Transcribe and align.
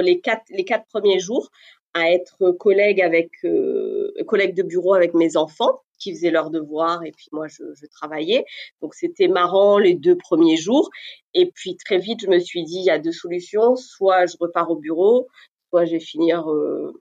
les 0.00 0.20
quatre, 0.20 0.44
premiers 0.88 1.20
jours 1.20 1.50
à 1.94 2.10
être 2.10 2.52
collègue 2.52 3.00
avec 3.00 3.30
euh, 3.44 4.12
collègue 4.26 4.54
de 4.54 4.62
bureau 4.62 4.94
avec 4.94 5.14
mes 5.14 5.36
enfants 5.36 5.80
qui 5.98 6.14
faisaient 6.14 6.30
leurs 6.30 6.50
devoirs 6.50 7.04
et 7.04 7.12
puis 7.12 7.26
moi 7.32 7.48
je, 7.48 7.62
je 7.74 7.86
travaillais. 7.86 8.44
Donc 8.80 8.94
c'était 8.94 9.28
marrant 9.28 9.78
les 9.78 9.94
deux 9.94 10.16
premiers 10.16 10.56
jours. 10.56 10.88
Et 11.34 11.50
puis 11.52 11.76
très 11.76 11.98
vite 11.98 12.20
je 12.22 12.28
me 12.28 12.38
suis 12.38 12.64
dit 12.64 12.78
il 12.78 12.84
y 12.84 12.90
a 12.90 12.98
deux 12.98 13.12
solutions, 13.12 13.76
soit 13.76 14.26
je 14.26 14.36
repars 14.40 14.70
au 14.70 14.76
bureau, 14.76 15.26
soit 15.70 15.84
je 15.84 15.92
vais 15.92 16.00
finir 16.00 16.50
euh, 16.50 16.92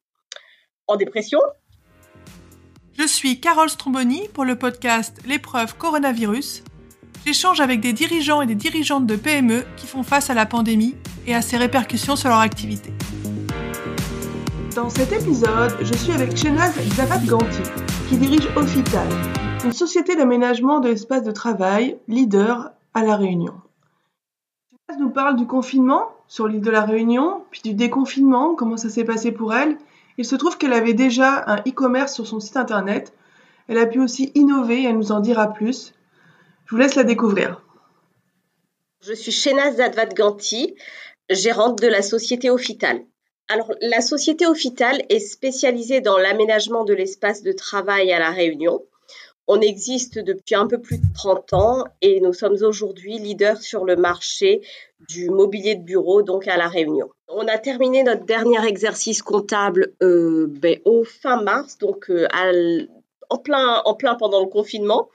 en 0.87 0.95
dépression. 0.95 1.39
Je 2.97 3.07
suis 3.07 3.39
Carole 3.39 3.69
Stromboni 3.69 4.27
pour 4.33 4.43
le 4.43 4.57
podcast 4.57 5.21
L'épreuve 5.25 5.77
coronavirus. 5.77 6.63
J'échange 7.25 7.59
avec 7.59 7.81
des 7.81 7.93
dirigeants 7.93 8.41
et 8.41 8.47
des 8.47 8.55
dirigeantes 8.55 9.05
de 9.05 9.15
PME 9.15 9.63
qui 9.75 9.87
font 9.87 10.03
face 10.03 10.29
à 10.29 10.33
la 10.33 10.45
pandémie 10.45 10.95
et 11.27 11.35
à 11.35 11.41
ses 11.41 11.57
répercussions 11.57 12.15
sur 12.15 12.29
leur 12.29 12.39
activité. 12.39 12.91
Dans 14.75 14.89
cet 14.89 15.11
épisode, 15.11 15.75
je 15.81 15.93
suis 15.93 16.13
avec 16.13 16.35
Shenaz 16.37 16.73
Zavat 16.95 17.19
Ganti, 17.25 17.61
qui 18.07 18.17
dirige 18.17 18.47
Offital, 18.55 19.07
une 19.65 19.73
société 19.73 20.15
d'aménagement 20.15 20.79
de 20.79 20.87
l'espace 20.87 21.23
de 21.23 21.31
travail, 21.31 21.97
leader 22.07 22.71
à 22.93 23.03
La 23.03 23.17
Réunion. 23.17 23.53
Shenaz 24.71 25.01
nous 25.01 25.09
parle 25.09 25.35
du 25.35 25.45
confinement 25.45 26.05
sur 26.27 26.47
l'île 26.47 26.61
de 26.61 26.71
La 26.71 26.85
Réunion, 26.85 27.43
puis 27.51 27.61
du 27.61 27.73
déconfinement, 27.73 28.55
comment 28.55 28.77
ça 28.77 28.89
s'est 28.89 29.03
passé 29.03 29.31
pour 29.31 29.53
elle. 29.53 29.77
Il 30.17 30.25
se 30.25 30.35
trouve 30.35 30.57
qu'elle 30.57 30.73
avait 30.73 30.93
déjà 30.93 31.43
un 31.47 31.57
e-commerce 31.57 32.13
sur 32.13 32.25
son 32.25 32.39
site 32.39 32.57
internet. 32.57 33.13
Elle 33.67 33.77
a 33.77 33.85
pu 33.85 33.99
aussi 33.99 34.31
innover, 34.35 34.83
elle 34.83 34.97
nous 34.97 35.11
en 35.11 35.19
dira 35.19 35.47
plus. 35.47 35.93
Je 36.69 36.75
vous 36.75 36.81
laisse 36.81 36.93
la 36.93 37.03
découvrir. 37.03 37.63
Je 39.01 39.13
suis 39.13 39.31
Shenaz 39.31 39.77
Zadvat 39.77 40.13
Ganti, 40.13 40.75
gérante 41.27 41.81
de 41.81 41.87
la 41.87 42.03
société 42.03 42.51
Offital. 42.51 43.01
Alors, 43.47 43.71
la 43.81 44.01
société 44.01 44.45
Offital 44.45 45.01
est 45.09 45.17
spécialisée 45.19 45.99
dans 45.99 46.19
l'aménagement 46.19 46.83
de 46.83 46.93
l'espace 46.93 47.41
de 47.41 47.53
travail 47.53 48.13
à 48.13 48.19
La 48.19 48.29
Réunion. 48.29 48.83
On 49.47 49.61
existe 49.61 50.19
depuis 50.19 50.53
un 50.53 50.67
peu 50.67 50.79
plus 50.79 50.99
de 50.99 51.11
30 51.15 51.53
ans 51.53 51.85
et 52.03 52.21
nous 52.21 52.33
sommes 52.33 52.61
aujourd'hui 52.61 53.17
leaders 53.17 53.63
sur 53.63 53.83
le 53.83 53.95
marché 53.95 54.61
du 55.09 55.31
mobilier 55.31 55.73
de 55.73 55.83
bureau, 55.83 56.21
donc 56.21 56.47
à 56.47 56.55
La 56.55 56.67
Réunion. 56.67 57.09
On 57.29 57.47
a 57.47 57.57
terminé 57.57 58.03
notre 58.03 58.25
dernier 58.25 58.63
exercice 58.67 59.23
comptable 59.23 59.95
euh, 60.03 60.45
ben, 60.47 60.77
au 60.85 61.03
fin 61.03 61.41
mars, 61.41 61.79
donc 61.79 62.11
euh, 62.11 62.27
en 63.31 63.39
plein 63.39 64.15
pendant 64.19 64.41
le 64.41 64.49
confinement, 64.51 65.09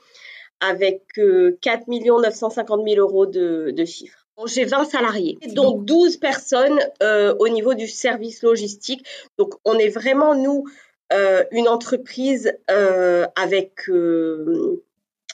avec 0.61 1.03
euh, 1.19 1.59
4 1.61 1.89
950 1.89 2.83
000 2.89 3.01
euros 3.01 3.27
de, 3.27 3.71
de 3.71 3.85
chiffre. 3.85 4.25
J'ai 4.47 4.65
20 4.65 4.85
salariés, 4.85 5.39
donc 5.55 5.85
12 5.85 6.17
personnes 6.17 6.81
euh, 7.03 7.35
au 7.39 7.49
niveau 7.49 7.75
du 7.75 7.87
service 7.87 8.43
logistique. 8.43 9.07
Donc 9.39 9.55
on 9.65 9.79
est 9.79 9.89
vraiment, 9.89 10.35
nous, 10.35 10.65
euh, 11.13 11.45
une 11.53 11.69
entreprise 11.69 12.53
euh, 12.69 13.27
avec, 13.37 13.89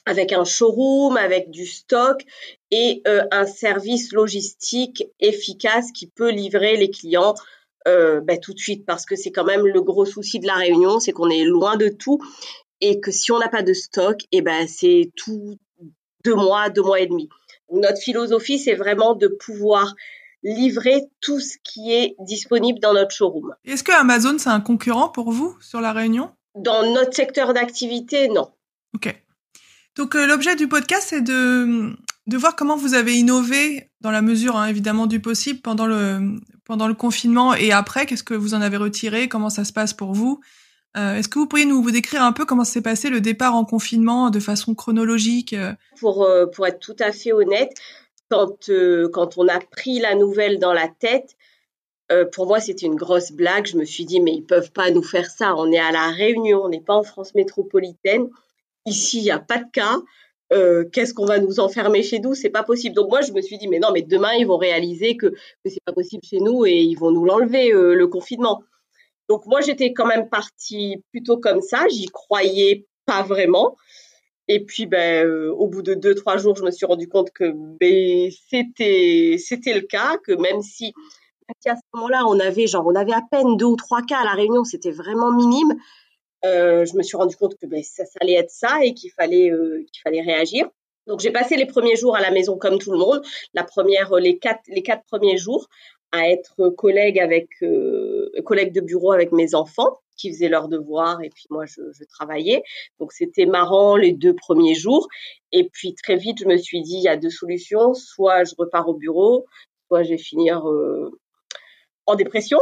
avec 0.05 0.33
un 0.33 0.45
showroom, 0.45 1.17
avec 1.17 1.51
du 1.51 1.67
stock 1.67 2.23
et 2.71 3.03
un 3.07 3.47
service 3.47 4.13
logistique 4.13 5.05
efficace 5.19 5.93
qui 5.93 6.07
peut 6.07 6.31
livrer 6.31 6.77
les 6.77 6.91
clients 6.91 7.35
ben, 7.87 8.39
tout 8.41 8.53
de 8.53 8.59
suite 8.59 8.85
parce 8.85 9.07
que 9.07 9.17
c'est 9.17 9.33
quand 9.33 9.45
même 9.45 9.67
le 9.67 9.81
gros 9.81 10.05
souci 10.05 10.41
de 10.41 10.47
la 10.47 10.55
réunion, 10.55 11.01
c'est 11.01 11.13
qu'on 11.13 11.31
est 11.31 11.45
loin 11.45 11.77
de 11.77 11.89
tout 11.89 12.21
et 12.81 13.01
que 13.01 13.11
si 13.11 13.33
on 13.33 13.39
n'a 13.39 13.49
pas 13.49 13.63
de 13.63 13.73
stock, 13.73 14.23
et 14.33 14.39
eh 14.39 14.43
ben 14.43 14.67
c'est 14.69 15.13
tout 15.17 15.59
deux 16.25 16.35
mois, 16.35 16.69
deux 16.69 16.83
mois 16.83 17.01
et 17.01 17.07
demi. 17.07 17.29
Notre 17.73 18.01
philosophie, 18.01 18.59
c'est 18.59 18.75
vraiment 18.75 19.15
de 19.15 19.29
pouvoir 19.29 19.95
livrer 20.43 21.05
tout 21.21 21.41
ce 21.41 21.57
qui 21.63 21.93
est 21.93 22.15
disponible 22.21 22.81
dans 22.81 22.95
notre 22.95 23.15
showroom. 23.15 23.55
Est-ce 23.65 23.85
que 23.85 23.93
Amazon, 23.93 24.39
c'est 24.39 24.49
un 24.49 24.61
concurrent 24.61 25.09
pour 25.09 25.31
vous 25.33 25.57
sur 25.61 25.81
la 25.81 25.93
Réunion? 25.93 26.31
Dans 26.57 26.93
notre 26.93 27.15
secteur 27.15 27.55
d'activité, 27.55 28.29
non. 28.29 28.51
Ok. 28.95 29.15
Donc 29.97 30.17
euh, 30.17 30.27
l'objet 30.27 30.57
du 30.57 30.67
podcast, 30.67 31.09
c'est 31.11 31.21
de, 31.21 31.95
de 32.27 32.37
voir 32.37 32.57
comment 32.57 32.77
vous 32.77 32.95
avez 32.95 33.17
innové 33.17 33.91
dans 34.01 34.11
la 34.11 34.23
mesure 34.23 34.57
hein, 34.57 34.67
évidemment 34.67 35.07
du 35.07 35.21
possible 35.21 35.61
pendant 35.61 35.87
le, 35.87 36.39
pendant 36.65 36.89
le 36.89 36.95
confinement 36.95 37.55
et 37.55 37.71
après. 37.73 38.07
Qu'est-ce 38.07 38.25
que 38.25 38.35
vous 38.35 38.55
en 38.55 38.63
avez 38.63 38.79
retiré? 38.79 39.29
Comment 39.29 39.51
ça 39.51 39.65
se 39.65 39.73
passe 39.73 39.93
pour 39.93 40.13
vous? 40.13 40.41
Euh, 40.97 41.15
Est-ce 41.15 41.29
que 41.29 41.39
vous 41.39 41.47
pourriez 41.47 41.67
nous 41.67 41.83
vous 41.83 41.91
décrire 41.91 42.23
un 42.23 42.33
peu 42.33 42.45
comment 42.45 42.65
s'est 42.65 42.83
passé 42.83 43.11
le 43.11 43.21
départ 43.21 43.55
en 43.55 43.65
confinement 43.65 44.31
de 44.31 44.41
façon 44.41 44.75
chronologique 44.75 45.53
euh? 45.53 45.73
pour, 46.01 46.25
euh, 46.25 46.47
pour 46.47 46.67
être 46.67 46.81
tout 46.81 46.97
à 46.99 47.13
fait 47.13 47.33
honnête, 47.33 47.73
quand, 48.29 48.71
quand 49.13 49.39
on 49.39 49.49
a 49.49 49.61
pris 49.61 49.99
la 49.99 50.15
nouvelle 50.15 50.59
dans 50.59 50.73
la 50.73 50.87
tête, 50.87 51.37
pour 52.33 52.47
moi 52.47 52.61
c'était 52.61 52.87
une 52.87 52.95
grosse 52.95 53.33
blague. 53.33 53.67
Je 53.67 53.77
me 53.77 53.85
suis 53.85 54.05
dit 54.05 54.21
mais 54.21 54.33
ils 54.33 54.45
peuvent 54.45 54.71
pas 54.71 54.93
nous 54.93 55.03
faire 55.03 55.29
ça. 55.29 55.57
On 55.57 55.71
est 55.73 55.81
à 55.81 55.91
la 55.91 56.11
Réunion, 56.11 56.63
on 56.63 56.69
n'est 56.69 56.81
pas 56.81 56.95
en 56.95 57.03
France 57.03 57.35
métropolitaine. 57.35 58.29
Ici 58.87 59.19
il 59.19 59.25
n'y 59.25 59.31
a 59.33 59.41
pas 59.41 59.59
de 59.59 59.69
cas. 59.73 59.97
Qu'est-ce 60.93 61.13
qu'on 61.13 61.27
va 61.27 61.41
nous 61.41 61.59
enfermer 61.59 62.05
chez 62.05 62.21
nous? 62.21 62.37
C'est 62.37 62.51
pas 62.51 62.63
possible. 62.63 62.95
Donc 62.95 63.11
moi 63.11 63.21
je 63.21 63.33
me 63.33 63.41
suis 63.41 63.59
dit 63.59 63.67
mais 63.67 63.81
non 63.81 63.91
mais 63.93 64.03
demain 64.03 64.33
ils 64.35 64.47
vont 64.47 64.59
réaliser 64.59 65.17
que, 65.17 65.27
que 65.27 65.37
c'est 65.65 65.83
pas 65.85 65.93
possible 65.93 66.23
chez 66.25 66.39
nous 66.39 66.65
et 66.67 66.83
ils 66.83 66.97
vont 66.97 67.11
nous 67.11 67.25
l'enlever 67.25 67.73
le 67.73 68.07
confinement. 68.07 68.63
Donc 69.31 69.47
moi, 69.47 69.61
j'étais 69.61 69.93
quand 69.93 70.07
même 70.07 70.29
partie 70.29 71.05
plutôt 71.13 71.39
comme 71.39 71.63
ça. 71.63 71.87
J'y 71.89 72.07
croyais 72.07 72.89
pas 73.07 73.23
vraiment. 73.23 73.77
Et 74.49 74.65
puis, 74.65 74.87
ben, 74.87 75.25
euh, 75.25 75.53
au 75.53 75.69
bout 75.69 75.83
de 75.83 75.95
deux, 75.95 76.17
trois 76.17 76.37
jours, 76.37 76.57
je 76.57 76.65
me 76.65 76.73
suis 76.73 76.85
rendu 76.85 77.07
compte 77.07 77.31
que 77.31 77.53
ben, 77.55 78.29
c'était, 78.51 79.37
c'était 79.39 79.75
le 79.75 79.83
cas, 79.83 80.19
que 80.27 80.33
même 80.33 80.63
si, 80.63 80.93
à 81.65 81.77
ce 81.77 81.81
moment-là, 81.95 82.25
on 82.27 82.41
avait 82.41 82.67
genre, 82.67 82.85
on 82.85 82.97
avait 82.97 83.13
à 83.13 83.23
peine 83.31 83.57
deux 83.57 83.67
ou 83.67 83.77
trois 83.77 84.03
cas 84.03 84.19
à 84.19 84.25
la 84.25 84.33
Réunion, 84.33 84.65
c'était 84.65 84.91
vraiment 84.91 85.31
minime. 85.31 85.77
Euh, 86.45 86.85
je 86.85 86.97
me 86.97 87.05
suis 87.05 87.17
rendu 87.17 87.37
compte 87.37 87.55
que 87.55 87.67
ben, 87.67 87.85
ça, 87.85 88.03
allait 88.21 88.33
être 88.33 88.51
ça 88.51 88.85
et 88.85 88.95
qu'il 88.95 89.13
fallait, 89.13 89.53
euh, 89.53 89.85
qu'il 89.93 90.03
fallait 90.03 90.23
réagir. 90.23 90.69
Donc 91.07 91.21
j'ai 91.21 91.31
passé 91.31 91.55
les 91.55 91.67
premiers 91.67 91.95
jours 91.95 92.17
à 92.17 92.21
la 92.21 92.33
maison 92.33 92.59
comme 92.59 92.81
tout 92.81 92.91
le 92.91 92.99
monde. 92.99 93.23
La 93.55 93.63
première, 93.63 94.13
les 94.17 94.39
quatre, 94.39 94.63
les 94.67 94.83
quatre 94.83 95.05
premiers 95.05 95.39
jours 95.39 95.69
à 96.13 96.29
être 96.29 96.71
collègue 96.71 97.19
avec 97.19 97.49
euh, 97.63 98.31
collègue 98.45 98.73
de 98.73 98.81
bureau 98.81 99.13
avec 99.13 99.33
mes 99.33 99.55
enfants 99.55 99.99
qui 100.17 100.33
faisaient 100.33 100.49
leurs 100.49 100.69
devoirs 100.69 101.23
et 101.23 101.31
puis 101.31 101.47
moi 101.51 101.65
je, 101.67 101.81
travaillais. 102.09 102.63
Donc 102.99 103.13
c'était 103.13 103.47
marrant 103.47 103.97
les 103.97 104.13
deux 104.13 104.35
premiers 104.35 104.75
jours. 104.75 105.09
Et 105.53 105.69
puis 105.69 105.95
très 105.95 106.17
vite 106.17 106.39
je 106.41 106.47
me 106.47 106.57
suis 106.57 106.83
dit 106.83 106.97
il 106.97 107.03
y 107.03 107.09
a 107.09 107.17
deux 107.17 107.31
solutions. 107.31 107.95
Soit 107.95 108.45
je 108.45 108.55
repars 108.59 108.89
au 108.89 108.95
bureau 108.95 109.47
soit 109.91 110.05
je 110.05 110.11
vais 110.11 110.19
finir 110.19 110.69
euh, 110.69 111.11
en 112.07 112.15
dépression. 112.15 112.59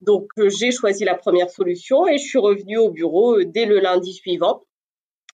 Donc 0.00 0.28
euh, 0.38 0.48
j'ai 0.48 0.72
choisi 0.72 1.04
la 1.04 1.14
première 1.14 1.50
solution 1.50 2.06
et 2.08 2.18
je 2.18 2.24
suis 2.24 2.38
revenue 2.38 2.78
au 2.78 2.90
bureau 2.90 3.42
dès 3.44 3.64
le 3.64 3.78
lundi 3.78 4.12
suivant 4.12 4.64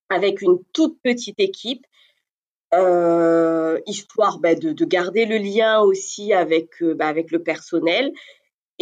avec 0.09 0.41
une 0.41 0.59
toute 0.73 1.01
petite 1.01 1.39
équipe 1.39 1.85
euh, 2.73 3.79
histoire 3.85 4.39
bah, 4.39 4.55
de, 4.55 4.71
de, 4.71 4.85
garder 4.85 5.25
le 5.25 5.37
lien 5.37 5.81
aussi 5.81 6.33
avec, 6.33 6.83
bah, 6.83 7.07
avec 7.07 7.31
le 7.31 7.43
personnel. 7.43 8.11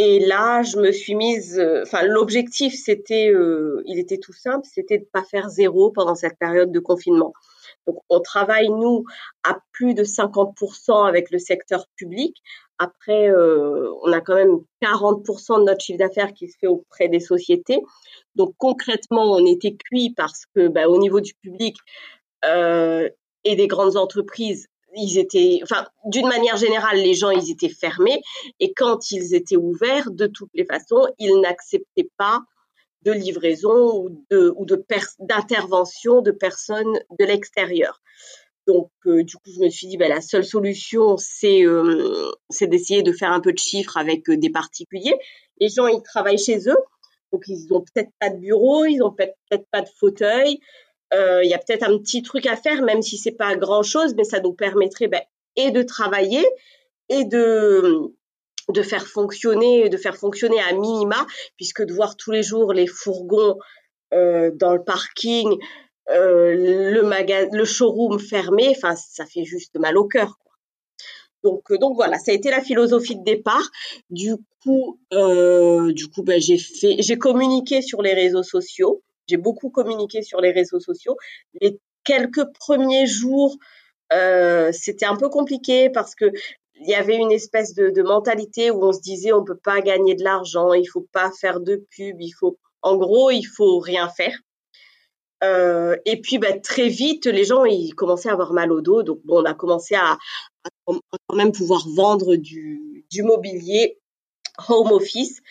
Et 0.01 0.19
là, 0.19 0.63
je 0.63 0.77
me 0.77 0.93
suis 0.93 1.13
mise. 1.13 1.59
Euh, 1.59 1.83
enfin, 1.83 2.03
l'objectif, 2.03 2.73
c'était, 2.73 3.29
euh, 3.29 3.83
il 3.85 3.99
était 3.99 4.17
tout 4.17 4.31
simple, 4.31 4.65
c'était 4.65 4.99
de 4.99 5.03
pas 5.11 5.23
faire 5.23 5.49
zéro 5.49 5.91
pendant 5.91 6.15
cette 6.15 6.39
période 6.39 6.71
de 6.71 6.79
confinement. 6.79 7.33
Donc, 7.85 7.97
on 8.07 8.21
travaille 8.21 8.69
nous 8.69 9.03
à 9.43 9.59
plus 9.73 9.93
de 9.93 10.05
50% 10.05 11.05
avec 11.05 11.31
le 11.31 11.37
secteur 11.37 11.85
public. 11.97 12.37
Après, 12.77 13.29
euh, 13.29 13.91
on 14.03 14.13
a 14.13 14.21
quand 14.21 14.35
même 14.35 14.59
40% 14.81 15.59
de 15.59 15.63
notre 15.65 15.83
chiffre 15.83 15.99
d'affaires 15.99 16.31
qui 16.33 16.47
se 16.47 16.57
fait 16.57 16.67
auprès 16.67 17.09
des 17.09 17.19
sociétés. 17.19 17.81
Donc, 18.35 18.53
concrètement, 18.57 19.33
on 19.33 19.45
était 19.45 19.75
cuit 19.75 20.13
parce 20.15 20.45
que, 20.55 20.69
bah, 20.69 20.87
au 20.87 20.97
niveau 20.97 21.19
du 21.19 21.33
public, 21.41 21.75
euh, 22.45 23.09
et 23.49 23.55
des 23.55 23.67
grandes 23.67 23.97
entreprises, 23.97 24.67
ils 24.95 25.17
étaient, 25.17 25.59
enfin, 25.63 25.87
d'une 26.05 26.27
manière 26.27 26.57
générale, 26.57 26.97
les 26.97 27.15
gens, 27.15 27.31
ils 27.31 27.51
étaient 27.51 27.69
fermés. 27.69 28.21
Et 28.59 28.73
quand 28.73 29.11
ils 29.11 29.33
étaient 29.33 29.55
ouverts, 29.55 30.11
de 30.11 30.27
toutes 30.27 30.51
les 30.53 30.65
façons, 30.65 31.07
ils 31.17 31.39
n'acceptaient 31.41 32.09
pas 32.17 32.41
de 33.03 33.11
livraison 33.11 33.97
ou 33.97 34.09
de 34.29 34.53
ou 34.55 34.65
de 34.65 34.83
d'intervention 35.19 36.21
de 36.21 36.31
personnes 36.31 36.99
de 37.17 37.25
l'extérieur. 37.25 38.01
Donc, 38.67 38.91
euh, 39.07 39.23
du 39.23 39.35
coup, 39.37 39.49
je 39.55 39.61
me 39.61 39.69
suis 39.69 39.87
dit, 39.87 39.97
ben, 39.97 40.09
la 40.09 40.21
seule 40.21 40.45
solution, 40.45 41.17
c'est 41.17 41.65
euh, 41.65 42.31
c'est 42.49 42.67
d'essayer 42.67 43.01
de 43.01 43.13
faire 43.13 43.31
un 43.31 43.39
peu 43.39 43.51
de 43.51 43.57
chiffres 43.57 43.97
avec 43.97 44.29
euh, 44.29 44.37
des 44.37 44.51
particuliers. 44.51 45.15
Les 45.59 45.69
gens, 45.69 45.87
ils 45.87 46.03
travaillent 46.03 46.37
chez 46.37 46.69
eux, 46.69 46.77
donc 47.31 47.43
ils 47.47 47.73
ont 47.73 47.81
peut-être 47.81 48.11
pas 48.19 48.29
de 48.29 48.37
bureau, 48.37 48.85
ils 48.85 49.01
ont 49.01 49.11
peut-être 49.11 49.65
pas 49.71 49.81
de 49.81 49.89
fauteuil, 49.99 50.59
il 51.13 51.49
y 51.49 51.53
a 51.53 51.57
peut-être 51.57 51.83
un 51.83 51.97
petit 51.97 52.21
truc 52.21 52.45
à 52.45 52.55
faire, 52.55 52.81
même 52.81 53.01
si 53.01 53.17
c'est 53.17 53.31
pas 53.31 53.55
grand-chose, 53.55 54.15
mais 54.15 54.23
ça 54.23 54.39
nous 54.39 54.53
permettrait 54.53 55.07
ben, 55.07 55.21
et 55.55 55.71
de 55.71 55.81
travailler 55.81 56.45
et 57.09 57.25
de 57.25 58.13
de 58.69 58.83
faire 58.83 59.07
fonctionner, 59.07 59.89
de 59.89 59.97
faire 59.97 60.15
fonctionner 60.15 60.61
à 60.61 60.73
minima, 60.73 61.25
puisque 61.57 61.83
de 61.83 61.93
voir 61.93 62.15
tous 62.15 62.31
les 62.31 62.43
jours 62.43 62.71
les 62.71 62.87
fourgons 62.87 63.57
euh, 64.13 64.51
dans 64.53 64.73
le 64.73 64.83
parking, 64.83 65.57
euh, 66.11 66.91
le 66.93 67.01
magasin, 67.01 67.49
le 67.51 67.65
showroom 67.65 68.19
fermé, 68.19 68.69
enfin 68.69 68.95
ça 68.95 69.25
fait 69.25 69.43
juste 69.43 69.77
mal 69.77 69.97
au 69.97 70.07
cœur. 70.07 70.37
Donc, 71.43 71.71
donc 71.79 71.95
voilà, 71.95 72.19
ça 72.19 72.31
a 72.31 72.33
été 72.33 72.51
la 72.51 72.61
philosophie 72.61 73.15
de 73.15 73.23
départ. 73.23 73.69
Du 74.09 74.35
coup, 74.61 74.99
euh, 75.13 75.93
du 75.93 76.07
coup, 76.07 76.21
ben, 76.21 76.39
j'ai 76.39 76.57
fait, 76.57 76.97
j'ai 76.99 77.17
communiqué 77.17 77.81
sur 77.81 78.01
les 78.01 78.13
réseaux 78.13 78.43
sociaux. 78.43 79.01
J'ai 79.29 79.37
beaucoup 79.37 79.69
communiqué 79.69 80.21
sur 80.21 80.41
les 80.41 80.51
réseaux 80.51 80.79
sociaux. 80.79 81.15
Les 81.61 81.79
quelques 82.03 82.45
premiers 82.59 83.05
jours, 83.05 83.55
euh, 84.11 84.71
c'était 84.73 85.05
un 85.05 85.15
peu 85.15 85.29
compliqué 85.29 85.89
parce 85.89 86.15
que 86.15 86.31
il 86.81 86.89
y 86.89 86.95
avait 86.95 87.17
une 87.17 87.31
espèce 87.31 87.73
de, 87.75 88.01
mentalité 88.01 88.71
où 88.71 88.83
on 88.83 88.93
se 88.93 89.01
disait 89.01 89.33
on 89.33 89.43
peut 89.43 89.57
pas 89.57 89.81
gagner 89.81 90.15
de 90.15 90.23
l'argent, 90.23 90.73
il 90.73 90.85
faut 90.85 91.05
pas 91.11 91.29
faire 91.31 91.59
de 91.59 91.85
pub, 91.95 92.21
il 92.21 92.31
faut, 92.31 92.57
en 92.81 92.95
gros, 92.95 93.31
il 93.31 93.43
faut 93.43 93.79
rien 93.79 94.07
faire. 94.09 94.35
Euh, 95.43 95.97
et 96.05 96.19
puis 96.21 96.37
bah, 96.37 96.57
très 96.59 96.87
vite, 96.87 97.25
les 97.25 97.43
gens 97.43 97.65
ils 97.65 97.93
commençaient 97.95 98.29
à 98.29 98.33
avoir 98.33 98.53
mal 98.53 98.71
au 98.71 98.81
dos, 98.81 99.03
donc 99.03 99.19
bon, 99.25 99.41
on 99.41 99.45
a 99.45 99.53
commencé 99.53 99.95
à, 99.95 100.17
quand 100.85 101.35
même 101.35 101.51
pouvoir 101.51 101.85
vendre 101.95 102.35
du 102.35 103.23
mobilier 103.23 103.99
home 104.67 104.91
office 104.91 105.41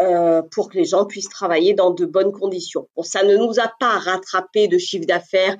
euh, 0.00 0.42
pour 0.50 0.70
que 0.70 0.78
les 0.78 0.86
gens 0.86 1.04
puissent 1.04 1.28
travailler 1.28 1.74
dans 1.74 1.90
de 1.90 2.06
bonnes 2.06 2.32
conditions. 2.32 2.88
Bon, 2.96 3.02
ça 3.02 3.22
ne 3.22 3.36
nous 3.36 3.60
a 3.60 3.70
pas 3.78 3.98
rattrapé 3.98 4.66
de 4.66 4.78
chiffre 4.78 5.06
d'affaires. 5.06 5.56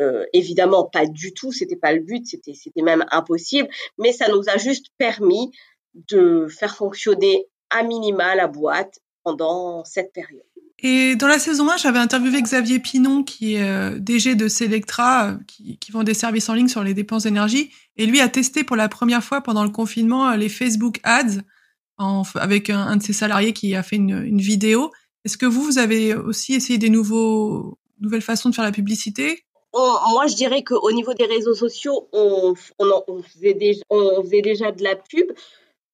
Euh, 0.00 0.24
évidemment, 0.32 0.84
pas 0.84 1.04
du 1.04 1.34
tout, 1.34 1.52
c'était 1.52 1.76
pas 1.76 1.92
le 1.92 2.00
but, 2.00 2.24
c'était 2.26 2.82
même 2.82 3.04
impossible, 3.10 3.68
mais 3.98 4.12
ça 4.12 4.28
nous 4.28 4.42
a 4.48 4.56
juste 4.56 4.86
permis 4.98 5.50
de 6.08 6.46
faire 6.48 6.74
fonctionner 6.76 7.46
à 7.70 7.82
minima 7.82 8.34
la 8.34 8.46
boîte 8.46 9.00
pendant 9.24 9.84
cette 9.84 10.12
période. 10.12 10.42
Et 10.78 11.14
dans 11.14 11.28
la 11.28 11.38
saison 11.38 11.68
1, 11.70 11.76
j'avais 11.76 11.98
interviewé 11.98 12.40
Xavier 12.40 12.78
Pinon, 12.78 13.22
qui 13.22 13.54
est 13.54 13.62
euh, 13.62 13.98
DG 13.98 14.34
de 14.34 14.48
Selectra, 14.48 15.36
qui, 15.46 15.78
vend 15.92 16.02
des 16.02 16.14
services 16.14 16.48
en 16.48 16.54
ligne 16.54 16.68
sur 16.68 16.82
les 16.82 16.94
dépenses 16.94 17.24
d'énergie. 17.24 17.70
Et 17.96 18.06
lui 18.06 18.20
a 18.20 18.28
testé 18.28 18.64
pour 18.64 18.76
la 18.76 18.88
première 18.88 19.22
fois 19.22 19.42
pendant 19.42 19.64
le 19.64 19.70
confinement 19.70 20.34
les 20.34 20.48
Facebook 20.48 20.98
Ads 21.04 21.42
avec 21.98 22.70
un, 22.70 22.96
de 22.96 23.02
ses 23.02 23.12
salariés 23.12 23.52
qui 23.52 23.74
a 23.74 23.82
fait 23.82 23.96
une, 23.96 24.38
vidéo. 24.38 24.90
Est-ce 25.24 25.36
que 25.36 25.46
vous, 25.46 25.62
vous 25.62 25.78
avez 25.78 26.14
aussi 26.14 26.54
essayé 26.54 26.78
des 26.78 26.90
nouveaux, 26.90 27.78
nouvelles 28.00 28.22
façons 28.22 28.50
de 28.50 28.54
faire 28.54 28.64
la 28.64 28.72
publicité? 28.72 29.44
On, 29.72 29.94
Moi, 30.12 30.26
je 30.26 30.34
dirais 30.34 30.64
qu'au 30.64 30.90
niveau 30.92 31.14
des 31.14 31.26
réseaux 31.26 31.54
sociaux, 31.54 32.08
on, 32.12 32.54
on, 32.78 33.04
on, 33.06 33.22
faisait 33.22 33.54
déjà, 33.54 33.80
on 33.88 34.22
faisait 34.22 34.42
déjà 34.42 34.72
de 34.72 34.82
la 34.82 34.96
pub. 34.96 35.30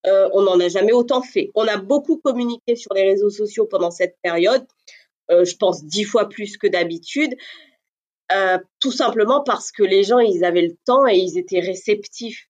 Euh, 0.06 0.28
on 0.32 0.42
n'en 0.42 0.58
a 0.60 0.68
jamais 0.68 0.92
autant 0.92 1.22
fait. 1.22 1.50
On 1.54 1.66
a 1.66 1.76
beaucoup 1.76 2.16
communiqué 2.16 2.76
sur 2.76 2.94
les 2.94 3.04
réseaux 3.04 3.30
sociaux 3.30 3.66
pendant 3.66 3.90
cette 3.90 4.16
période, 4.22 4.64
euh, 5.30 5.44
je 5.44 5.56
pense 5.56 5.84
dix 5.84 6.04
fois 6.04 6.28
plus 6.28 6.56
que 6.56 6.66
d'habitude, 6.66 7.34
euh, 8.32 8.58
tout 8.80 8.92
simplement 8.92 9.42
parce 9.42 9.72
que 9.72 9.82
les 9.82 10.04
gens, 10.04 10.18
ils 10.18 10.44
avaient 10.44 10.66
le 10.66 10.76
temps 10.84 11.06
et 11.06 11.16
ils 11.16 11.38
étaient 11.38 11.60
réceptifs. 11.60 12.48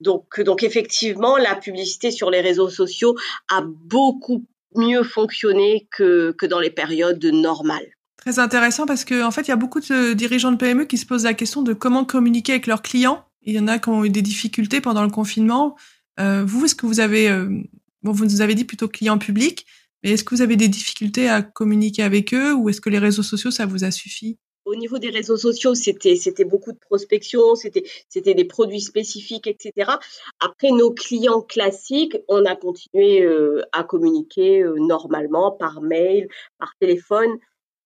Donc, 0.00 0.40
donc 0.40 0.62
effectivement, 0.62 1.36
la 1.36 1.54
publicité 1.54 2.10
sur 2.10 2.30
les 2.30 2.40
réseaux 2.40 2.68
sociaux 2.68 3.16
a 3.48 3.62
beaucoup 3.62 4.44
mieux 4.74 5.02
fonctionné 5.02 5.86
que, 5.90 6.32
que 6.32 6.46
dans 6.46 6.60
les 6.60 6.70
périodes 6.70 7.24
normales. 7.24 7.86
Très 8.16 8.38
intéressant 8.38 8.86
parce 8.86 9.04
qu'en 9.04 9.26
en 9.26 9.30
fait, 9.30 9.42
il 9.42 9.48
y 9.48 9.52
a 9.52 9.56
beaucoup 9.56 9.80
de 9.80 10.14
dirigeants 10.14 10.52
de 10.52 10.56
PME 10.56 10.86
qui 10.86 10.98
se 10.98 11.06
posent 11.06 11.24
la 11.24 11.34
question 11.34 11.62
de 11.62 11.74
comment 11.74 12.04
communiquer 12.04 12.52
avec 12.52 12.66
leurs 12.66 12.82
clients 12.82 13.24
il 13.44 13.54
y 13.54 13.58
en 13.58 13.68
a 13.68 13.78
qui 13.78 13.88
ont 13.88 14.04
eu 14.04 14.10
des 14.10 14.22
difficultés 14.22 14.80
pendant 14.80 15.02
le 15.02 15.10
confinement. 15.10 15.76
Euh, 16.20 16.44
vous, 16.44 16.64
est-ce 16.64 16.74
que 16.74 16.86
vous 16.86 17.00
avez, 17.00 17.28
euh, 17.28 17.62
bon, 18.02 18.12
vous 18.12 18.24
nous 18.24 18.40
avez 18.40 18.54
dit 18.54 18.64
plutôt 18.64 18.88
client 18.88 19.18
public, 19.18 19.66
mais 20.02 20.10
est-ce 20.12 20.24
que 20.24 20.34
vous 20.34 20.42
avez 20.42 20.56
des 20.56 20.68
difficultés 20.68 21.28
à 21.28 21.42
communiquer 21.42 22.02
avec 22.02 22.34
eux 22.34 22.54
ou 22.54 22.68
est-ce 22.68 22.80
que 22.80 22.90
les 22.90 22.98
réseaux 22.98 23.22
sociaux, 23.22 23.50
ça 23.50 23.66
vous 23.66 23.84
a 23.84 23.90
suffi? 23.90 24.38
Au 24.64 24.74
niveau 24.74 24.98
des 24.98 25.10
réseaux 25.10 25.36
sociaux, 25.36 25.74
c'était 25.74 26.16
c'était 26.16 26.44
beaucoup 26.44 26.72
de 26.72 26.78
prospection, 26.78 27.54
c'était 27.54 27.84
c'était 28.08 28.34
des 28.34 28.44
produits 28.44 28.80
spécifiques, 28.80 29.46
etc. 29.46 29.92
Après 30.40 30.70
nos 30.70 30.92
clients 30.92 31.42
classiques, 31.42 32.16
on 32.28 32.44
a 32.44 32.56
continué 32.56 33.22
euh, 33.22 33.62
à 33.72 33.84
communiquer 33.84 34.62
euh, 34.62 34.76
normalement 34.78 35.52
par 35.52 35.80
mail, 35.80 36.28
par 36.58 36.74
téléphone 36.80 37.38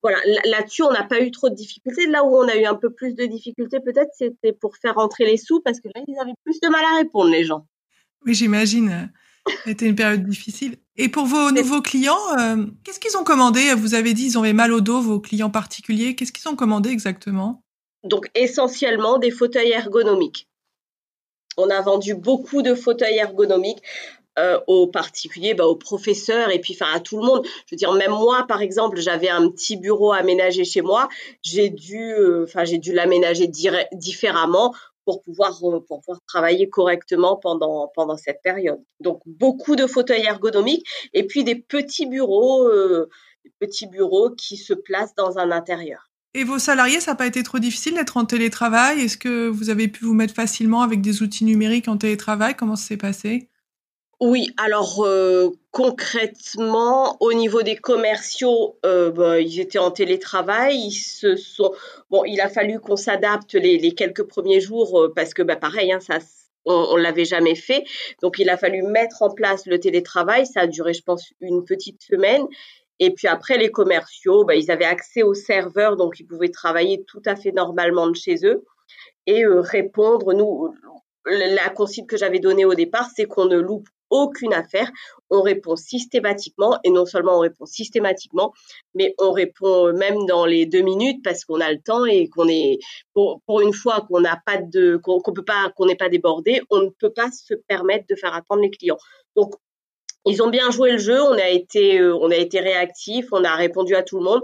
voilà, 0.03 0.19
là-dessus, 0.45 0.85
on 0.85 0.93
n'a 0.93 1.03
pas 1.03 1.21
eu 1.21 1.31
trop 1.31 1.49
de 1.49 1.55
difficultés. 1.55 2.07
Là 2.07 2.25
où 2.25 2.37
on 2.37 2.47
a 2.49 2.57
eu 2.57 2.65
un 2.65 2.77
peu 2.77 2.91
plus 2.91 3.15
de 3.15 3.25
difficultés, 3.25 3.81
peut-être, 3.81 4.11
c'était 4.13 4.53
pour 4.53 4.77
faire 4.77 4.95
rentrer 4.95 5.25
les 5.25 5.37
sous, 5.37 5.61
parce 5.61 5.81
que 5.81 5.89
là, 5.89 6.03
ils 6.07 6.19
avaient 6.21 6.35
plus 6.45 6.61
de 6.61 6.69
mal 6.69 6.85
à 6.85 6.99
répondre, 6.99 7.31
les 7.31 7.45
gens. 7.45 7.67
Oui, 8.25 8.35
j'imagine. 8.35 9.11
C'était 9.65 9.87
une 9.87 9.95
période 9.95 10.25
difficile. 10.25 10.77
Et 10.97 11.09
pour 11.09 11.27
vos 11.27 11.51
nouveaux 11.51 11.83
clients, 11.83 12.19
euh, 12.39 12.67
qu'est-ce 12.85 13.01
qu'ils 13.01 13.17
ont 13.17 13.25
commandé? 13.25 13.75
Vous 13.75 13.95
avez 13.95 14.15
dit 14.15 14.27
ils 14.27 14.39
ont 14.39 14.53
mal 14.53 14.73
au 14.73 14.81
dos, 14.81 15.01
vos 15.01 15.21
clients 15.21 15.51
particuliers. 15.51 16.15
Qu'est-ce 16.15 16.33
qu'ils 16.33 16.49
ont 16.49 16.57
commandé 16.57 16.91
exactement? 16.91 17.63
Donc, 18.05 18.31
essentiellement 18.35 19.19
des 19.19 19.31
fauteuils 19.31 19.73
ergonomiques. 19.73 20.49
On 21.57 21.71
a 21.71 21.81
vendu 21.81 22.15
beaucoup 22.15 22.63
de 22.63 22.75
fauteuils 22.75 23.19
ergonomiques 23.19 23.83
euh, 24.39 24.61
aux 24.69 24.87
particuliers, 24.87 25.55
bah, 25.55 25.67
aux 25.67 25.75
professeurs 25.75 26.51
et 26.51 26.61
puis 26.61 26.77
enfin 26.79 26.93
à 26.95 27.01
tout 27.01 27.19
le 27.19 27.27
monde. 27.27 27.45
Je 27.67 27.75
veux 27.75 27.77
dire, 27.77 27.93
même 27.93 28.13
moi, 28.13 28.45
par 28.47 28.63
exemple, 28.63 29.01
j'avais 29.01 29.29
un 29.29 29.51
petit 29.51 29.77
bureau 29.77 30.13
aménagé 30.13 30.65
chez 30.65 30.81
moi. 30.81 31.09
J'ai 31.43 31.71
dû, 31.71 32.13
euh, 32.13 32.47
j'ai 32.63 32.79
dû 32.79 32.93
l'aménager 32.93 33.51
différemment 33.93 34.75
pour 35.09 35.23
pouvoir 35.23 35.59
euh, 35.63 35.81
pour 35.89 36.01
pouvoir 36.01 36.21
travailler 36.27 36.69
correctement 36.69 37.37
pendant 37.37 37.91
pendant 37.95 38.19
cette 38.19 38.43
période. 38.43 38.83
Donc 39.01 39.23
beaucoup 39.25 39.75
de 39.75 39.87
fauteuils 39.87 40.27
ergonomiques 40.27 40.87
et 41.15 41.27
puis 41.27 41.45
des 41.45 41.55
petits 41.55 42.05
bureaux, 42.05 42.69
euh, 42.69 43.09
des 43.43 43.53
petits 43.59 43.87
bureaux 43.87 44.29
qui 44.33 44.59
se 44.59 44.75
placent 44.75 45.15
dans 45.15 45.39
un 45.39 45.51
intérieur. 45.51 46.11
Et 46.35 46.45
vos 46.45 46.59
salariés, 46.59 47.01
ça 47.01 47.13
n'a 47.13 47.17
pas 47.17 47.27
été 47.27 47.43
trop 47.43 47.59
difficile 47.59 47.95
d'être 47.95 48.19
en 48.19 48.27
télétravail? 48.27 49.01
Est-ce 49.01 49.17
que 49.17 49.49
vous 49.49 49.71
avez 49.71 49.89
pu 49.89 50.05
vous 50.05 50.13
mettre 50.13 50.35
facilement 50.35 50.83
avec 50.83 51.01
des 51.01 51.23
outils 51.23 51.47
numériques 51.47 51.89
en 51.89 51.97
télétravail? 51.97 52.55
Comment 52.55 52.77
ça 52.77 52.89
s'est 52.89 52.99
passé? 52.99 53.49
Oui, 54.21 54.49
alors 54.57 55.05
euh, 55.05 55.51
concrètement, 55.71 57.17
au 57.21 57.33
niveau 57.33 57.63
des 57.63 57.77
commerciaux, 57.77 58.77
euh, 58.85 59.13
bah, 59.13 59.41
ils 59.41 59.61
étaient 59.61 59.79
en 59.79 59.93
télétravail. 59.93 60.77
Ils 60.77 60.93
se 60.93 61.37
sont 61.37 61.73
bon, 62.11 62.25
il 62.25 62.41
a 62.41 62.49
fallu 62.49 62.81
qu'on 62.81 62.97
s'adapte 62.97 63.55
les, 63.55 63.79
les, 63.79 63.93
quelques 63.93 64.25
premiers 64.25 64.61
jours 64.61 65.01
euh, 65.01 65.13
parce 65.15 65.35
que 65.35 65.43
bah 65.43 65.55
pareil, 65.55 65.93
hein, 65.93 66.01
ça 66.01 66.19
on, 66.65 66.89
on 66.93 66.97
l'avait 66.97 67.25
jamais 67.25 67.55
fait. 67.55 67.85
Donc 68.21 68.41
il 68.41 68.51
a 68.51 68.57
fallu 68.57 68.83
mettre 68.83 69.23
en 69.23 69.31
place 69.31 69.67
le 69.67 69.79
télétravail. 69.79 70.47
Ça 70.47 70.63
a 70.63 70.67
duré, 70.67 70.95
je 70.95 71.03
pense, 71.03 71.33
une 71.41 71.65
petite 71.65 72.03
semaine. 72.03 72.45
Et 72.99 73.13
puis 73.13 73.29
après, 73.29 73.57
les 73.57 73.71
commerciaux, 73.71 74.45
bah, 74.45 74.57
ils 74.57 74.71
avaient 74.73 74.85
accès 74.85 75.23
aux 75.23 75.35
serveurs, 75.35 75.97
donc 75.97 76.19
ils 76.19 76.27
pouvaient 76.27 76.51
travailler 76.51 77.05
tout 77.07 77.23
à 77.25 77.37
fait 77.37 77.53
normalement 77.53 78.09
de 78.09 78.17
chez 78.17 78.45
eux 78.45 78.65
et 79.27 79.45
euh, 79.45 79.61
répondre. 79.61 80.35
Nous, 80.35 80.75
la 81.25 81.69
consigne 81.71 82.07
que 82.07 82.17
j'avais 82.17 82.41
donnée 82.41 82.65
au 82.65 82.75
départ, 82.75 83.09
c'est 83.15 83.27
qu'on 83.27 83.45
ne 83.45 83.59
loupe 83.59 83.89
aucune 84.11 84.55
affaire. 84.55 84.91
On 85.31 85.43
répond 85.43 85.77
systématiquement 85.77 86.79
et 86.85 86.91
non 86.91 87.07
seulement 87.07 87.37
on 87.37 87.41
répond 87.41 87.67
systématiquement, 87.67 88.53
mais 88.95 89.15
on 89.19 89.33
répond 89.33 89.93
même 89.93 90.27
dans 90.27 90.47
les 90.47 90.67
deux 90.67 90.83
minutes 90.83 91.23
parce 91.23 91.45
qu'on 91.45 91.61
a 91.61 91.71
le 91.73 91.81
temps 91.81 92.05
et 92.05 92.29
qu'on 92.29 92.49
est 92.49 92.79
pour, 93.13 93.61
une 93.61 93.75
fois 93.75 94.07
qu'on 94.09 94.21
n'a 94.21 94.41
pas 94.45 94.59
de 94.59 94.97
qu'on 94.97 95.21
peut 95.21 95.45
pas 95.45 95.71
qu'on 95.77 95.87
n'est 95.87 95.97
pas 95.97 96.09
débordé, 96.09 96.63
on 96.71 96.83
ne 96.83 96.91
peut 96.91 97.13
pas 97.13 97.31
se 97.31 97.55
permettre 97.55 98.07
de 98.09 98.15
faire 98.15 98.35
attendre 98.35 98.63
les 98.63 98.71
clients. 98.71 98.99
Donc 99.37 99.55
ils 100.27 100.43
ont 100.43 100.51
bien 100.51 100.71
joué 100.71 100.93
le 100.93 100.99
jeu, 100.99 101.21
on 101.23 101.33
a 101.39 101.49
été 101.49 102.01
euh, 102.01 102.17
on 102.17 102.31
a 102.31 102.37
été 102.37 102.61
réactif, 102.61 103.29
on 103.33 103.45
a 103.45 103.55
répondu 103.55 103.95
à 103.95 104.03
tout 104.03 104.19
le 104.19 104.25
monde 104.25 104.43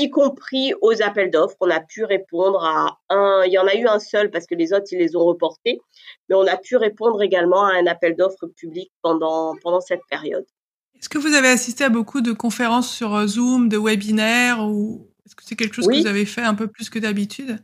y 0.00 0.10
compris 0.10 0.72
aux 0.80 1.02
appels 1.02 1.30
d'offres. 1.30 1.56
On 1.60 1.70
a 1.70 1.80
pu 1.80 2.04
répondre 2.04 2.64
à 2.64 2.98
un, 3.08 3.44
il 3.44 3.52
y 3.52 3.58
en 3.58 3.66
a 3.66 3.74
eu 3.74 3.86
un 3.86 3.98
seul 3.98 4.30
parce 4.30 4.46
que 4.46 4.54
les 4.54 4.72
autres, 4.72 4.86
ils 4.92 4.98
les 4.98 5.16
ont 5.16 5.24
reportés, 5.24 5.80
mais 6.28 6.36
on 6.36 6.46
a 6.46 6.56
pu 6.56 6.76
répondre 6.76 7.22
également 7.22 7.64
à 7.64 7.74
un 7.74 7.86
appel 7.86 8.16
d'offres 8.16 8.46
public 8.56 8.90
pendant, 9.02 9.54
pendant 9.62 9.80
cette 9.80 10.02
période. 10.08 10.46
Est-ce 10.98 11.08
que 11.08 11.18
vous 11.18 11.34
avez 11.34 11.48
assisté 11.48 11.84
à 11.84 11.88
beaucoup 11.88 12.20
de 12.20 12.32
conférences 12.32 12.92
sur 12.92 13.14
euh, 13.14 13.26
Zoom, 13.26 13.68
de 13.68 13.78
webinaires, 13.78 14.66
ou 14.66 15.08
est-ce 15.24 15.34
que 15.34 15.42
c'est 15.44 15.56
quelque 15.56 15.74
chose 15.74 15.86
oui. 15.86 15.98
que 15.98 16.02
vous 16.02 16.08
avez 16.08 16.26
fait 16.26 16.42
un 16.42 16.54
peu 16.54 16.66
plus 16.66 16.90
que 16.90 16.98
d'habitude? 16.98 17.58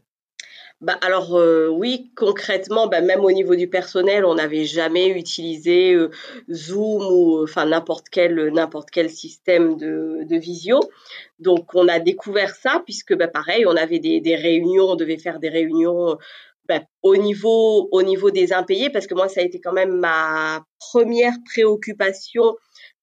Bah 0.83 0.99
alors 1.01 1.37
euh, 1.37 1.69
oui, 1.69 2.11
concrètement, 2.17 2.87
bah, 2.87 3.01
même 3.01 3.21
au 3.25 3.33
niveau 3.33 3.57
du 3.57 3.67
personnel, 3.69 4.27
on 4.27 4.35
n'avait 4.35 4.67
jamais 4.67 5.09
utilisé 5.09 5.95
euh, 5.95 6.11
Zoom 6.53 7.03
ou 7.11 7.43
enfin 7.43 7.65
n'importe 7.65 8.11
quel 8.11 8.53
n'importe 8.53 8.91
quel 8.91 9.09
système 9.09 9.77
de, 9.79 10.25
de 10.25 10.37
visio. 10.37 10.81
Donc 11.39 11.75
on 11.75 11.89
a 11.89 11.99
découvert 11.99 12.55
ça 12.55 12.83
puisque 12.85 13.15
bah, 13.17 13.29
pareil, 13.29 13.65
on 13.67 13.75
avait 13.77 14.01
des, 14.01 14.21
des 14.21 14.37
réunions, 14.37 14.91
on 14.91 14.97
devait 14.97 15.17
faire 15.17 15.41
des 15.41 15.49
réunions 15.49 16.19
bah, 16.69 16.81
au 17.03 17.17
niveau 17.17 17.89
au 17.93 18.03
niveau 18.03 18.31
des 18.31 18.53
impayés 18.53 18.91
parce 18.91 19.07
que 19.07 19.15
moi 19.15 19.29
ça 19.29 19.41
a 19.41 19.45
été 19.45 19.61
quand 19.61 19.73
même 19.73 19.97
ma 19.99 20.65
première 20.79 21.35
préoccupation 21.53 22.55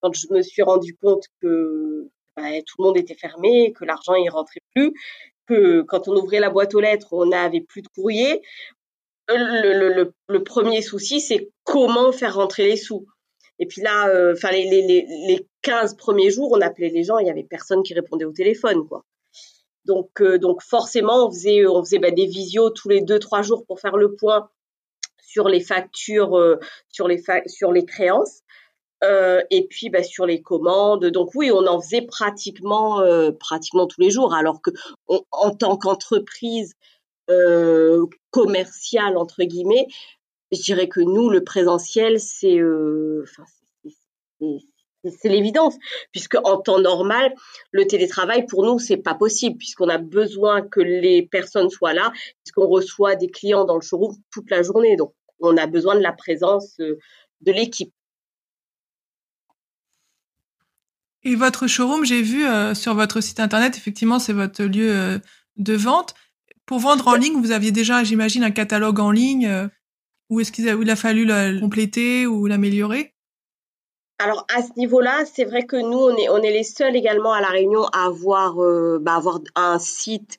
quand 0.01 0.13
je 0.13 0.27
me 0.31 0.41
suis 0.41 0.61
rendu 0.61 0.95
compte 0.97 1.25
que 1.41 2.09
bah, 2.35 2.43
tout 2.65 2.75
le 2.79 2.85
monde 2.85 2.97
était 2.97 3.15
fermé, 3.15 3.73
que 3.73 3.85
l'argent 3.85 4.15
y 4.15 4.29
rentrait 4.29 4.61
plus 4.75 4.93
que 5.47 5.81
quand 5.81 6.07
on 6.07 6.15
ouvrait 6.15 6.39
la 6.39 6.49
boîte 6.49 6.73
aux 6.75 6.79
lettres, 6.79 7.07
on 7.11 7.27
n'avait 7.27 7.61
plus 7.61 7.81
de 7.81 7.87
courrier. 7.89 8.41
Le, 9.29 9.79
le, 9.79 9.93
le, 9.93 10.13
le 10.27 10.43
premier 10.43 10.81
souci, 10.81 11.21
c'est 11.21 11.49
comment 11.63 12.11
faire 12.11 12.35
rentrer 12.35 12.65
les 12.65 12.77
sous. 12.77 13.05
Et 13.59 13.65
puis 13.65 13.81
là, 13.81 14.05
enfin 14.33 14.49
euh, 14.49 14.51
les, 14.51 14.81
les, 14.81 15.05
les 15.27 15.47
15 15.61 15.95
premiers 15.95 16.31
jours, 16.31 16.51
on 16.51 16.61
appelait 16.61 16.89
les 16.89 17.03
gens, 17.03 17.17
il 17.19 17.27
y 17.27 17.29
avait 17.29 17.43
personne 17.43 17.83
qui 17.83 17.93
répondait 17.93 18.25
au 18.25 18.33
téléphone, 18.33 18.87
quoi. 18.87 19.05
Donc, 19.85 20.21
euh, 20.21 20.37
donc 20.37 20.61
forcément, 20.61 21.27
on 21.27 21.31
faisait, 21.31 21.65
on 21.65 21.83
faisait 21.83 21.99
bah, 21.99 22.11
des 22.11 22.25
visios 22.25 22.69
tous 22.69 22.89
les 22.89 23.01
deux 23.01 23.19
trois 23.19 23.41
jours 23.41 23.65
pour 23.65 23.79
faire 23.79 23.97
le 23.97 24.15
point 24.15 24.49
sur 25.21 25.47
les 25.49 25.61
factures, 25.61 26.57
sur 26.89 27.07
les 27.07 27.21
sur 27.47 27.71
les 27.71 27.85
créances. 27.85 28.41
Et 29.01 29.67
puis 29.69 29.89
bah, 29.89 30.03
sur 30.03 30.25
les 30.25 30.41
commandes. 30.41 31.05
Donc 31.07 31.31
oui, 31.35 31.51
on 31.51 31.67
en 31.67 31.81
faisait 31.81 32.03
pratiquement 32.03 33.01
pratiquement 33.39 33.87
tous 33.87 33.99
les 33.99 34.11
jours. 34.11 34.33
Alors 34.33 34.61
que 34.61 34.71
en 35.07 35.51
tant 35.51 35.77
qu'entreprise 35.77 36.73
commerciale 38.31 39.17
entre 39.17 39.43
guillemets, 39.43 39.87
je 40.51 40.61
dirais 40.61 40.87
que 40.87 41.01
nous 41.01 41.29
le 41.29 41.43
présentiel 41.43 42.19
c'est 42.19 42.59
c'est 45.11 45.29
l'évidence, 45.29 45.75
puisque 46.11 46.37
en 46.43 46.57
temps 46.57 46.79
normal, 46.79 47.33
le 47.71 47.85
télétravail 47.85 48.45
pour 48.45 48.65
nous 48.65 48.79
c'est 48.79 48.97
pas 48.97 49.15
possible, 49.15 49.57
puisqu'on 49.57 49.89
a 49.89 49.97
besoin 49.97 50.61
que 50.61 50.79
les 50.79 51.23
personnes 51.23 51.69
soient 51.69 51.93
là, 51.93 52.11
puisqu'on 52.43 52.67
reçoit 52.67 53.15
des 53.15 53.27
clients 53.27 53.65
dans 53.65 53.75
le 53.75 53.81
showroom 53.81 54.15
toute 54.31 54.49
la 54.49 54.63
journée, 54.63 54.95
donc 54.95 55.13
on 55.39 55.57
a 55.57 55.67
besoin 55.67 55.95
de 55.95 56.01
la 56.01 56.13
présence 56.13 56.79
euh, 56.79 56.97
de 57.41 57.51
l'équipe. 57.51 57.93
Et 61.25 61.35
votre 61.35 61.67
showroom, 61.67 62.05
j'ai 62.05 62.21
vu 62.21 62.45
euh, 62.45 62.73
sur 62.73 62.95
votre 62.95 63.21
site 63.21 63.39
internet, 63.39 63.77
effectivement, 63.77 64.19
c'est 64.19 64.33
votre 64.33 64.63
lieu 64.63 64.91
euh, 64.91 65.19
de 65.57 65.73
vente. 65.73 66.15
Pour 66.65 66.79
vendre 66.79 67.07
en 67.07 67.15
ligne, 67.15 67.39
vous 67.41 67.51
aviez 67.51 67.71
déjà, 67.71 68.03
j'imagine, 68.03 68.43
un 68.43 68.51
catalogue 68.51 68.99
en 68.99 69.11
ligne. 69.11 69.69
ou 70.29 70.39
est-ce 70.39 70.51
qu'il 70.51 70.67
a, 70.69 70.73
a, 70.73 70.95
fallu 70.95 71.25
le 71.25 71.59
compléter 71.59 72.25
ou 72.25 72.47
l'améliorer? 72.47 73.13
Alors 74.23 74.45
à 74.53 74.61
ce 74.61 74.69
niveau-là, 74.77 75.25
c'est 75.25 75.43
vrai 75.43 75.65
que 75.65 75.75
nous, 75.75 75.97
on 75.97 76.15
est, 76.15 76.29
on 76.29 76.37
est 76.37 76.51
les 76.51 76.63
seuls 76.63 76.95
également 76.95 77.33
à 77.33 77.41
La 77.41 77.49
Réunion 77.49 77.83
à 77.87 78.05
avoir, 78.05 78.63
euh, 78.63 78.97
bah, 79.01 79.15
avoir 79.15 79.41
un 79.55 79.79
site 79.79 80.37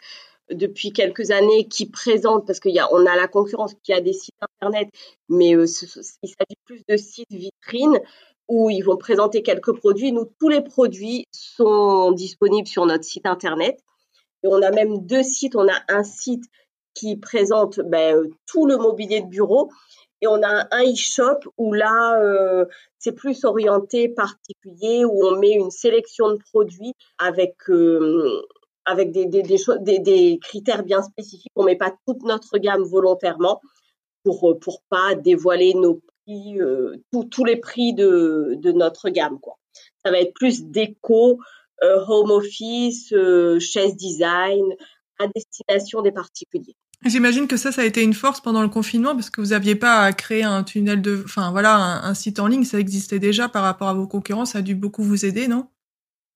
depuis 0.51 0.91
quelques 0.93 1.31
années 1.31 1.69
qui 1.69 1.91
présente, 1.91 2.47
parce 2.47 2.61
qu'on 2.61 2.75
a, 2.77 2.89
on 2.93 3.05
a 3.05 3.15
la 3.15 3.29
concurrence 3.29 3.75
qui 3.83 3.93
a 3.93 4.01
des 4.01 4.15
sites 4.15 4.35
internet, 4.59 4.89
mais 5.29 5.55
euh, 5.55 5.67
il 5.67 6.29
s'agit 6.29 6.57
plus 6.65 6.83
de 6.89 6.97
sites 6.97 7.31
vitrines 7.31 8.01
où 8.49 8.71
ils 8.71 8.83
vont 8.83 8.97
présenter 8.97 9.43
quelques 9.43 9.73
produits. 9.73 10.13
Nous, 10.13 10.31
tous 10.39 10.49
les 10.49 10.61
produits 10.61 11.27
sont 11.33 12.13
disponibles 12.13 12.69
sur 12.69 12.87
notre 12.87 13.05
site 13.05 13.27
internet. 13.27 13.79
Et 14.43 14.49
on 14.49 14.61
a 14.63 14.71
même 14.71 15.07
deux 15.07 15.23
sites. 15.23 15.57
On 15.57 15.69
a 15.69 15.81
un 15.89 16.05
site 16.05 16.45
qui 16.95 17.17
présente 17.17 17.81
ben, 17.81 18.29
tout 18.47 18.67
le 18.67 18.77
mobilier 18.77 19.21
de 19.21 19.27
bureau 19.27 19.71
et 20.25 20.27
on 20.27 20.43
a 20.43 20.67
un 20.71 20.85
e-shop 20.85 21.41
où 21.59 21.75
là, 21.75 22.19
euh, 22.23 22.65
c'est 22.99 23.13
plus 23.13 23.45
orienté 23.45 24.09
particulier, 24.09 25.05
où 25.05 25.23
on 25.23 25.39
met 25.39 25.53
une 25.53 25.71
sélection 25.71 26.31
de 26.31 26.39
produits 26.51 26.95
avec, 27.19 27.57
euh, 27.69 28.43
avec 28.87 29.13
des, 29.13 29.27
des, 29.27 29.99
des, 29.99 30.39
critères 30.41 30.83
bien 30.83 31.03
spécifiques. 31.03 31.53
On 31.57 31.63
ne 31.63 31.67
met 31.67 31.77
pas 31.77 31.95
toute 32.07 32.23
notre 32.23 32.57
gamme 32.57 32.85
volontairement 32.85 33.61
pour 34.23 34.49
ne 34.49 34.55
pas 34.89 35.15
dévoiler 35.15 35.75
nos 35.75 36.01
euh, 36.29 36.97
tous 37.31 37.45
les 37.45 37.57
prix 37.57 37.95
de, 37.95 38.55
de 38.59 38.73
notre 38.73 39.11
gamme. 39.11 39.39
Quoi. 39.41 39.59
Ça 40.05 40.11
va 40.11 40.21
être 40.21 40.35
plus 40.35 40.65
déco, 40.65 41.39
home 41.83 42.31
office, 42.31 43.15
chaise 43.59 43.97
design, 43.97 44.65
à 45.19 45.27
destination 45.29 46.03
des 46.03 46.13
particuliers. 46.13 46.77
J'imagine 47.05 47.47
que 47.47 47.59
ça, 47.59 47.71
ça 47.71 47.83
a 47.83 47.85
été 47.85 48.03
une 48.03 48.15
force 48.15 48.41
pendant 48.41 48.63
le 48.63 48.69
confinement 48.69 49.15
parce 49.15 49.29
que 49.29 49.43
vous 49.43 49.49
n'aviez 49.49 49.75
pas 49.75 50.01
à 50.01 50.13
créer 50.13 50.43
un 50.43 50.63
tunnel 50.63 51.03
de, 51.03 51.23
enfin 51.25 51.51
voilà, 51.51 51.77
un, 51.77 52.15
site 52.15 52.39
en 52.39 52.47
ligne, 52.47 52.65
ça 52.65 52.79
existait 52.79 53.19
déjà 53.19 53.49
par 53.49 53.63
rapport 53.63 53.89
à 53.89 53.95
vos 53.95 54.07
concurrents, 54.07 54.47
ça 54.47 54.59
a 54.59 54.63
dû 54.63 54.75
beaucoup 54.75 55.03
vous 55.03 55.27
aider, 55.27 55.47
non? 55.47 55.67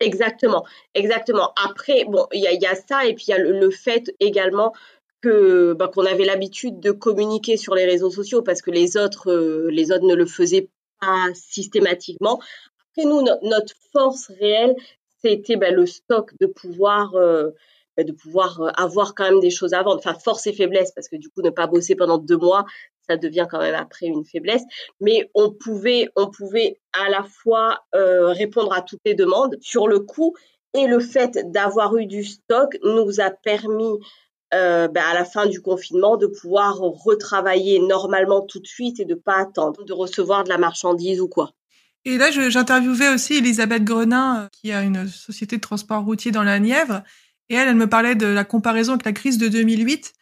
Exactement, 0.00 0.64
exactement. 0.95 1.52
Après, 1.64 2.04
bon, 2.04 2.26
il 2.33 2.42
y 2.42 2.66
a, 2.66 2.75
ça 2.75 3.07
et 3.07 3.14
puis 3.14 3.26
il 3.28 3.30
y 3.30 3.35
a 3.35 3.38
le, 3.38 3.71
fait 3.71 4.14
également 4.21 4.75
que 5.21 5.73
bah, 5.73 5.89
qu'on 5.89 6.07
avait 6.07 6.25
l'habitude 6.25 6.81
de 6.81 6.93
communiquer 6.93 7.57
sur 7.57 7.75
les 7.75 7.85
réseaux 7.85 8.11
sociaux 8.11 8.43
parce 8.43 8.63
que 8.63 8.71
les 8.71 8.97
autres, 8.97 9.31
euh, 9.31 9.69
les 9.71 9.91
autres 9.93 10.07
ne 10.07 10.15
le 10.15 10.27
faisaient 10.27 10.69
pas 11.01 11.27
systématiquement. 11.35 12.41
Après 12.93 13.09
nous, 13.09 13.23
notre 13.43 13.75
force 13.93 14.31
réelle, 14.41 14.77
c'était 15.23 15.57
bah, 15.57 15.71
le 15.71 15.87
stock 15.87 16.33
de 16.41 16.47
pouvoir 16.47 17.15
euh, 17.15 17.51
de 18.05 18.13
pouvoir 18.13 18.61
euh, 18.61 18.71
avoir 18.77 19.15
quand 19.15 19.25
même 19.25 19.41
des 19.41 19.51
choses 19.51 19.75
à 19.75 19.83
vendre. 19.83 19.99
Enfin, 19.99 20.15
force 20.15 20.47
et 20.47 20.53
faiblesse, 20.53 20.93
parce 20.93 21.09
que 21.09 21.17
du 21.17 21.29
coup, 21.29 21.43
ne 21.43 21.51
pas 21.51 21.67
bosser 21.67 21.95
pendant 21.95 22.19
deux 22.19 22.37
mois, 22.37 22.65
ça 23.09 23.17
devient 23.17 23.47
quand 23.51 23.59
même 23.59 23.75
après 23.75 24.07
une 24.07 24.25
faiblesse. 24.25 24.63
Mais 25.01 25.31
on 25.35 25.51
pouvait, 25.51 26.09
on 26.17 26.31
pouvait 26.31 26.79
à 26.93 27.09
la 27.09 27.23
fois 27.23 27.81
euh, 27.95 28.29
répondre 28.29 28.73
à 28.73 28.83
toutes 28.83 29.01
les 29.05 29.15
demandes 29.15 29.57
sur 29.61 29.89
le 29.89 30.01
coup 30.01 30.35
et 30.75 30.87
le 30.87 31.01
fait 31.01 31.51
d'avoir 31.51 31.97
eu 31.97 32.07
du 32.07 32.25
stock 32.25 32.77
nous 32.85 33.21
a 33.21 33.31
permis 33.31 33.99
euh, 34.55 34.88
bah, 34.88 35.02
à 35.11 35.14
la 35.14 35.25
fin 35.25 35.47
du 35.47 35.61
confinement 35.61 36.17
de 36.17 36.26
pouvoir 36.26 36.78
retravailler 36.78 37.81
normalement 37.81 38.40
tout 38.40 38.61
de 38.61 38.67
suite 38.67 38.99
et 39.00 39.05
de 39.05 39.14
pas 39.14 39.37
attendre 39.37 39.85
de 39.85 39.93
recevoir 39.93 40.45
de 40.45 40.49
la 40.49 40.59
marchandise 40.59 41.21
ou 41.21 41.28
quoi. 41.28 41.52
Et 42.05 42.17
là, 42.17 42.31
j'interviewais 42.31 43.09
aussi 43.09 43.35
Elisabeth 43.35 43.85
Grenin, 43.85 44.49
qui 44.52 44.73
a 44.73 44.83
une 44.83 45.07
société 45.09 45.57
de 45.57 45.61
transport 45.61 46.05
routier 46.05 46.31
dans 46.31 46.45
la 46.45 46.59
Nièvre, 46.59 47.02
et 47.50 47.55
elle, 47.55 47.69
elle 47.69 47.76
me 47.76 47.88
parlait 47.88 48.14
de 48.14 48.26
la 48.26 48.45
comparaison 48.45 48.93
avec 48.93 49.05
la 49.05 49.12
crise 49.12 49.38
de 49.38 49.49
2008. 49.49 50.12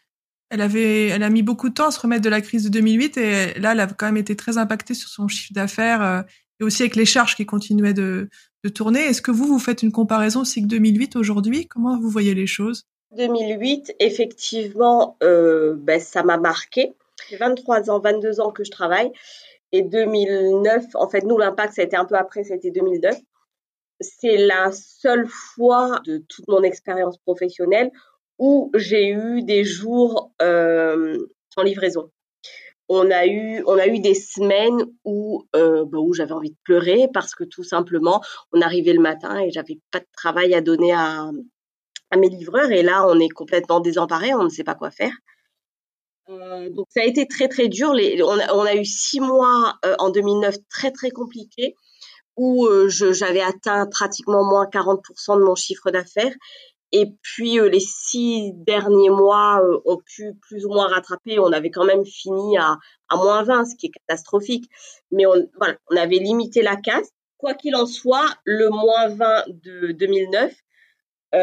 Elle 0.51 0.61
avait, 0.61 1.09
elle 1.09 1.23
a 1.23 1.31
mis 1.31 1.43
beaucoup 1.43 1.69
de 1.69 1.75
temps 1.75 1.89
à 1.89 1.91
se 1.91 2.01
remettre 2.01 2.23
de 2.23 2.29
la 2.29 2.41
crise 2.41 2.65
de 2.65 2.69
2008 2.69 3.17
et 3.17 3.55
là, 3.59 3.73
elle 3.73 3.81
a 3.81 3.87
quand 3.87 4.07
même 4.07 4.17
été 4.17 4.37
très 4.37 4.59
impactée 4.59 4.95
sur 4.95 5.09
son 5.09 5.27
chiffre 5.27 5.53
d'affaires 5.53 6.03
euh, 6.03 6.23
et 6.61 6.65
aussi 6.65 6.83
avec 6.83 6.95
les 6.95 7.05
charges 7.05 7.35
qui 7.35 7.47
continuaient 7.47 7.95
de, 7.95 8.29
tourner. 8.75 9.01
Est-ce 9.01 9.23
que 9.23 9.31
vous, 9.31 9.47
vous 9.47 9.61
faites 9.61 9.85
une 9.85 9.93
comparaison 9.93 10.43
que 10.43 10.61
2008 10.61 11.15
aujourd'hui? 11.15 11.69
Comment 11.69 12.01
vous 12.01 12.11
voyez 12.11 12.35
les 12.35 12.49
choses? 12.49 12.85
2008, 13.17 13.97
effectivement, 13.99 15.17
euh, 15.23 15.75
ben, 15.77 16.01
ça 16.01 16.23
m'a 16.23 16.37
marqué. 16.37 16.95
J'ai 17.29 17.37
23 17.37 17.91
ans, 17.91 17.99
22 17.99 18.41
ans 18.41 18.53
que 18.53 18.65
je 18.65 18.71
travaille. 18.71 19.11
Et 19.73 19.83
2009, 19.83 20.85
en 20.95 21.09
fait, 21.09 21.25
nous, 21.25 21.39
l'impact, 21.39 21.75
ça 21.75 21.83
a 21.83 21.85
été 21.85 21.97
un 21.97 22.05
peu 22.05 22.15
après, 22.15 22.45
c'était 22.45 22.71
2009 22.71 23.17
c'est 24.01 24.37
la 24.37 24.73
seule 24.73 25.27
fois 25.27 26.01
de 26.05 26.19
toute 26.29 26.49
mon 26.49 26.63
expérience 26.63 27.19
professionnelle 27.19 27.91
où 28.39 28.71
j'ai 28.75 29.09
eu 29.09 29.43
des 29.43 29.65
jours 29.65 30.33
euh, 30.43 31.17
sans 31.55 31.63
livraison. 31.63 32.11
On 32.89 33.11
a 33.11 33.27
eu, 33.27 33.65
on 33.67 33.79
a 33.79 33.89
eu 33.89 33.99
des 33.99 34.15
semaines 34.15 34.81
où, 35.05 35.45
euh, 35.57 35.85
bah, 35.87 35.99
où 35.99 36.15
j'avais 36.15 36.33
envie 36.33 36.51
de 36.51 36.57
pleurer 36.63 37.09
parce 37.13 37.35
que 37.35 37.43
tout 37.43 37.65
simplement, 37.65 38.23
on 38.53 38.61
arrivait 38.61 38.93
le 38.93 39.01
matin 39.01 39.41
et 39.41 39.51
j'avais 39.51 39.81
pas 39.91 39.99
de 39.99 40.07
travail 40.17 40.55
à 40.55 40.61
donner 40.61 40.93
à, 40.93 41.31
à 42.11 42.17
mes 42.17 42.29
livreurs 42.29 42.71
et 42.71 42.83
là, 42.83 43.07
on 43.09 43.19
est 43.19 43.29
complètement 43.29 43.81
désemparé, 43.81 44.35
on 44.35 44.45
ne 44.45 44.49
sait 44.49 44.65
pas 44.65 44.75
quoi 44.75 44.91
faire. 44.91 45.13
Euh, 46.29 46.71
donc 46.71 46.87
ça 46.91 47.03
a 47.03 47.05
été 47.05 47.27
très 47.27 47.49
très 47.49 47.69
dur. 47.69 47.93
Les, 47.93 48.23
on, 48.23 48.39
a, 48.39 48.53
on, 48.55 48.63
a, 48.63 48.75
eu 48.75 48.85
six 48.85 49.21
mois 49.21 49.75
euh, 49.85 49.95
en 49.99 50.11
2009 50.11 50.57
très 50.69 50.91
très 50.91 51.11
compliqués 51.11 51.77
où 52.37 52.67
euh, 52.67 52.89
j'avais 52.89 53.41
atteint 53.41 53.87
pratiquement 53.87 54.45
moins 54.45 54.67
40% 54.67 55.39
de 55.39 55.45
mon 55.45 55.55
chiffre 55.55 55.91
d'affaires. 55.91 56.35
Et 56.93 57.13
puis 57.23 57.59
euh, 57.59 57.69
les 57.69 57.81
six 57.81 58.53
derniers 58.55 59.11
mois 59.11 59.61
euh, 59.63 59.81
ont 59.87 59.99
pu 60.05 60.35
plus 60.43 60.65
ou 60.67 60.69
moins 60.69 60.87
rattraper. 60.89 61.39
On 61.39 61.53
avait 61.53 61.71
quand 61.71 61.85
même 61.85 62.05
fini 62.05 62.59
à, 62.59 62.77
à 63.09 63.17
moins 63.17 63.43
20, 63.43 63.65
ce 63.65 63.77
qui 63.77 63.87
est 63.87 63.91
catastrophique. 63.91 64.71
Mais 65.11 65.27
on, 65.27 65.35
voilà, 65.59 65.77
on 65.91 65.97
avait 65.97 66.19
limité 66.19 66.63
la 66.63 66.77
casse. 66.77 67.09
Quoi 67.39 67.55
qu'il 67.55 67.75
en 67.77 67.87
soit, 67.87 68.27
le 68.45 68.71
moins 68.71 69.09
20 69.09 69.45
de 69.49 69.93
2009, 69.93 70.55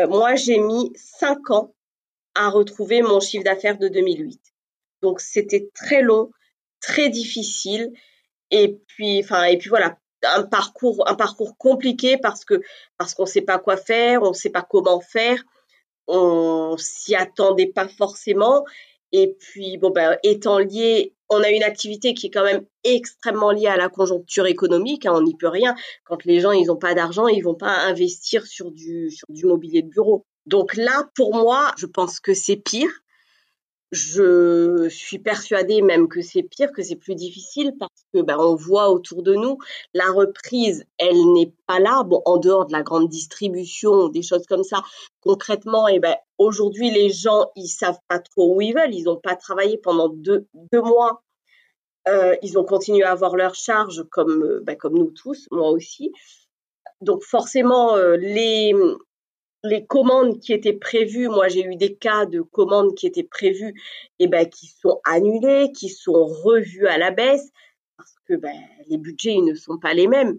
moi 0.09 0.35
j'ai 0.35 0.59
mis 0.59 0.91
5 0.95 1.51
ans 1.51 1.73
à 2.35 2.49
retrouver 2.49 3.01
mon 3.01 3.19
chiffre 3.19 3.43
d'affaires 3.43 3.77
de 3.77 3.87
2008. 3.87 4.39
Donc 5.01 5.19
c'était 5.19 5.69
très 5.75 6.01
long, 6.01 6.31
très 6.81 7.09
difficile. 7.09 7.91
Et 8.51 8.77
puis, 8.87 9.19
enfin, 9.23 9.43
et 9.45 9.57
puis 9.57 9.69
voilà, 9.69 9.97
un 10.23 10.43
parcours, 10.43 11.03
un 11.07 11.15
parcours 11.15 11.57
compliqué 11.57 12.17
parce 12.17 12.45
que 12.45 12.61
parce 12.97 13.13
qu'on 13.13 13.23
ne 13.23 13.27
sait 13.27 13.41
pas 13.41 13.59
quoi 13.59 13.77
faire, 13.77 14.23
on 14.23 14.29
ne 14.29 14.33
sait 14.33 14.49
pas 14.49 14.61
comment 14.61 15.01
faire, 15.01 15.43
on 16.07 16.75
s'y 16.77 17.15
attendait 17.15 17.71
pas 17.73 17.87
forcément. 17.87 18.63
Et 19.11 19.35
puis 19.39 19.77
bon 19.77 19.91
ben 19.91 20.17
étant 20.23 20.59
lié, 20.59 21.13
on 21.33 21.43
a 21.43 21.49
une 21.49 21.63
activité 21.63 22.13
qui 22.13 22.27
est 22.27 22.29
quand 22.29 22.43
même 22.43 22.65
extrêmement 22.83 23.51
liée 23.51 23.67
à 23.67 23.77
la 23.77 23.89
conjoncture 23.89 24.45
économique. 24.45 25.05
Hein, 25.05 25.13
on 25.15 25.21
n'y 25.21 25.35
peut 25.35 25.47
rien. 25.47 25.75
Quand 26.05 26.23
les 26.25 26.39
gens 26.39 26.53
n'ont 26.53 26.77
pas 26.77 26.93
d'argent, 26.93 27.27
ils 27.27 27.41
vont 27.41 27.55
pas 27.55 27.85
investir 27.85 28.45
sur 28.45 28.71
du 28.71 29.45
mobilier 29.45 29.81
de 29.81 29.89
bureau. 29.89 30.25
Donc 30.45 30.75
là, 30.75 31.09
pour 31.15 31.35
moi, 31.35 31.71
je 31.77 31.85
pense 31.85 32.19
que 32.19 32.33
c'est 32.33 32.57
pire 32.57 33.02
je 33.93 34.87
suis 34.89 35.19
persuadée 35.19 35.81
même 35.81 36.07
que 36.07 36.21
c'est 36.21 36.41
pire, 36.43 36.71
que 36.71 36.81
c'est 36.81 36.95
plus 36.95 37.15
difficile 37.15 37.73
parce 37.79 38.05
que 38.13 38.21
ben, 38.21 38.37
on 38.39 38.55
voit 38.55 38.89
autour 38.89 39.21
de 39.21 39.35
nous 39.35 39.59
la 39.93 40.11
reprise, 40.11 40.83
elle 40.97 41.33
n'est 41.33 41.53
pas 41.67 41.79
là. 41.79 42.03
Bon, 42.03 42.21
en 42.25 42.37
dehors 42.37 42.65
de 42.65 42.71
la 42.71 42.81
grande 42.81 43.07
distribution, 43.07 44.09
des 44.09 44.23
choses 44.23 44.45
comme 44.47 44.63
ça. 44.63 44.81
Concrètement, 45.21 45.87
et 45.87 45.95
eh 45.95 45.99
ben 45.99 46.15
aujourd'hui 46.39 46.89
les 46.89 47.09
gens 47.09 47.51
ils 47.55 47.67
savent 47.67 47.99
pas 48.07 48.19
trop 48.19 48.55
où 48.55 48.61
ils 48.61 48.73
veulent. 48.73 48.93
Ils 48.93 49.03
n'ont 49.03 49.19
pas 49.19 49.35
travaillé 49.35 49.77
pendant 49.77 50.09
deux, 50.09 50.47
deux 50.71 50.81
mois. 50.81 51.21
Euh, 52.07 52.35
ils 52.41 52.57
ont 52.57 52.65
continué 52.65 53.03
à 53.03 53.11
avoir 53.11 53.35
leur 53.35 53.55
charge 53.55 54.03
comme 54.11 54.59
ben, 54.63 54.75
comme 54.75 54.97
nous 54.97 55.11
tous, 55.11 55.47
moi 55.51 55.69
aussi. 55.69 56.11
Donc 57.01 57.23
forcément 57.23 57.95
euh, 57.95 58.17
les 58.17 58.73
les 59.63 59.85
commandes 59.85 60.39
qui 60.39 60.53
étaient 60.53 60.73
prévues, 60.73 61.29
moi 61.29 61.47
j'ai 61.47 61.63
eu 61.63 61.75
des 61.75 61.95
cas 61.95 62.25
de 62.25 62.41
commandes 62.41 62.95
qui 62.95 63.07
étaient 63.07 63.23
prévues 63.23 63.73
et 64.19 64.27
ben 64.27 64.47
qui 64.47 64.67
sont 64.67 64.99
annulées, 65.05 65.71
qui 65.71 65.89
sont 65.89 66.25
revues 66.25 66.87
à 66.87 66.97
la 66.97 67.11
baisse 67.11 67.49
parce 67.97 68.13
que 68.27 68.35
ben, 68.35 68.55
les 68.87 68.97
budgets 68.97 69.35
ils 69.35 69.45
ne 69.45 69.55
sont 69.55 69.77
pas 69.77 69.93
les 69.93 70.07
mêmes. 70.07 70.37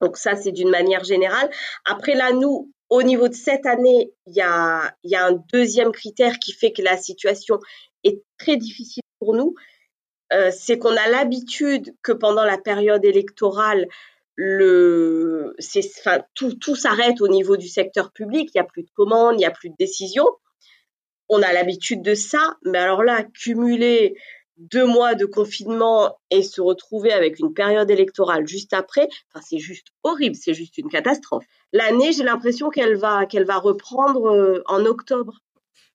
Donc 0.00 0.16
ça 0.16 0.36
c'est 0.36 0.52
d'une 0.52 0.70
manière 0.70 1.04
générale. 1.04 1.50
Après 1.84 2.14
là 2.14 2.32
nous 2.32 2.72
au 2.90 3.02
niveau 3.02 3.28
de 3.28 3.34
cette 3.34 3.66
année, 3.66 4.12
il 4.26 4.34
y 4.34 4.40
a, 4.40 4.94
y 5.04 5.14
a 5.14 5.26
un 5.26 5.44
deuxième 5.52 5.92
critère 5.92 6.38
qui 6.38 6.52
fait 6.52 6.72
que 6.72 6.82
la 6.82 6.96
situation 6.96 7.58
est 8.02 8.22
très 8.38 8.56
difficile 8.56 9.02
pour 9.18 9.34
nous. 9.34 9.54
Euh, 10.32 10.50
c'est 10.50 10.78
qu'on 10.78 10.96
a 10.96 11.08
l'habitude 11.08 11.94
que 12.02 12.12
pendant 12.12 12.44
la 12.44 12.58
période 12.58 13.04
électorale, 13.04 13.88
le, 14.40 15.56
enfin, 15.98 16.20
tout, 16.36 16.54
tout 16.54 16.76
s'arrête 16.76 17.20
au 17.20 17.26
niveau 17.26 17.56
du 17.56 17.66
secteur 17.66 18.12
public. 18.12 18.50
Il 18.54 18.58
n'y 18.58 18.60
a 18.60 18.64
plus 18.64 18.84
de 18.84 18.90
commandes, 18.94 19.34
il 19.34 19.38
n'y 19.38 19.44
a 19.44 19.50
plus 19.50 19.68
de 19.68 19.74
décisions. 19.76 20.28
On 21.28 21.42
a 21.42 21.52
l'habitude 21.52 22.02
de 22.02 22.14
ça, 22.14 22.56
mais 22.64 22.78
alors 22.78 23.02
là, 23.02 23.24
cumuler 23.24 24.14
deux 24.56 24.86
mois 24.86 25.16
de 25.16 25.26
confinement 25.26 26.16
et 26.30 26.44
se 26.44 26.60
retrouver 26.60 27.12
avec 27.12 27.40
une 27.40 27.52
période 27.52 27.90
électorale 27.90 28.46
juste 28.46 28.74
après, 28.74 29.08
enfin, 29.32 29.44
c'est 29.44 29.58
juste 29.58 29.88
horrible, 30.04 30.36
c'est 30.36 30.54
juste 30.54 30.78
une 30.78 30.88
catastrophe. 30.88 31.44
L'année, 31.72 32.12
j'ai 32.12 32.22
l'impression 32.22 32.70
qu'elle 32.70 32.96
va, 32.96 33.26
qu'elle 33.26 33.44
va 33.44 33.56
reprendre 33.56 34.26
euh, 34.26 34.62
en 34.66 34.84
octobre. 34.84 35.40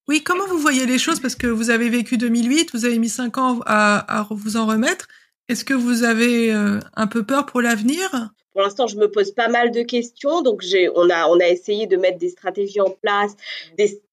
Oui, 0.09 0.21
comment 0.21 0.45
vous 0.47 0.57
voyez 0.57 0.85
les 0.85 0.97
choses? 0.97 1.21
Parce 1.21 1.35
que 1.35 1.47
vous 1.47 1.69
avez 1.69 1.89
vécu 1.89 2.17
2008, 2.17 2.71
vous 2.73 2.83
avez 2.83 3.00
mis 3.00 3.07
cinq 3.07 3.38
ans 3.38 3.62
à, 3.65 4.19
à 4.19 4.27
vous 4.29 4.57
en 4.57 4.65
remettre. 4.65 5.07
Est-ce 5.50 5.65
que 5.65 5.73
vous 5.73 6.03
avez 6.03 6.53
euh, 6.53 6.79
un 6.95 7.07
peu 7.07 7.23
peur 7.25 7.45
pour 7.45 7.62
l'avenir? 7.62 8.09
Pour 8.53 8.62
l'instant, 8.62 8.88
je 8.88 8.97
me 8.97 9.09
pose 9.09 9.31
pas 9.31 9.47
mal 9.47 9.71
de 9.71 9.81
questions. 9.81 10.41
Donc, 10.41 10.63
on 10.95 11.09
a, 11.09 11.27
on 11.27 11.39
a 11.39 11.47
essayé 11.47 11.88
de 11.88 11.97
mettre 11.97 12.19
des 12.19 12.29
stratégies 12.29 12.81
en 12.81 12.91
place, 12.91 13.35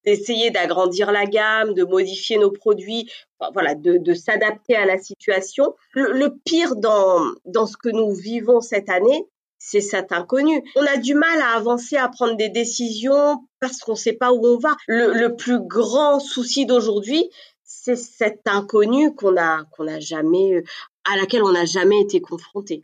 d'essayer 0.05 0.51
d'agrandir 0.51 1.13
la 1.13 1.27
gamme, 1.27 1.75
de 1.75 1.85
modifier 1.85 2.39
nos 2.39 2.51
produits, 2.51 3.11
voilà, 3.53 3.75
de, 3.75 4.15
s'adapter 4.15 4.77
à 4.77 4.87
la 4.87 4.99
situation. 4.99 5.75
Le, 5.93 6.29
pire 6.45 6.77
dans, 6.77 7.23
dans 7.45 7.67
ce 7.67 7.77
que 7.77 7.91
nous 7.91 8.15
vivons 8.15 8.63
cette 8.63 8.89
année, 8.89 9.27
c'est 9.61 9.83
cet 9.83 10.11
inconnu. 10.11 10.65
On 10.75 10.87
a 10.87 10.97
du 10.97 11.15
mal 11.15 11.41
à 11.43 11.57
avancer, 11.57 11.97
à 11.97 12.09
prendre 12.09 12.35
des 12.35 12.49
décisions 12.49 13.45
parce 13.61 13.79
qu'on 13.81 13.93
ne 13.93 13.97
sait 13.97 14.15
pas 14.15 14.33
où 14.33 14.45
on 14.47 14.59
va. 14.59 14.75
Le, 14.89 15.29
plus 15.29 15.61
grand 15.61 16.19
souci 16.19 16.65
d'aujourd'hui, 16.65 17.31
c'est 17.63 17.97
cet 17.97 18.41
inconnu 18.47 19.15
qu'on 19.15 19.37
a, 19.37 19.65
qu'on 19.73 19.87
a 19.87 20.01
jamais, 20.01 20.65
à 21.05 21.17
laquelle 21.17 21.43
on 21.43 21.53
n'a 21.53 21.65
jamais 21.65 22.01
été 22.01 22.21
confronté. 22.21 22.83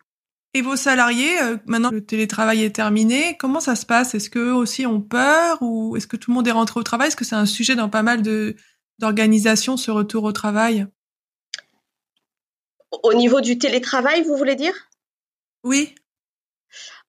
Et 0.54 0.62
vos 0.62 0.76
salariés, 0.76 1.38
euh, 1.42 1.58
maintenant 1.66 1.90
que 1.90 1.96
le 1.96 2.06
télétravail 2.06 2.64
est 2.64 2.74
terminé, 2.74 3.36
comment 3.38 3.60
ça 3.60 3.76
se 3.76 3.84
passe? 3.84 4.14
Est-ce 4.14 4.30
qu'eux 4.30 4.54
aussi 4.54 4.86
ont 4.86 5.02
peur 5.02 5.58
ou 5.60 5.96
est-ce 5.96 6.06
que 6.06 6.16
tout 6.16 6.30
le 6.30 6.36
monde 6.36 6.48
est 6.48 6.52
rentré 6.52 6.80
au 6.80 6.82
travail? 6.82 7.08
Est-ce 7.08 7.16
que 7.16 7.26
c'est 7.26 7.34
un 7.34 7.44
sujet 7.44 7.74
dans 7.74 7.90
pas 7.90 8.02
mal 8.02 8.22
d'organisations, 8.98 9.76
ce 9.76 9.90
retour 9.90 10.24
au 10.24 10.32
travail? 10.32 10.86
Au 13.02 13.12
niveau 13.12 13.42
du 13.42 13.58
télétravail, 13.58 14.22
vous 14.22 14.36
voulez 14.36 14.54
dire? 14.54 14.72
Oui. 15.62 15.94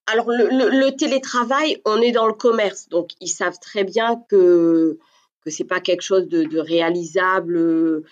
Alors, 0.08 0.30
le, 0.30 0.50
le, 0.50 0.96
télétravail, 0.98 1.82
on 1.86 2.02
est 2.02 2.12
dans 2.12 2.28
le 2.28 2.34
commerce, 2.34 2.90
donc 2.90 3.12
ils 3.22 3.30
savent 3.30 3.60
très 3.62 3.84
bien 3.84 4.22
que 4.30 5.00
que 5.46 5.50
c'est 5.50 5.64
pas 5.64 5.80
quelque 5.80 6.02
chose 6.02 6.28
de, 6.28 6.44
de 6.44 6.60
réalisable 6.60 8.04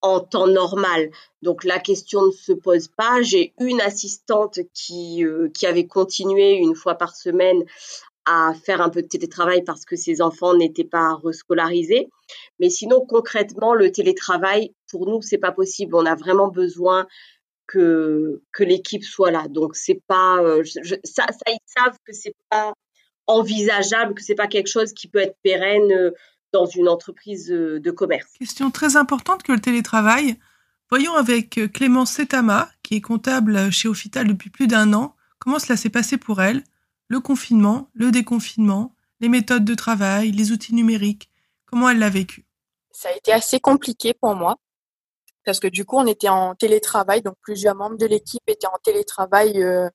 en 0.00 0.20
temps 0.20 0.46
normal. 0.46 1.10
Donc 1.42 1.64
la 1.64 1.78
question 1.78 2.26
ne 2.26 2.30
se 2.30 2.52
pose 2.52 2.88
pas. 2.88 3.22
J'ai 3.22 3.52
une 3.60 3.80
assistante 3.80 4.60
qui, 4.74 5.24
euh, 5.24 5.48
qui 5.54 5.66
avait 5.66 5.86
continué 5.86 6.54
une 6.54 6.74
fois 6.74 6.94
par 6.94 7.16
semaine 7.16 7.64
à 8.24 8.52
faire 8.64 8.82
un 8.82 8.90
peu 8.90 9.02
de 9.02 9.08
télétravail 9.08 9.62
parce 9.64 9.84
que 9.84 9.96
ses 9.96 10.20
enfants 10.20 10.54
n'étaient 10.54 10.84
pas 10.84 11.14
rescolarisés. 11.24 12.08
Mais 12.60 12.68
sinon, 12.68 13.04
concrètement, 13.06 13.74
le 13.74 13.90
télétravail, 13.90 14.74
pour 14.90 15.06
nous, 15.06 15.22
c'est 15.22 15.38
pas 15.38 15.52
possible. 15.52 15.94
On 15.94 16.04
a 16.04 16.14
vraiment 16.14 16.48
besoin 16.48 17.06
que, 17.66 18.42
que 18.52 18.64
l'équipe 18.64 19.04
soit 19.04 19.30
là. 19.30 19.46
Donc 19.48 19.76
c'est 19.76 20.02
pas, 20.06 20.42
euh, 20.42 20.62
ça, 21.04 21.26
ils 21.46 21.58
savent 21.66 21.96
que 22.04 22.12
c'est 22.12 22.34
pas 22.50 22.74
envisageable, 23.26 24.14
que 24.14 24.22
c'est 24.22 24.34
pas 24.34 24.46
quelque 24.46 24.68
chose 24.68 24.92
qui 24.92 25.08
peut 25.08 25.20
être 25.20 25.36
pérenne 25.42 25.92
euh, 25.92 26.10
dans 26.52 26.66
une 26.66 26.88
entreprise 26.88 27.50
euh, 27.50 27.80
de 27.80 27.90
commerce. 27.90 28.32
Question 28.38 28.70
très 28.70 28.96
importante 28.96 29.42
que 29.42 29.52
le 29.52 29.60
télétravail. 29.60 30.38
Voyons 30.90 31.14
avec 31.14 31.58
euh, 31.58 31.68
Clémence 31.68 32.12
Setama, 32.12 32.68
qui 32.82 32.96
est 32.96 33.00
comptable 33.00 33.70
chez 33.70 33.88
Ofital 33.88 34.26
depuis 34.26 34.50
plus 34.50 34.66
d'un 34.66 34.92
an, 34.94 35.14
comment 35.38 35.58
cela 35.58 35.76
s'est 35.76 35.90
passé 35.90 36.16
pour 36.16 36.40
elle, 36.40 36.64
le 37.08 37.20
confinement, 37.20 37.90
le 37.94 38.10
déconfinement, 38.10 38.94
les 39.20 39.28
méthodes 39.28 39.64
de 39.64 39.74
travail, 39.74 40.30
les 40.30 40.52
outils 40.52 40.74
numériques, 40.74 41.30
comment 41.66 41.88
elle 41.90 41.98
l'a 41.98 42.10
vécu? 42.10 42.46
Ça 42.90 43.10
a 43.10 43.12
été 43.12 43.32
assez 43.32 43.60
compliqué 43.60 44.14
pour 44.14 44.34
moi, 44.34 44.56
parce 45.44 45.60
que 45.60 45.68
du 45.68 45.84
coup, 45.84 45.96
on 45.98 46.06
était 46.06 46.28
en 46.28 46.54
télétravail, 46.54 47.22
donc 47.22 47.36
plusieurs 47.40 47.74
membres 47.74 47.96
de 47.96 48.06
l'équipe 48.06 48.42
étaient 48.46 48.66
en 48.66 48.78
télétravail 48.82 49.62
euh, 49.62 49.88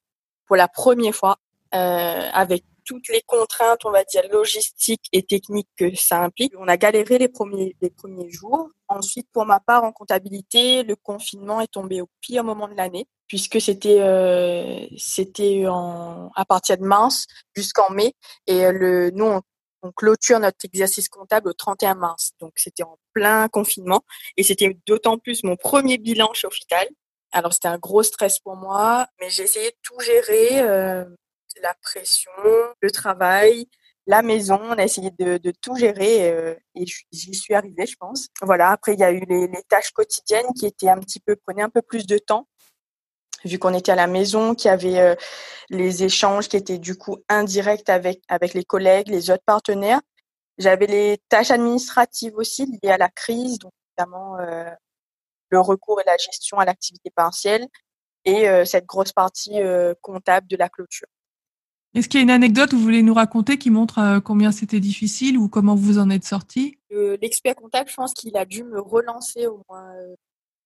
pour 0.46 0.56
la 0.56 0.68
première 0.68 1.16
fois, 1.16 1.40
avec 1.72 2.64
toutes 2.86 3.08
les 3.10 3.22
contraintes, 3.22 3.86
on 3.86 3.92
va 3.92 4.04
dire, 4.04 4.24
logistiques 4.32 5.08
et 5.12 5.24
techniques 5.24 5.70
que 5.78 5.94
ça 5.96 6.22
implique. 6.22 6.54
On 6.58 6.68
a 6.68 6.78
galéré 6.78 7.18
les 7.18 7.30
premiers, 7.30 7.76
les 7.82 7.90
premiers 7.90 8.30
jours. 8.30 8.70
Ensuite, 8.88 9.28
pour 9.32 9.46
ma 9.46 9.60
part, 9.60 9.84
en 9.84 9.92
comptabilité, 9.92 10.84
le 10.84 10.96
confinement 10.96 11.62
est 11.62 11.72
tombé 11.72 12.02
au 12.02 12.10
pire 12.22 12.44
moment 12.44 12.68
de 12.68 12.76
l'année, 12.76 13.08
puisque 13.28 13.60
c'était 13.60 14.02
euh, 14.02 14.86
c'était 14.98 15.64
à 15.66 16.46
partir 16.46 16.78
de 16.78 16.84
mars 16.84 17.26
jusqu'en 17.56 17.90
mai. 17.92 18.14
Et 18.48 18.72
le, 18.72 19.12
nous, 19.12 19.26
on, 19.82 19.92
clôture 19.92 20.40
notre 20.40 20.64
exercice 20.64 21.10
comptable 21.10 21.50
au 21.50 21.54
31 21.54 21.96
mars. 21.96 22.32
Donc, 22.40 22.54
c'était 22.56 22.84
en 22.84 22.98
plein 23.14 23.50
confinement. 23.50 24.02
Et 24.38 24.44
c'était 24.44 24.78
d'autant 24.88 25.18
plus 25.18 25.44
mon 25.44 25.58
premier 25.58 25.98
bilan 25.98 26.32
chez. 26.34 26.48
Alors, 27.34 27.52
c'était 27.52 27.68
un 27.68 27.80
gros 27.80 28.04
stress 28.04 28.40
pour 28.40 28.56
moi, 28.56 29.08
mais 29.20 29.30
j'ai 29.30 29.44
essayé 29.44 29.72
de 29.72 29.76
tout 29.82 30.00
gérer. 30.00 30.62
Euh, 30.62 31.04
la 31.62 31.74
pression, 31.82 32.32
le 32.82 32.92
travail, 32.92 33.68
la 34.08 34.22
maison. 34.22 34.60
On 34.62 34.78
a 34.78 34.84
essayé 34.84 35.12
de, 35.12 35.52
tout 35.62 35.76
gérer 35.76 36.32
euh, 36.32 36.56
et 36.76 36.86
j'y 37.12 37.34
suis 37.34 37.54
arrivée, 37.54 37.86
je 37.86 37.96
pense. 37.96 38.28
Voilà. 38.42 38.72
Après, 38.72 38.94
il 38.94 39.00
y 39.00 39.04
a 39.04 39.12
eu 39.12 39.22
les, 39.28 39.50
tâches 39.70 39.92
quotidiennes 39.92 40.54
qui 40.58 40.66
étaient 40.66 40.90
un 40.90 41.00
petit 41.00 41.20
peu 41.20 41.36
prenaient 41.36 41.62
un 41.62 41.70
peu 41.70 41.82
plus 41.82 42.06
de 42.06 42.18
temps 42.18 42.48
vu 43.46 43.60
qu'on 43.60 43.74
était 43.74 43.92
à 43.92 43.96
la 43.96 44.08
maison, 44.08 44.56
qu'il 44.56 44.70
y 44.70 44.72
avait 44.72 45.00
euh, 45.00 45.16
les 45.70 46.04
échanges 46.04 46.48
qui 46.48 46.56
étaient 46.56 46.78
du 46.78 46.98
coup 46.98 47.18
indirects 47.28 47.90
avec 47.90 48.22
avec 48.30 48.54
les 48.54 48.64
collègues, 48.64 49.10
les 49.10 49.30
autres 49.32 49.44
partenaires. 49.46 50.00
J'avais 50.58 50.88
les 50.88 51.20
tâches 51.30 51.52
administratives 51.52 52.36
aussi 52.38 52.66
liées 52.66 52.92
à 52.92 52.98
la 52.98 53.10
crise, 53.10 53.60
donc 53.60 53.74
notamment 53.98 54.40
euh, 54.40 54.70
le 55.50 55.60
recours 55.60 56.00
et 56.00 56.04
la 56.06 56.16
gestion 56.18 56.58
à 56.60 56.66
l'activité 56.66 57.10
partielle 57.10 57.68
et 58.26 58.48
cette 58.66 58.86
grosse 58.86 59.12
partie 59.12 59.60
comptable 60.02 60.48
de 60.48 60.56
la 60.56 60.70
clôture. 60.70 61.08
Est-ce 61.96 62.10
qu'il 62.10 62.20
y 62.20 62.22
a 62.22 62.24
une 62.24 62.32
anecdote 62.32 62.72
que 62.72 62.76
vous 62.76 62.82
voulez 62.82 63.04
nous 63.04 63.14
raconter 63.14 63.58
qui 63.58 63.70
montre 63.70 64.00
euh, 64.00 64.20
combien 64.20 64.52
c'était 64.52 64.80
difficile 64.80 65.38
ou 65.38 65.48
comment 65.48 65.76
vous 65.76 66.00
en 66.00 66.10
êtes 66.10 66.24
sorti? 66.24 66.80
L'expert 66.90 67.56
comptable, 67.56 67.90
je 67.90 67.96
pense 67.96 68.14
qu'il 68.14 68.36
a 68.36 68.46
dû 68.46 68.64
me 68.64 68.80
relancer 68.80 69.46
au 69.46 69.62
moins, 69.70 69.94
euh, 69.96 70.16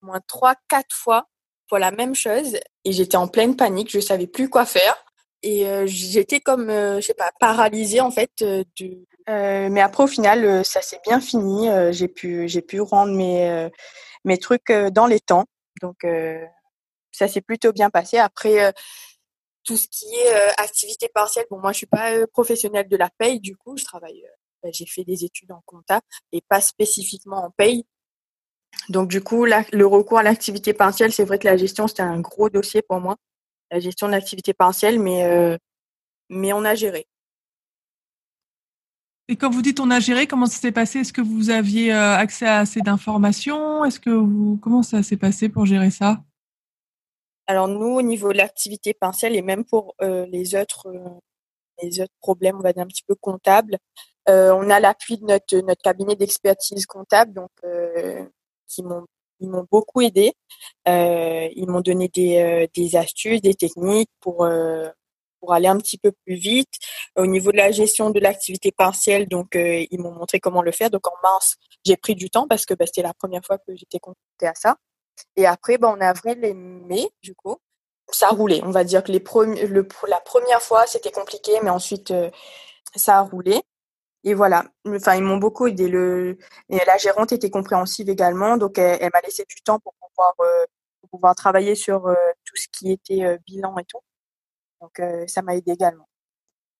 moins 0.00 0.20
3 0.26 0.54
quatre 0.68 0.94
fois 0.94 1.26
pour 1.68 1.78
la 1.78 1.90
même 1.90 2.14
chose 2.14 2.56
et 2.84 2.92
j'étais 2.92 3.16
en 3.16 3.28
pleine 3.28 3.56
panique, 3.56 3.90
je 3.90 4.00
savais 4.00 4.26
plus 4.26 4.48
quoi 4.48 4.64
faire 4.64 5.04
et 5.42 5.68
euh, 5.68 5.84
j'étais 5.86 6.40
comme 6.40 6.68
je 6.68 7.00
sais 7.02 7.14
pas 7.14 7.30
paralysée 7.38 8.00
en 8.00 8.10
fait 8.10 8.30
de 8.40 8.64
mais 9.28 9.80
après 9.82 10.04
au 10.04 10.06
final 10.06 10.64
ça 10.64 10.80
s'est 10.80 11.00
bien 11.06 11.20
fini, 11.20 11.68
j'ai 11.90 12.08
pu 12.08 12.48
j'ai 12.48 12.62
pu 12.62 12.80
rendre 12.80 13.12
mes 13.12 13.68
mes 14.24 14.38
trucs 14.38 14.72
dans 14.92 15.06
les 15.06 15.20
temps. 15.20 15.44
Donc 15.82 16.06
ça 17.12 17.28
s'est 17.28 17.42
plutôt 17.42 17.72
bien 17.72 17.90
passé 17.90 18.16
après 18.16 18.72
tout 19.68 19.76
ce 19.76 19.86
qui 19.86 20.06
est 20.14 20.34
euh, 20.34 20.50
activité 20.56 21.10
partielle. 21.12 21.44
Bon, 21.50 21.60
moi, 21.60 21.72
je 21.72 21.78
suis 21.78 21.86
pas 21.86 22.12
euh, 22.14 22.26
professionnelle 22.26 22.88
de 22.88 22.96
la 22.96 23.10
paye, 23.18 23.38
du 23.38 23.54
coup, 23.54 23.76
je 23.76 23.84
travaille. 23.84 24.24
Euh, 24.24 24.30
bah, 24.62 24.70
j'ai 24.72 24.86
fait 24.86 25.04
des 25.04 25.26
études 25.26 25.52
en 25.52 25.62
compta 25.66 26.00
et 26.32 26.40
pas 26.48 26.62
spécifiquement 26.62 27.44
en 27.44 27.50
paye. 27.50 27.84
Donc, 28.88 29.10
du 29.10 29.20
coup, 29.20 29.44
le 29.44 29.84
recours 29.84 30.20
à 30.20 30.22
l'activité 30.22 30.72
partielle, 30.72 31.12
c'est 31.12 31.24
vrai 31.24 31.38
que 31.38 31.46
la 31.46 31.58
gestion, 31.58 31.86
c'était 31.86 32.02
un 32.02 32.18
gros 32.18 32.48
dossier 32.48 32.80
pour 32.80 32.98
moi, 32.98 33.16
la 33.70 33.78
gestion 33.78 34.06
de 34.06 34.12
l'activité 34.12 34.54
partielle, 34.54 34.98
mais 34.98 35.58
mais 36.28 36.52
on 36.52 36.64
a 36.64 36.74
géré. 36.74 37.06
Et 39.28 39.36
quand 39.36 39.50
vous 39.50 39.62
dites 39.62 39.80
on 39.80 39.90
a 39.90 40.00
géré, 40.00 40.26
comment 40.26 40.46
ça 40.46 40.58
s'est 40.58 40.72
passé? 40.72 41.00
Est-ce 41.00 41.14
que 41.14 41.22
vous 41.22 41.48
aviez 41.50 41.92
accès 41.92 42.46
à 42.46 42.58
assez 42.58 42.80
d'informations? 42.80 43.84
Est-ce 43.84 44.00
que 44.00 44.10
vous 44.10 44.58
comment 44.62 44.82
ça 44.82 45.02
s'est 45.02 45.16
passé 45.16 45.48
pour 45.48 45.64
gérer 45.64 45.90
ça? 45.90 46.22
Alors 47.48 47.66
nous, 47.66 47.96
au 47.96 48.02
niveau 48.02 48.32
de 48.32 48.38
l'activité 48.38 48.94
partielle 48.94 49.34
et 49.34 49.42
même 49.42 49.64
pour 49.64 49.94
euh, 50.02 50.26
les 50.26 50.54
autres 50.54 50.86
euh, 50.88 51.08
les 51.82 52.00
autres 52.00 52.12
problèmes, 52.20 52.56
on 52.58 52.62
va 52.62 52.72
dire 52.72 52.82
un 52.82 52.86
petit 52.86 53.04
peu 53.06 53.14
comptables, 53.14 53.78
euh, 54.28 54.52
on 54.52 54.68
a 54.70 54.80
l'appui 54.80 55.16
de 55.18 55.24
notre 55.24 55.56
notre 55.58 55.82
cabinet 55.82 56.14
d'expertise 56.16 56.86
comptable, 56.86 57.32
donc 57.32 57.50
qui 58.68 58.82
m'ont 58.82 59.06
ils 59.40 59.48
m'ont 59.48 59.66
beaucoup 59.70 60.02
aidé. 60.02 60.32
ils 60.86 61.66
m'ont 61.68 61.80
donné 61.80 62.08
des, 62.08 62.68
des 62.74 62.96
astuces, 62.96 63.40
des 63.42 63.54
techniques 63.54 64.10
pour 64.20 64.46
pour 65.40 65.52
aller 65.54 65.68
un 65.68 65.78
petit 65.78 65.98
peu 65.98 66.12
plus 66.26 66.34
vite. 66.36 66.72
Au 67.16 67.26
niveau 67.26 67.52
de 67.52 67.56
la 67.58 67.70
gestion 67.72 68.10
de 68.10 68.20
l'activité 68.20 68.72
partielle, 68.72 69.28
donc 69.28 69.54
ils 69.54 70.00
m'ont 70.00 70.12
montré 70.12 70.40
comment 70.40 70.62
le 70.62 70.72
faire. 70.72 70.90
Donc 70.90 71.06
en 71.06 71.16
mars, 71.22 71.56
j'ai 71.86 71.96
pris 71.96 72.14
du 72.14 72.30
temps 72.30 72.48
parce 72.48 72.66
que 72.66 72.74
bah, 72.74 72.86
c'était 72.86 73.02
la 73.02 73.14
première 73.14 73.44
fois 73.44 73.58
que 73.58 73.74
j'étais 73.76 74.00
confrontée 74.00 74.48
à 74.48 74.54
ça. 74.54 74.76
Et 75.36 75.46
après, 75.46 75.78
bah, 75.78 75.88
en 75.88 76.00
avril 76.00 76.44
et 76.44 76.54
mai, 76.54 77.10
du 77.22 77.34
coup, 77.34 77.56
ça 78.10 78.28
a 78.28 78.30
roulé. 78.30 78.60
On 78.64 78.70
va 78.70 78.84
dire 78.84 79.02
que 79.02 79.12
les 79.12 79.18
le, 79.66 79.88
la 80.08 80.20
première 80.20 80.62
fois, 80.62 80.86
c'était 80.86 81.10
compliqué, 81.10 81.52
mais 81.62 81.70
ensuite, 81.70 82.10
euh, 82.10 82.30
ça 82.96 83.18
a 83.18 83.20
roulé. 83.22 83.60
Et 84.24 84.34
voilà. 84.34 84.64
Enfin, 84.86 85.14
ils 85.14 85.22
m'ont 85.22 85.36
beaucoup 85.36 85.66
aidé. 85.66 85.88
La 86.68 86.96
gérante 86.98 87.32
était 87.32 87.50
compréhensive 87.50 88.08
également, 88.08 88.56
donc 88.56 88.78
elle, 88.78 89.10
m'a 89.12 89.20
laissé 89.20 89.44
du 89.48 89.62
temps 89.62 89.78
pour 89.78 89.94
pouvoir, 89.94 90.34
euh, 90.40 91.34
travailler 91.34 91.74
sur 91.74 92.02
tout 92.44 92.56
ce 92.56 92.66
qui 92.72 92.92
était 92.92 93.38
bilan 93.46 93.76
et 93.78 93.84
tout. 93.84 94.00
Donc, 94.80 95.00
euh, 95.00 95.26
ça 95.26 95.42
m'a 95.42 95.56
aidé 95.56 95.72
également. 95.72 96.08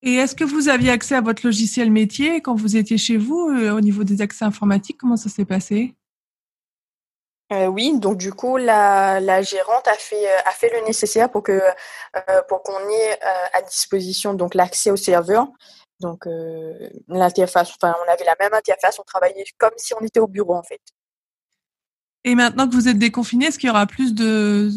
Et 0.02 0.14
est-ce 0.14 0.36
que 0.36 0.44
vous 0.44 0.68
aviez 0.68 0.90
accès 0.90 1.16
à 1.16 1.20
votre 1.20 1.44
logiciel 1.44 1.90
métier 1.90 2.40
quand 2.40 2.54
vous 2.54 2.76
étiez 2.76 2.98
chez 2.98 3.16
vous 3.16 3.48
euh, 3.48 3.72
au 3.72 3.80
niveau 3.80 4.04
des 4.04 4.20
accès 4.20 4.44
informatiques? 4.44 4.98
Comment 4.98 5.16
ça 5.16 5.28
s'est 5.28 5.44
passé? 5.44 5.96
Euh, 7.52 7.66
oui, 7.66 7.98
donc 7.98 8.18
du 8.18 8.32
coup, 8.32 8.56
la, 8.56 9.20
la, 9.20 9.42
gérante 9.42 9.88
a 9.88 9.94
fait, 9.94 10.28
a 10.44 10.50
fait 10.50 10.70
le 10.70 10.86
nécessaire 10.86 11.30
pour 11.30 11.42
que 11.42 11.60
pour 12.48 12.62
qu'on 12.62 12.78
ait 12.88 13.18
à 13.52 13.62
disposition 13.62 14.34
donc 14.34 14.54
l'accès 14.54 14.90
au 14.90 14.96
serveur. 14.96 15.48
Donc 16.00 16.26
l'interface, 17.08 17.72
enfin, 17.80 17.94
on 18.06 18.12
avait 18.12 18.24
la 18.24 18.36
même 18.38 18.54
interface, 18.54 18.98
on 18.98 19.04
travaillait 19.04 19.44
comme 19.56 19.72
si 19.76 19.94
on 19.94 20.00
était 20.00 20.20
au 20.20 20.28
bureau 20.28 20.54
en 20.54 20.62
fait. 20.62 20.80
Et 22.24 22.34
maintenant 22.34 22.68
que 22.68 22.74
vous 22.74 22.88
êtes 22.88 22.98
déconfiné, 22.98 23.46
est-ce 23.46 23.58
qu'il 23.58 23.68
y 23.68 23.70
aura 23.70 23.86
plus 23.86 24.14
de 24.14 24.70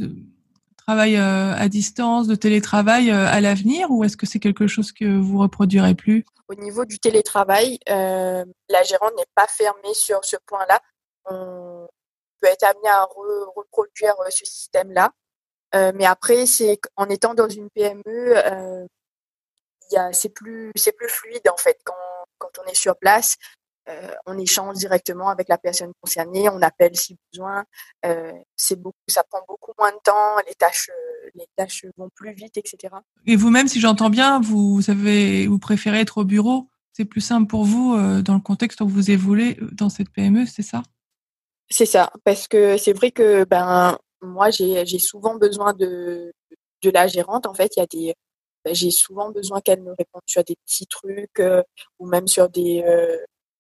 travail 0.85 1.15
euh, 1.15 1.53
à 1.53 1.69
distance, 1.69 2.27
de 2.27 2.35
télétravail 2.35 3.11
euh, 3.11 3.27
à 3.27 3.41
l'avenir 3.41 3.89
ou 3.91 4.03
est-ce 4.03 4.17
que 4.17 4.25
c'est 4.25 4.39
quelque 4.39 4.67
chose 4.67 4.91
que 4.91 5.19
vous 5.19 5.39
reproduirez 5.39 5.95
plus? 5.95 6.25
Au 6.47 6.55
niveau 6.55 6.85
du 6.85 6.99
télétravail, 6.99 7.79
euh, 7.89 8.45
la 8.69 8.83
gérante 8.83 9.13
n'est 9.17 9.31
pas 9.35 9.47
fermée 9.47 9.93
sur 9.93 10.23
ce 10.23 10.35
point-là. 10.45 10.79
On 11.25 11.87
peut 12.41 12.47
être 12.47 12.63
amené 12.63 12.89
à 12.89 13.05
reproduire 13.55 14.15
ce 14.29 14.45
système-là. 14.45 15.11
mais 15.73 16.05
après, 16.05 16.45
c'est 16.45 16.79
en 16.95 17.09
étant 17.09 17.33
dans 17.33 17.49
une 17.49 17.69
PME, 17.69 18.87
c'est 20.11 20.29
plus 20.29 20.71
c'est 20.75 20.95
plus 20.95 21.09
fluide 21.09 21.47
en 21.51 21.57
fait 21.57 21.77
quand, 21.83 21.95
on 22.63 22.69
est 22.69 22.75
sur 22.75 22.97
place. 22.97 23.37
Euh, 23.89 24.11
on 24.27 24.37
échange 24.37 24.77
directement 24.77 25.29
avec 25.29 25.49
la 25.49 25.57
personne 25.57 25.91
concernée, 26.01 26.49
on 26.49 26.61
appelle 26.61 26.95
si 26.95 27.17
besoin. 27.31 27.63
Euh, 28.05 28.31
beaucoup, 28.77 28.97
ça 29.07 29.23
prend 29.23 29.41
beaucoup 29.47 29.71
moins 29.79 29.91
de 29.91 29.97
temps, 30.03 30.37
les 30.47 30.53
tâches, 30.53 30.89
euh, 30.89 31.29
les 31.33 31.47
tâches 31.55 31.85
vont 31.97 32.09
plus 32.13 32.33
vite, 32.33 32.57
etc. 32.57 32.93
Et 33.25 33.35
vous-même, 33.35 33.67
si 33.67 33.79
j'entends 33.79 34.11
bien, 34.11 34.39
vous 34.39 34.81
préférez 35.59 36.01
être 36.01 36.19
au 36.19 36.25
bureau. 36.25 36.67
C'est 36.93 37.05
plus 37.05 37.21
simple 37.21 37.47
pour 37.47 37.63
vous 37.63 37.95
dans 38.21 38.35
le 38.35 38.41
contexte 38.41 38.81
où 38.81 38.87
vous 38.87 39.11
évoluez 39.11 39.57
dans 39.71 39.89
cette 39.89 40.09
PME, 40.09 40.45
c'est 40.45 40.61
ça? 40.61 40.83
C'est 41.73 41.85
ça, 41.85 42.11
parce 42.25 42.49
que 42.49 42.75
c'est 42.77 42.91
vrai 42.91 43.11
que 43.11 43.45
ben 43.45 43.97
moi 44.21 44.49
j'ai 44.49 44.85
souvent 44.99 45.35
besoin 45.35 45.71
de 45.73 46.33
de 46.81 46.89
la 46.89 47.07
gérante. 47.07 47.45
En 47.47 47.53
fait, 47.53 47.71
il 47.77 47.79
y 47.79 47.83
a 47.83 47.85
des 47.85 48.13
ben, 48.65 48.75
j'ai 48.75 48.91
souvent 48.91 49.31
besoin 49.31 49.61
qu'elle 49.61 49.81
me 49.81 49.91
réponde 49.97 50.21
sur 50.27 50.43
des 50.43 50.57
petits 50.65 50.85
trucs 50.85 51.41
ou 51.97 52.07
même 52.07 52.27
sur 52.27 52.49
des 52.49 52.83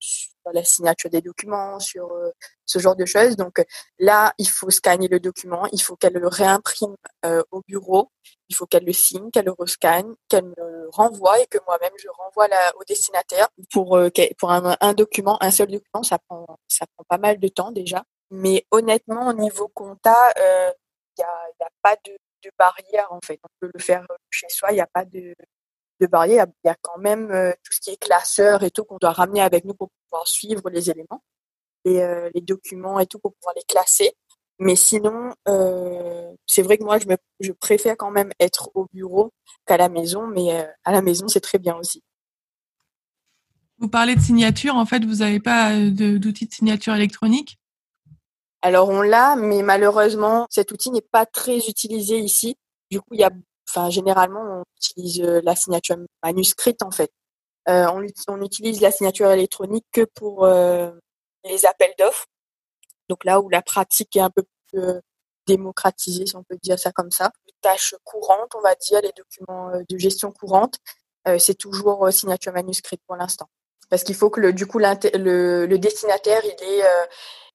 sur 0.01 0.51
la 0.51 0.63
signature 0.63 1.09
des 1.09 1.21
documents, 1.21 1.79
sur 1.79 2.11
euh, 2.11 2.31
ce 2.65 2.79
genre 2.79 2.95
de 2.95 3.05
choses. 3.05 3.37
Donc 3.37 3.63
là, 3.99 4.33
il 4.37 4.49
faut 4.49 4.69
scanner 4.69 5.07
le 5.07 5.19
document, 5.19 5.65
il 5.71 5.81
faut 5.81 5.95
qu'elle 5.95 6.13
le 6.13 6.27
réimprime 6.27 6.95
euh, 7.25 7.43
au 7.51 7.61
bureau, 7.61 8.11
il 8.49 8.55
faut 8.55 8.65
qu'elle 8.65 8.83
le 8.83 8.93
signe, 8.93 9.29
qu'elle 9.31 9.45
le 9.45 9.53
rescanne, 9.57 10.15
qu'elle 10.27 10.45
me 10.45 10.89
renvoie 10.89 11.39
et 11.39 11.45
que 11.45 11.59
moi-même 11.65 11.93
je 11.97 12.07
renvoie 12.09 12.47
la, 12.47 12.75
au 12.77 12.83
destinataire. 12.83 13.47
Pour, 13.71 13.95
euh, 13.95 14.09
pour 14.37 14.51
un, 14.51 14.75
un, 14.81 14.93
document, 14.93 15.37
un 15.41 15.51
seul 15.51 15.67
document, 15.67 16.03
ça 16.03 16.17
prend, 16.27 16.45
ça 16.67 16.85
prend 16.95 17.05
pas 17.07 17.19
mal 17.19 17.39
de 17.39 17.47
temps 17.47 17.71
déjà. 17.71 18.03
Mais 18.31 18.65
honnêtement, 18.71 19.27
au 19.27 19.33
niveau 19.33 19.67
compta, 19.67 20.33
il 20.37 20.73
n'y 21.19 21.23
a, 21.23 21.47
y 21.59 21.63
a 21.63 21.69
pas 21.81 21.95
de, 22.05 22.11
de 22.43 22.51
barrière 22.57 23.11
en 23.11 23.19
fait. 23.23 23.39
On 23.43 23.49
peut 23.59 23.71
le 23.73 23.79
faire 23.79 24.05
chez 24.29 24.49
soi, 24.49 24.71
il 24.71 24.75
n'y 24.75 24.81
a 24.81 24.87
pas 24.87 25.05
de, 25.05 25.35
de 26.01 26.07
barrière, 26.07 26.47
il 26.63 26.67
y 26.67 26.69
a 26.69 26.75
quand 26.81 26.97
même 26.97 27.31
euh, 27.31 27.51
tout 27.63 27.73
ce 27.73 27.79
qui 27.79 27.91
est 27.91 27.97
classeur 27.97 28.63
et 28.63 28.71
tout 28.71 28.83
qu'on 28.83 28.97
doit 28.99 29.11
ramener 29.11 29.41
avec 29.41 29.63
nous 29.65 29.75
pour 29.75 29.89
pouvoir 30.03 30.27
suivre 30.27 30.69
les 30.69 30.89
éléments, 30.89 31.23
les, 31.85 31.99
euh, 31.99 32.29
les 32.33 32.41
documents 32.41 32.99
et 32.99 33.05
tout 33.05 33.19
pour 33.19 33.33
pouvoir 33.35 33.53
les 33.55 33.63
classer. 33.63 34.11
Mais 34.59 34.75
sinon, 34.75 35.33
euh, 35.47 36.31
c'est 36.45 36.63
vrai 36.63 36.77
que 36.77 36.83
moi, 36.83 36.97
je, 36.99 37.07
me, 37.07 37.15
je 37.39 37.51
préfère 37.51 37.95
quand 37.97 38.11
même 38.11 38.31
être 38.39 38.69
au 38.73 38.87
bureau 38.93 39.31
qu'à 39.65 39.77
la 39.77 39.89
maison, 39.89 40.27
mais 40.27 40.67
à 40.83 40.91
la 40.91 41.01
maison, 41.01 41.27
c'est 41.27 41.39
très 41.39 41.57
bien 41.57 41.75
aussi. 41.75 42.03
Vous 43.79 43.87
parlez 43.87 44.15
de 44.15 44.21
signature, 44.21 44.75
en 44.75 44.85
fait, 44.85 45.03
vous 45.03 45.17
n'avez 45.17 45.39
pas 45.39 45.75
d'outil 45.79 46.45
de 46.45 46.53
signature 46.53 46.93
électronique? 46.93 47.57
Alors, 48.61 48.89
on 48.89 49.01
l'a, 49.01 49.35
mais 49.35 49.63
malheureusement, 49.63 50.45
cet 50.51 50.71
outil 50.71 50.91
n'est 50.91 51.01
pas 51.01 51.25
très 51.25 51.57
utilisé 51.67 52.19
ici. 52.19 52.55
Du 52.91 53.01
coup, 53.01 53.13
il 53.13 53.21
y 53.21 53.23
a 53.23 53.31
enfin 53.73 53.89
généralement 53.89 54.41
on 54.41 54.63
utilise 54.77 55.21
euh, 55.21 55.41
la 55.43 55.55
signature 55.55 55.97
manuscrite 56.23 56.81
en 56.83 56.91
fait. 56.91 57.11
Euh, 57.69 57.87
on, 58.27 58.41
utilise 58.41 58.81
la 58.81 58.91
signature 58.91 59.29
électronique 59.29 59.85
que 59.91 60.01
pour 60.15 60.45
euh, 60.45 60.91
les 61.43 61.65
appels 61.65 61.93
d'offres. 61.97 62.25
Donc 63.07 63.23
là 63.23 63.39
où 63.39 63.49
la 63.49 63.61
pratique 63.61 64.15
est 64.15 64.21
un 64.21 64.31
peu 64.31 64.43
plus 64.71 64.81
démocratisée, 65.45 66.25
si 66.25 66.35
on 66.35 66.43
peut 66.43 66.57
dire 66.63 66.79
ça 66.79 66.91
comme 66.91 67.11
ça. 67.11 67.31
Les 67.45 67.53
tâches 67.61 67.93
courantes, 68.03 68.55
on 68.55 68.61
va 68.61 68.73
dire, 68.75 69.01
les 69.01 69.11
documents 69.15 69.71
de 69.87 69.97
gestion 69.97 70.31
courante, 70.31 70.77
c'est 71.37 71.55
toujours 71.55 72.11
signature 72.11 72.53
manuscrite 72.53 73.01
pour 73.05 73.15
l'instant. 73.15 73.47
Parce 73.89 74.03
qu'il 74.03 74.15
faut 74.15 74.29
que 74.29 74.39
le, 74.39 74.53
du 74.53 74.65
coup 74.65 74.79
le, 74.79 75.65
le, 75.65 75.77
destinataire 75.77 76.41
il 76.43 76.63
ait, 76.63 76.83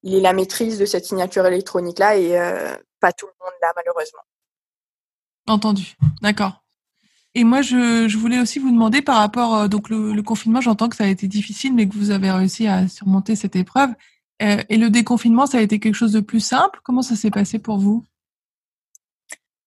il 0.03 0.15
ait 0.15 0.21
la 0.21 0.33
maîtrise 0.33 0.79
de 0.79 0.85
cette 0.85 1.05
signature 1.05 1.45
électronique 1.45 1.99
là 1.99 2.15
et 2.15 2.29
pas 3.01 3.11
tout 3.11 3.25
le 3.25 3.33
monde 3.43 3.55
là 3.61 3.73
malheureusement. 3.75 4.21
Entendu. 5.47 5.95
D'accord. 6.21 6.63
Et 7.33 7.43
moi, 7.43 7.61
je, 7.61 8.17
voulais 8.17 8.39
aussi 8.39 8.59
vous 8.59 8.71
demander 8.71 9.01
par 9.01 9.17
rapport 9.17 9.55
euh, 9.55 9.67
donc 9.67 9.89
le, 9.89 10.21
confinement, 10.21 10.59
j'entends 10.59 10.89
que 10.89 10.95
ça 10.95 11.03
a 11.03 11.07
été 11.07 11.27
difficile, 11.27 11.73
mais 11.73 11.87
que 11.87 11.93
vous 11.93 12.09
avez 12.09 12.31
réussi 12.31 12.67
à 12.67 12.87
surmonter 12.87 13.35
cette 13.35 13.55
épreuve. 13.55 13.91
Euh, 14.41 14.57
et 14.69 14.77
le 14.77 14.89
déconfinement, 14.89 15.45
ça 15.45 15.59
a 15.59 15.61
été 15.61 15.79
quelque 15.79 15.95
chose 15.95 16.13
de 16.13 16.19
plus 16.19 16.39
simple? 16.39 16.79
Comment 16.83 17.01
ça 17.01 17.15
s'est 17.15 17.31
passé 17.31 17.59
pour 17.59 17.77
vous? 17.77 18.03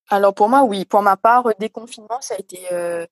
Alors 0.08 0.34
pour 0.34 0.48
moi, 0.48 0.64
oui. 0.64 0.84
Pour 0.84 1.02
ma 1.02 1.16
part, 1.16 1.44
déconfinement, 1.58 2.20
ça 2.20 2.34
a 2.34 2.38
été 2.38 2.58
euh, 2.72 3.06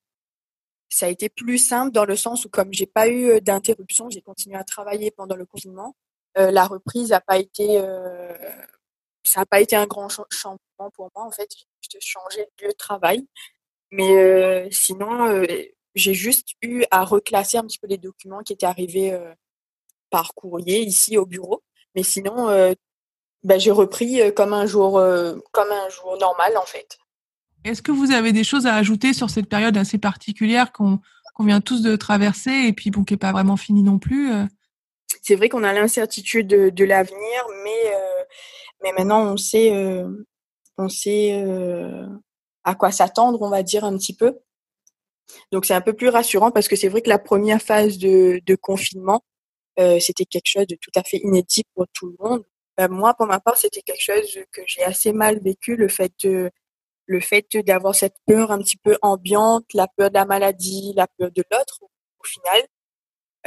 ça 0.89 1.05
a 1.05 1.09
été 1.09 1.29
plus 1.29 1.57
simple 1.57 1.91
dans 1.91 2.05
le 2.05 2.17
sens 2.17 2.43
où 2.43 2.49
comme 2.49 2.73
j'ai 2.73 2.85
pas 2.85 3.07
eu 3.07 3.39
d'interruption, 3.39 4.09
j'ai 4.09 4.21
continué 4.21 4.57
à 4.57 4.63
travailler 4.63 5.11
pendant 5.11 5.35
le 5.35 5.45
confinement. 5.45 5.95
la 6.35 6.65
reprise 6.65 7.11
n'a 7.11 7.21
pas 7.21 7.37
été 7.37 7.81
ça 9.29 9.41
n'a 9.41 9.45
pas 9.45 9.61
été 9.61 9.75
un 9.75 9.85
grand 9.85 10.09
changement 10.09 10.89
pour 10.93 11.11
moi. 11.15 11.25
En 11.25 11.31
fait, 11.31 11.47
j'ai 11.51 11.65
juste 11.81 12.05
changé 12.05 12.39
de 12.39 12.65
lieu 12.65 12.71
de 12.71 12.77
travail. 12.77 13.27
Mais 13.91 14.17
euh, 14.17 14.67
sinon, 14.71 15.27
euh, 15.27 15.45
j'ai 15.95 16.13
juste 16.13 16.49
eu 16.61 16.83
à 16.91 17.03
reclasser 17.03 17.57
un 17.57 17.63
petit 17.63 17.77
peu 17.77 17.87
les 17.87 17.97
documents 17.97 18.41
qui 18.41 18.53
étaient 18.53 18.65
arrivés 18.65 19.13
euh, 19.13 19.33
par 20.09 20.33
courrier 20.33 20.81
ici 20.81 21.17
au 21.17 21.25
bureau. 21.25 21.63
Mais 21.95 22.03
sinon, 22.03 22.47
ben, 23.43 23.59
j'ai 23.59 23.71
repris 23.71 24.21
comme 24.35 24.53
un 24.53 24.67
jour, 24.67 25.01
comme 25.51 25.71
un 25.71 25.89
jour 25.89 26.17
normal 26.19 26.55
en 26.55 26.65
fait. 26.65 26.99
Est-ce 27.63 27.81
que 27.81 27.91
vous 27.91 28.11
avez 28.11 28.31
des 28.31 28.43
choses 28.43 28.67
à 28.67 28.75
ajouter 28.75 29.11
sur 29.11 29.31
cette 29.31 29.49
période 29.49 29.75
assez 29.75 29.97
particulière 29.97 30.71
qu'on 30.71 30.99
vient 31.39 31.61
tous 31.61 31.81
de 31.81 31.95
traverser 31.95 32.51
et 32.51 32.73
puis 32.73 32.91
bon, 32.91 33.03
qui 33.03 33.13
n'est 33.13 33.17
pas 33.17 33.31
vraiment 33.31 33.57
finie 33.57 33.81
non 33.81 33.97
plus 33.97 34.31
C'est 35.23 35.35
vrai 35.35 35.49
qu'on 35.49 35.63
a 35.63 35.73
l'incertitude 35.73 36.45
de, 36.45 36.69
de 36.69 36.85
l'avenir, 36.85 37.47
mais 37.63 37.91
mais 38.83 38.91
maintenant, 38.93 39.33
on 39.33 39.37
sait, 39.37 39.73
euh, 39.73 40.09
on 40.77 40.89
sait 40.89 41.41
euh, 41.41 42.07
à 42.63 42.75
quoi 42.75 42.91
s'attendre, 42.91 43.41
on 43.41 43.49
va 43.49 43.63
dire 43.63 43.83
un 43.85 43.97
petit 43.97 44.15
peu. 44.15 44.39
Donc 45.51 45.65
c'est 45.65 45.73
un 45.73 45.81
peu 45.81 45.93
plus 45.93 46.09
rassurant 46.09 46.51
parce 46.51 46.67
que 46.67 46.75
c'est 46.75 46.89
vrai 46.89 47.01
que 47.01 47.09
la 47.09 47.19
première 47.19 47.61
phase 47.61 47.97
de, 47.97 48.41
de 48.45 48.55
confinement, 48.55 49.21
euh, 49.79 49.99
c'était 49.99 50.25
quelque 50.25 50.47
chose 50.47 50.67
de 50.67 50.75
tout 50.81 50.91
à 50.95 51.03
fait 51.03 51.17
inédit 51.17 51.63
pour 51.75 51.85
tout 51.93 52.07
le 52.07 52.15
monde. 52.19 52.43
Ben, 52.77 52.89
moi, 52.89 53.13
pour 53.13 53.27
ma 53.27 53.39
part, 53.39 53.57
c'était 53.57 53.81
quelque 53.81 54.01
chose 54.01 54.39
que 54.51 54.61
j'ai 54.65 54.83
assez 54.83 55.13
mal 55.13 55.39
vécu, 55.41 55.75
le 55.75 55.87
fait 55.87 56.13
le 57.09 57.19
fait 57.19 57.57
d'avoir 57.65 57.95
cette 57.95 58.17
peur 58.27 58.51
un 58.51 58.59
petit 58.59 58.77
peu 58.77 58.97
ambiante, 59.01 59.65
la 59.73 59.87
peur 59.87 60.09
de 60.09 60.13
la 60.13 60.25
maladie, 60.25 60.93
la 60.95 61.07
peur 61.07 61.31
de 61.31 61.43
l'autre, 61.51 61.79
au 61.81 62.23
final. 62.23 62.61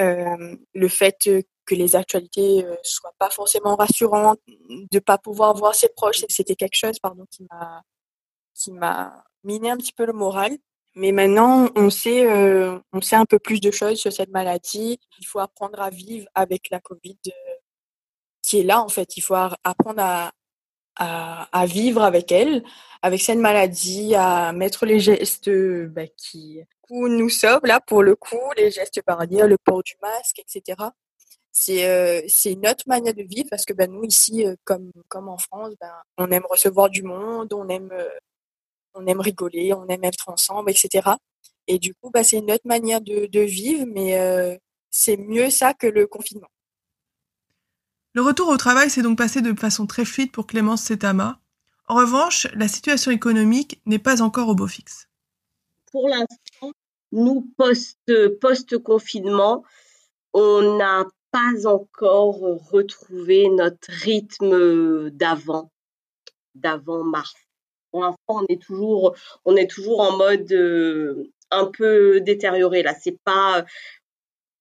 Euh, 0.01 0.57
le 0.75 0.89
fait 0.89 1.29
que 1.65 1.75
les 1.75 1.97
actualités 1.97 2.65
euh, 2.65 2.77
soient 2.83 3.15
pas 3.19 3.31
forcément 3.31 3.77
rassurantes, 3.77 4.41
de 4.91 4.99
pas 4.99 5.19
pouvoir 5.19 5.55
voir 5.55 5.75
ses 5.75 5.89
proches, 5.89 6.25
c'était 6.29 6.57
quelque 6.57 6.77
chose 6.77 6.99
pardon 6.99 7.27
qui 7.31 7.47
m'a 7.51 7.83
qui 8.55 8.73
m'a 8.73 9.25
miné 9.45 9.71
un 9.71 9.77
petit 9.77 9.93
peu 9.93 10.07
le 10.07 10.13
moral. 10.13 10.57
Mais 10.95 11.13
maintenant, 11.13 11.71
on 11.75 11.91
sait 11.91 12.27
euh, 12.31 12.79
on 12.93 13.01
sait 13.01 13.17
un 13.17 13.25
peu 13.25 13.39
plus 13.39 13.61
de 13.61 13.71
choses 13.71 13.99
sur 13.99 14.13
cette 14.13 14.31
maladie. 14.31 14.99
Il 15.19 15.27
faut 15.27 15.39
apprendre 15.41 15.81
à 15.81 15.91
vivre 15.91 16.27
avec 16.35 16.69
la 16.71 16.81
Covid 16.81 17.19
euh, 17.29 17.31
qui 18.43 18.61
est 18.61 18.65
là 18.65 18.83
en 18.83 18.89
fait. 18.89 19.17
Il 19.17 19.23
faut 19.23 19.35
apprendre 19.35 20.03
à 20.03 20.33
à, 20.97 21.67
vivre 21.67 22.03
avec 22.03 22.33
elle, 22.33 22.63
avec 23.03 23.23
cette 23.23 23.39
maladie, 23.39 24.15
à 24.15 24.53
mettre 24.53 24.87
les 24.87 25.01
gestes 25.01 25.51
bah, 25.51 26.07
qui 26.17 26.61
où 26.91 27.09
nous 27.09 27.31
sommes 27.31 27.65
là 27.65 27.81
pour 27.81 28.03
le 28.03 28.15
coup, 28.17 28.41
les 28.57 28.71
gestes 28.71 29.01
barrières, 29.07 29.49
le 29.49 29.57
port 29.65 29.83
du 29.83 29.95
masque, 30.03 30.41
etc. 30.41 30.91
C'est 31.51 31.87
euh, 31.87 32.21
notre 32.63 32.87
manière 32.87 33.15
de 33.15 33.23
vivre 33.23 33.49
parce 33.51 33.65
que 33.65 33.73
ben, 33.73 33.91
nous 33.91 34.05
ici, 34.05 34.47
euh, 34.47 34.55
comme 34.65 34.91
comme 35.09 35.29
en 35.29 35.39
France, 35.39 35.75
ben, 35.81 35.93
on 36.19 36.31
aime 36.31 36.45
recevoir 36.49 36.91
du 36.91 37.03
monde, 37.03 37.53
on 37.53 37.69
aime 37.69 37.91
euh, 37.93 38.09
on 38.95 39.07
aime 39.07 39.21
rigoler, 39.21 39.73
on 39.75 39.87
aime 39.89 40.05
être 40.05 40.29
ensemble, 40.29 40.71
etc. 40.71 41.11
Et 41.67 41.79
du 41.79 41.95
coup, 41.95 42.11
ben, 42.11 42.23
c'est 42.23 42.41
notre 42.41 42.67
manière 42.67 43.01
de, 43.01 43.27
de 43.27 43.41
vivre, 43.41 43.87
mais 43.87 44.19
euh, 44.19 44.57
c'est 44.91 45.17
mieux 45.17 45.51
ça 45.51 45.75
que 45.75 45.87
le 45.87 46.07
confinement. 46.07 46.49
Le 48.15 48.21
retour 48.21 48.49
au 48.49 48.59
travail 48.59 48.91
s'est 48.91 49.01
donc 49.01 49.17
passé 49.17 49.41
de 49.41 49.59
façon 49.59 49.87
très 49.87 50.05
fluide 50.05 50.33
pour 50.33 50.47
Clémence 50.47 50.83
Setama. 50.83 51.41
En 51.89 51.97
revanche, 51.97 52.47
la 52.55 52.69
situation 52.69 53.11
économique 53.11 53.81
n'est 53.87 53.99
pas 53.99 54.21
encore 54.21 54.49
au 54.49 54.55
beau 54.55 54.67
fixe. 54.67 55.09
Pour 55.91 56.09
l'instant, 56.09 56.73
nous, 57.13 57.51
post-confinement, 57.57 59.65
on 60.35 60.77
n'a 60.77 61.07
pas 61.31 61.67
encore 61.67 62.39
retrouvé 62.71 63.49
notre 63.49 63.91
rythme 63.91 65.09
d'avant, 65.11 65.73
d'avant 66.55 67.05
mars. 67.05 67.35
Pour 67.91 68.03
l'instant, 68.03 68.19
on 68.29 68.45
est 69.57 69.71
toujours, 69.71 70.01
en 70.01 70.19
mode 70.19 70.53
euh, 70.53 71.31
un 71.51 71.65
peu 71.67 72.21
détérioré. 72.21 72.83
Là, 72.83 72.95
c'est 72.95 73.19
pas, 73.25 73.65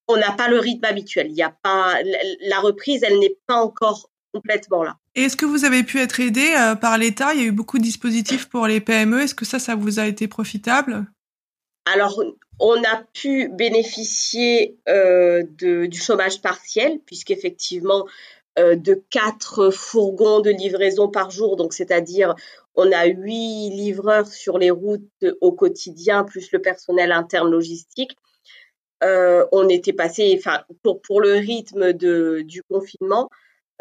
on 0.07 0.17
n'a 0.17 0.31
pas 0.31 0.49
le 0.49 0.59
rythme 0.59 0.85
habituel. 0.85 1.27
Il 1.29 1.35
y 1.35 1.43
a 1.43 1.55
pas 1.63 1.95
la 2.41 2.59
reprise, 2.59 3.03
elle 3.03 3.19
n'est 3.19 3.37
pas 3.47 3.55
encore 3.55 4.09
complètement 4.33 4.83
là. 4.83 4.97
Est-ce 5.15 5.35
que 5.35 5.45
vous 5.45 5.65
avez 5.65 5.83
pu 5.83 5.99
être 5.99 6.19
aidé 6.19 6.55
euh, 6.57 6.75
par 6.75 6.97
l'État? 6.97 7.33
Il 7.33 7.41
y 7.41 7.43
a 7.43 7.47
eu 7.47 7.51
beaucoup 7.51 7.77
de 7.77 7.83
dispositifs 7.83 8.47
pour 8.47 8.67
les 8.67 8.79
PME. 8.79 9.21
Est-ce 9.21 9.35
que 9.35 9.45
ça, 9.45 9.59
ça 9.59 9.75
vous 9.75 9.99
a 9.99 10.07
été 10.07 10.27
profitable? 10.27 11.05
Alors, 11.85 12.23
on 12.59 12.83
a 12.83 13.03
pu 13.13 13.49
bénéficier 13.49 14.77
euh, 14.87 15.43
de, 15.57 15.85
du 15.87 15.99
chômage 15.99 16.41
partiel, 16.41 16.99
puisqu'effectivement, 17.05 18.05
euh, 18.59 18.75
de 18.75 19.01
quatre 19.09 19.71
fourgons 19.71 20.41
de 20.41 20.51
livraison 20.51 21.09
par 21.09 21.31
jour, 21.31 21.55
donc 21.55 21.73
c'est-à-dire 21.73 22.35
on 22.75 22.91
a 22.91 23.05
huit 23.05 23.69
livreurs 23.69 24.27
sur 24.27 24.57
les 24.57 24.71
routes 24.71 25.25
au 25.41 25.51
quotidien, 25.51 26.23
plus 26.23 26.51
le 26.51 26.59
personnel 26.59 27.11
interne 27.11 27.49
logistique. 27.49 28.15
Euh, 29.03 29.45
on 29.51 29.67
était 29.69 29.93
passé, 29.93 30.35
enfin, 30.37 30.63
pour, 30.83 31.01
pour 31.01 31.21
le 31.21 31.33
rythme 31.33 31.93
de, 31.93 32.41
du 32.45 32.61
confinement, 32.63 33.29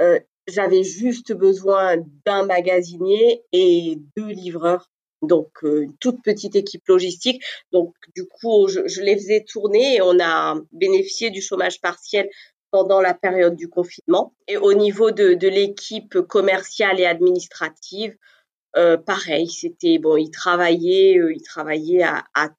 euh, 0.00 0.18
j'avais 0.46 0.82
juste 0.82 1.32
besoin 1.32 1.96
d'un 2.24 2.44
magasinier 2.46 3.42
et 3.52 3.98
deux 4.16 4.28
livreurs. 4.28 4.90
Donc, 5.22 5.50
euh, 5.64 5.82
une 5.82 5.96
toute 5.98 6.22
petite 6.22 6.56
équipe 6.56 6.86
logistique. 6.88 7.42
Donc, 7.72 7.94
du 8.14 8.26
coup, 8.26 8.68
je, 8.68 8.88
je, 8.88 9.02
les 9.02 9.16
faisais 9.16 9.44
tourner 9.46 9.96
et 9.96 10.02
on 10.02 10.18
a 10.18 10.58
bénéficié 10.72 11.28
du 11.30 11.42
chômage 11.42 11.80
partiel 11.80 12.30
pendant 12.70 13.00
la 13.00 13.14
période 13.14 13.54
du 13.56 13.68
confinement. 13.68 14.34
Et 14.48 14.56
au 14.56 14.72
niveau 14.72 15.10
de, 15.10 15.34
de 15.34 15.48
l'équipe 15.48 16.20
commerciale 16.22 17.00
et 17.00 17.04
administrative, 17.04 18.16
euh, 18.76 18.96
pareil, 18.96 19.48
c'était 19.48 19.98
bon, 19.98 20.16
ils 20.16 20.30
travaillaient, 20.30 21.18
euh, 21.18 21.34
ils 21.34 21.42
travaillaient 21.42 22.02
à, 22.02 22.24
à, 22.34 22.50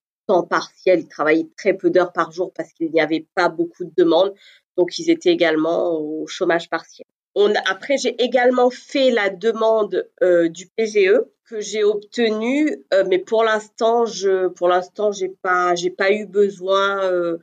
partiel, 0.42 1.00
ils 1.00 1.08
travaillaient 1.08 1.48
très 1.58 1.74
peu 1.74 1.90
d'heures 1.90 2.12
par 2.12 2.32
jour 2.32 2.52
parce 2.54 2.72
qu'il 2.72 2.90
n'y 2.90 3.00
avait 3.00 3.26
pas 3.34 3.50
beaucoup 3.50 3.84
de 3.84 3.92
demandes, 3.96 4.32
donc 4.76 4.98
ils 4.98 5.10
étaient 5.10 5.30
également 5.30 5.98
au 6.00 6.26
chômage 6.26 6.70
partiel. 6.70 7.06
Après, 7.66 7.96
j'ai 7.96 8.22
également 8.22 8.70
fait 8.70 9.10
la 9.10 9.30
demande 9.30 10.08
euh, 10.22 10.48
du 10.48 10.66
PGE 10.66 11.22
que 11.48 11.60
j'ai 11.60 11.82
obtenue, 11.82 12.84
euh, 12.92 13.04
mais 13.08 13.18
pour 13.18 13.44
l'instant, 13.44 14.04
je, 14.04 14.48
pour 14.48 14.68
l'instant, 14.68 15.12
j'ai 15.12 15.28
pas, 15.28 15.74
j'ai 15.74 15.90
pas 15.90 16.12
eu 16.12 16.26
besoin 16.26 17.02
euh, 17.04 17.38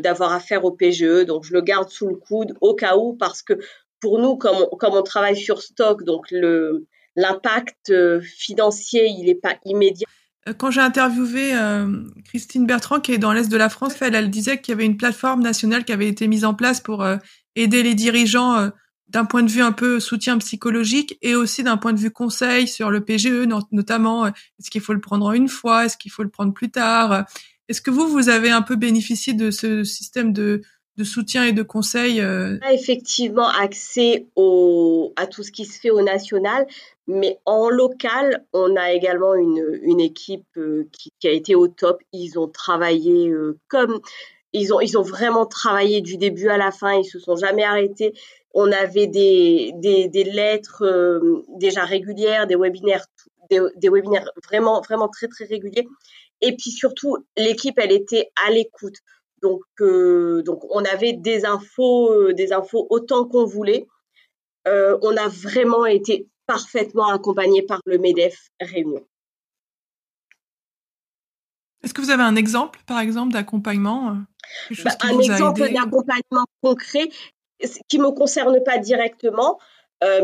d'avoir 0.00 0.32
affaire 0.32 0.64
au 0.64 0.70
PGE, 0.70 1.24
donc 1.26 1.44
je 1.44 1.52
le 1.52 1.60
garde 1.60 1.90
sous 1.90 2.08
le 2.08 2.16
coude 2.16 2.54
au 2.60 2.74
cas 2.74 2.96
où, 2.96 3.14
parce 3.14 3.42
que 3.42 3.54
pour 4.00 4.18
nous, 4.18 4.36
comme 4.36 4.66
on, 4.70 5.02
travaille 5.02 5.36
sur 5.36 5.62
stock, 5.62 6.04
donc 6.04 6.26
l'impact 7.16 7.92
financier, 8.20 9.06
il 9.06 9.26
n'est 9.26 9.34
pas 9.34 9.56
immédiat. 9.64 10.06
Euh, 10.48 10.52
quand 10.52 10.70
j'ai 10.70 10.80
interviewé 10.80 11.54
euh, 11.54 12.02
Christine 12.24 12.66
Bertrand, 12.66 13.00
qui 13.00 13.12
est 13.12 13.18
dans 13.18 13.32
l'Est 13.32 13.48
de 13.48 13.56
la 13.56 13.68
France, 13.68 13.94
elle, 14.00 14.14
elle 14.14 14.30
disait 14.30 14.60
qu'il 14.60 14.72
y 14.72 14.74
avait 14.74 14.86
une 14.86 14.96
plateforme 14.96 15.42
nationale 15.42 15.84
qui 15.84 15.92
avait 15.92 16.08
été 16.08 16.28
mise 16.28 16.44
en 16.44 16.54
place 16.54 16.80
pour 16.80 17.02
euh, 17.02 17.16
aider 17.56 17.82
les 17.82 17.94
dirigeants 17.94 18.56
euh, 18.56 18.70
d'un 19.08 19.24
point 19.24 19.42
de 19.42 19.50
vue 19.50 19.62
un 19.62 19.72
peu 19.72 20.00
soutien 20.00 20.38
psychologique 20.38 21.18
et 21.22 21.34
aussi 21.34 21.62
d'un 21.62 21.76
point 21.76 21.92
de 21.92 22.00
vue 22.00 22.10
conseil 22.10 22.66
sur 22.66 22.90
le 22.90 23.04
PGE, 23.04 23.46
notamment 23.70 24.26
est-ce 24.26 24.70
qu'il 24.70 24.80
faut 24.80 24.94
le 24.94 25.00
prendre 25.00 25.26
en 25.26 25.32
une 25.32 25.48
fois, 25.48 25.84
est-ce 25.84 25.96
qu'il 25.96 26.10
faut 26.10 26.22
le 26.22 26.30
prendre 26.30 26.52
plus 26.52 26.70
tard? 26.70 27.24
Est-ce 27.68 27.80
que 27.80 27.90
vous, 27.90 28.08
vous 28.08 28.28
avez 28.28 28.50
un 28.50 28.62
peu 28.62 28.76
bénéficié 28.76 29.34
de 29.34 29.50
ce 29.50 29.84
système 29.84 30.32
de, 30.32 30.62
de 30.96 31.04
soutien 31.04 31.44
et 31.44 31.52
de 31.52 31.62
conseil 31.62 32.20
euh... 32.20 32.58
Effectivement, 32.70 33.48
accès 33.48 34.26
au, 34.36 35.12
à 35.16 35.26
tout 35.26 35.42
ce 35.42 35.50
qui 35.50 35.64
se 35.64 35.80
fait 35.80 35.90
au 35.90 36.02
national, 36.02 36.66
mais 37.06 37.38
en 37.44 37.68
local, 37.68 38.44
on 38.52 38.76
a 38.76 38.92
également 38.92 39.34
une, 39.34 39.78
une 39.82 40.00
équipe 40.00 40.46
euh, 40.56 40.88
qui, 40.92 41.28
a 41.28 41.30
été 41.30 41.54
au 41.54 41.68
top. 41.68 42.00
Ils 42.12 42.38
ont 42.38 42.48
travaillé 42.48 43.28
euh, 43.28 43.58
comme 43.68 44.00
ils 44.52 44.72
ont, 44.72 44.80
ils 44.80 44.96
ont 44.96 45.02
vraiment 45.02 45.46
travaillé 45.46 46.00
du 46.00 46.16
début 46.16 46.48
à 46.48 46.56
la 46.56 46.70
fin. 46.70 46.94
Ils 46.94 47.04
se 47.04 47.18
sont 47.18 47.36
jamais 47.36 47.64
arrêtés. 47.64 48.14
On 48.54 48.70
avait 48.70 49.08
des, 49.08 49.72
des, 49.76 50.08
des 50.08 50.24
lettres 50.24 50.84
euh, 50.84 51.42
déjà 51.58 51.84
régulières, 51.84 52.46
des 52.46 52.54
webinaires, 52.54 53.04
des 53.50 53.88
webinaires 53.88 54.30
vraiment, 54.44 54.80
vraiment 54.80 55.08
très, 55.08 55.26
très 55.26 55.44
réguliers. 55.44 55.88
Et 56.40 56.52
puis 56.56 56.70
surtout, 56.70 57.16
l'équipe, 57.36 57.78
elle 57.78 57.92
était 57.92 58.30
à 58.46 58.50
l'écoute. 58.50 58.96
Donc, 59.44 59.60
euh, 59.82 60.42
donc 60.42 60.64
on 60.70 60.82
avait 60.86 61.12
des 61.12 61.44
infos, 61.44 62.10
euh, 62.10 62.32
des 62.32 62.54
infos 62.54 62.86
autant 62.88 63.26
qu'on 63.26 63.44
voulait. 63.44 63.86
Euh, 64.66 64.98
on 65.02 65.14
a 65.18 65.28
vraiment 65.28 65.84
été 65.84 66.26
parfaitement 66.46 67.08
accompagné 67.08 67.60
par 67.60 67.80
le 67.84 67.98
MEDEF 67.98 68.48
Réunion. 68.58 69.06
Est-ce 71.82 71.92
que 71.92 72.00
vous 72.00 72.08
avez 72.08 72.22
un 72.22 72.36
exemple, 72.36 72.80
par 72.86 73.00
exemple, 73.00 73.34
d'accompagnement 73.34 74.16
bah, 74.82 74.90
Un 75.02 75.18
exemple 75.18 75.60
d'accompagnement 75.60 76.46
concret 76.62 77.10
qui 77.88 77.98
me 77.98 78.12
concerne 78.12 78.62
pas 78.64 78.78
directement, 78.78 79.58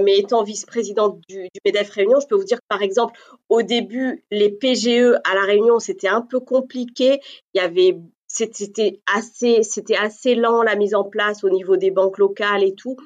mais 0.02 0.18
étant 0.18 0.42
vice-présidente 0.42 1.20
du, 1.28 1.42
du, 1.42 1.61
MEDEF 1.66 1.90
Réunion, 1.90 2.20
je 2.20 2.26
peux 2.26 2.37
vous 2.37 2.44
dire 2.44 2.59
que 2.59 2.66
par 2.68 2.80
exemple, 2.80 3.20
au 3.50 3.61
début, 3.61 4.24
les 4.30 4.50
PGE 4.50 5.20
à 5.24 5.35
la 5.35 5.42
Réunion, 5.42 5.78
c'était 5.78 6.09
un 6.09 6.22
peu 6.22 6.40
compliqué. 6.40 7.20
Il 7.52 7.59
y 7.59 7.61
avait 7.61 7.98
c'était 8.32 9.00
assez, 9.12 9.62
c'était 9.62 9.96
assez 9.96 10.34
lent 10.34 10.62
la 10.62 10.76
mise 10.76 10.94
en 10.94 11.04
place 11.04 11.42
au 11.42 11.50
niveau 11.50 11.76
des 11.76 11.90
banques 11.90 12.18
locales 12.18 12.62
et 12.62 12.74
tout. 12.74 12.96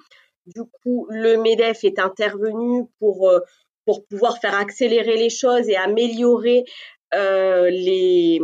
Du 0.46 0.62
coup, 0.82 1.06
le 1.08 1.38
MEDEF 1.38 1.84
est 1.84 1.98
intervenu 1.98 2.84
pour, 2.98 3.30
euh, 3.30 3.40
pour 3.86 4.04
pouvoir 4.06 4.38
faire 4.38 4.54
accélérer 4.54 5.16
les 5.16 5.30
choses 5.30 5.68
et 5.68 5.76
améliorer 5.76 6.64
euh, 7.14 7.70
les, 7.70 8.40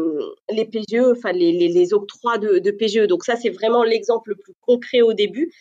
les 0.51 0.65
PGE, 0.65 1.13
enfin 1.13 1.33
les, 1.33 1.53
les, 1.53 1.93
octrois 1.93 2.39
de, 2.39 2.59
de, 2.59 2.71
PGE. 2.71 3.07
Donc 3.07 3.25
ça, 3.25 3.37
c'est 3.37 3.51
vraiment 3.51 3.85
l'exemple 3.85 4.31
le 4.31 4.37
plus 4.37 4.55
concret 4.61 5.03
au 5.03 5.13
début. 5.13 5.53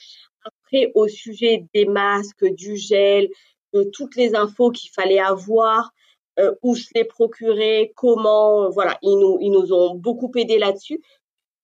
Après, 0.46 0.92
au 0.96 1.08
sujet 1.08 1.66
des 1.74 1.86
masques, 1.86 2.46
du 2.46 2.78
gel, 2.78 3.28
de 3.74 3.84
toutes 3.84 4.16
les 4.16 4.36
infos 4.36 4.72
qu'il 4.72 4.92
fallait 4.92 5.20
avoir, 5.20 5.92
euh, 6.40 6.56
où 6.64 6.76
se 6.76 6.88
les 6.96 7.04
procurer, 7.04 7.92
comment, 7.96 8.64
euh, 8.64 8.70
voilà, 8.70 8.98
ils 9.02 9.18
nous, 9.18 9.40
ils 9.42 9.52
nous 9.52 9.74
ont 9.74 9.96
beaucoup 9.96 10.32
aidé 10.36 10.58
là-dessus. 10.58 11.02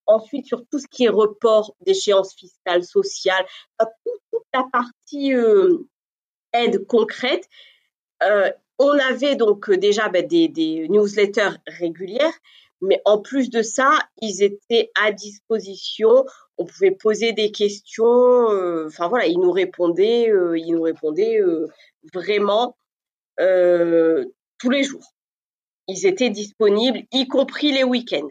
Ensuite, 0.05 0.45
sur 0.45 0.65
tout 0.67 0.79
ce 0.79 0.88
qui 0.88 1.05
est 1.05 1.09
report 1.09 1.75
d'échéances 1.81 2.35
fiscales, 2.35 2.83
sociales, 2.83 3.45
euh, 3.81 3.85
toute, 4.31 4.43
la 4.53 4.65
partie 4.71 5.31
aide 6.53 6.85
concrète, 6.88 7.47
on 8.79 8.99
avait 8.99 9.35
donc 9.35 9.69
déjà 9.71 10.07
ben, 10.09 10.25
des, 10.25 10.47
des, 10.47 10.88
newsletters 10.89 11.57
régulières, 11.67 12.33
mais 12.81 13.01
en 13.05 13.19
plus 13.19 13.49
de 13.49 13.61
ça, 13.61 13.91
ils 14.21 14.43
étaient 14.43 14.91
à 15.01 15.11
disposition. 15.11 16.25
On 16.57 16.65
pouvait 16.65 16.91
poser 16.91 17.33
des 17.33 17.51
questions. 17.51 18.47
Enfin 18.85 19.07
voilà, 19.09 19.25
ils 19.25 19.39
nous 19.39 19.51
répondaient, 19.51 20.31
ils 20.55 20.71
nous 20.71 20.81
répondaient 20.81 21.41
vraiment 22.13 22.77
tous 24.59 24.69
les 24.69 24.83
jours. 24.83 25.13
Ils 25.87 26.05
étaient 26.05 26.29
disponibles, 26.29 27.03
y 27.11 27.27
compris 27.27 27.71
les 27.71 27.83
week-ends. 27.83 28.29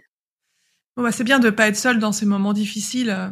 Bon 0.96 1.02
bah 1.02 1.12
c'est 1.12 1.24
bien 1.24 1.38
de 1.38 1.50
pas 1.50 1.68
être 1.68 1.76
seul 1.76 1.98
dans 1.98 2.12
ces 2.12 2.26
moments 2.26 2.52
difficiles. 2.52 3.10
Euh, 3.10 3.28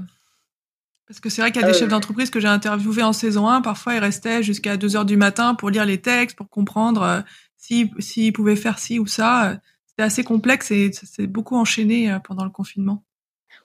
parce 1.06 1.20
que 1.20 1.28
c'est 1.28 1.42
vrai 1.42 1.52
qu'il 1.52 1.60
y 1.60 1.64
a 1.64 1.68
des 1.68 1.74
euh... 1.74 1.78
chefs 1.78 1.88
d'entreprise 1.88 2.30
que 2.30 2.40
j'ai 2.40 2.48
interviewés 2.48 3.02
en 3.02 3.12
saison 3.12 3.48
1, 3.48 3.60
parfois 3.60 3.94
ils 3.94 4.00
restaient 4.00 4.42
jusqu'à 4.42 4.76
2 4.76 4.96
heures 4.96 5.04
du 5.04 5.16
matin 5.16 5.54
pour 5.54 5.70
lire 5.70 5.84
les 5.84 6.00
textes, 6.00 6.36
pour 6.36 6.48
comprendre 6.48 7.02
euh, 7.02 7.20
s'ils 7.56 7.90
si, 7.98 8.32
pouvaient 8.32 8.56
faire 8.56 8.78
ci 8.78 8.98
ou 8.98 9.06
ça. 9.06 9.60
C'était 9.86 10.02
assez 10.02 10.24
complexe 10.24 10.70
et 10.70 10.90
c'est 10.92 11.26
beaucoup 11.26 11.56
enchaîné 11.56 12.16
pendant 12.24 12.44
le 12.44 12.50
confinement. 12.50 13.04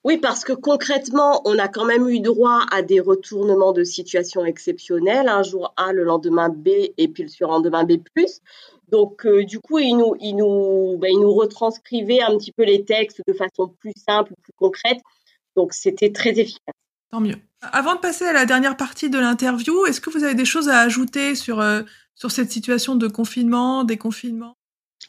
Oui, 0.03 0.17
parce 0.17 0.43
que 0.43 0.53
concrètement, 0.53 1.41
on 1.45 1.57
a 1.59 1.67
quand 1.67 1.85
même 1.85 2.07
eu 2.07 2.19
droit 2.19 2.65
à 2.71 2.81
des 2.81 2.99
retournements 2.99 3.73
de 3.73 3.83
situation 3.83 4.45
exceptionnels, 4.45 5.27
un 5.27 5.43
jour 5.43 5.73
A, 5.75 5.91
le 5.91 6.03
lendemain 6.03 6.49
B, 6.49 6.69
et 6.97 7.07
puis 7.07 7.23
le 7.23 7.29
surlendemain 7.29 7.83
B+. 7.83 7.99
Donc, 8.89 9.25
euh, 9.25 9.43
du 9.43 9.59
coup, 9.59 9.79
il 9.79 9.95
nous, 9.95 10.15
il, 10.19 10.35
nous, 10.35 10.97
ben, 10.97 11.09
il 11.11 11.19
nous 11.19 11.33
retranscrivait 11.33 12.21
un 12.21 12.37
petit 12.37 12.51
peu 12.51 12.63
les 12.63 12.85
textes 12.85 13.21
de 13.27 13.33
façon 13.33 13.67
plus 13.79 13.93
simple, 13.95 14.33
plus 14.41 14.53
concrète. 14.57 14.99
Donc, 15.55 15.73
c'était 15.73 16.11
très 16.11 16.31
efficace. 16.39 16.75
Tant 17.11 17.19
mieux. 17.19 17.35
Avant 17.61 17.95
de 17.95 17.99
passer 17.99 18.25
à 18.25 18.33
la 18.33 18.45
dernière 18.45 18.77
partie 18.77 19.09
de 19.09 19.17
l'interview, 19.17 19.85
est-ce 19.85 19.99
que 19.99 20.09
vous 20.09 20.23
avez 20.23 20.35
des 20.35 20.45
choses 20.45 20.69
à 20.69 20.79
ajouter 20.79 21.35
sur, 21.35 21.59
euh, 21.59 21.81
sur 22.15 22.31
cette 22.31 22.51
situation 22.51 22.95
de 22.95 23.07
confinement, 23.07 23.83
déconfinement? 23.83 24.55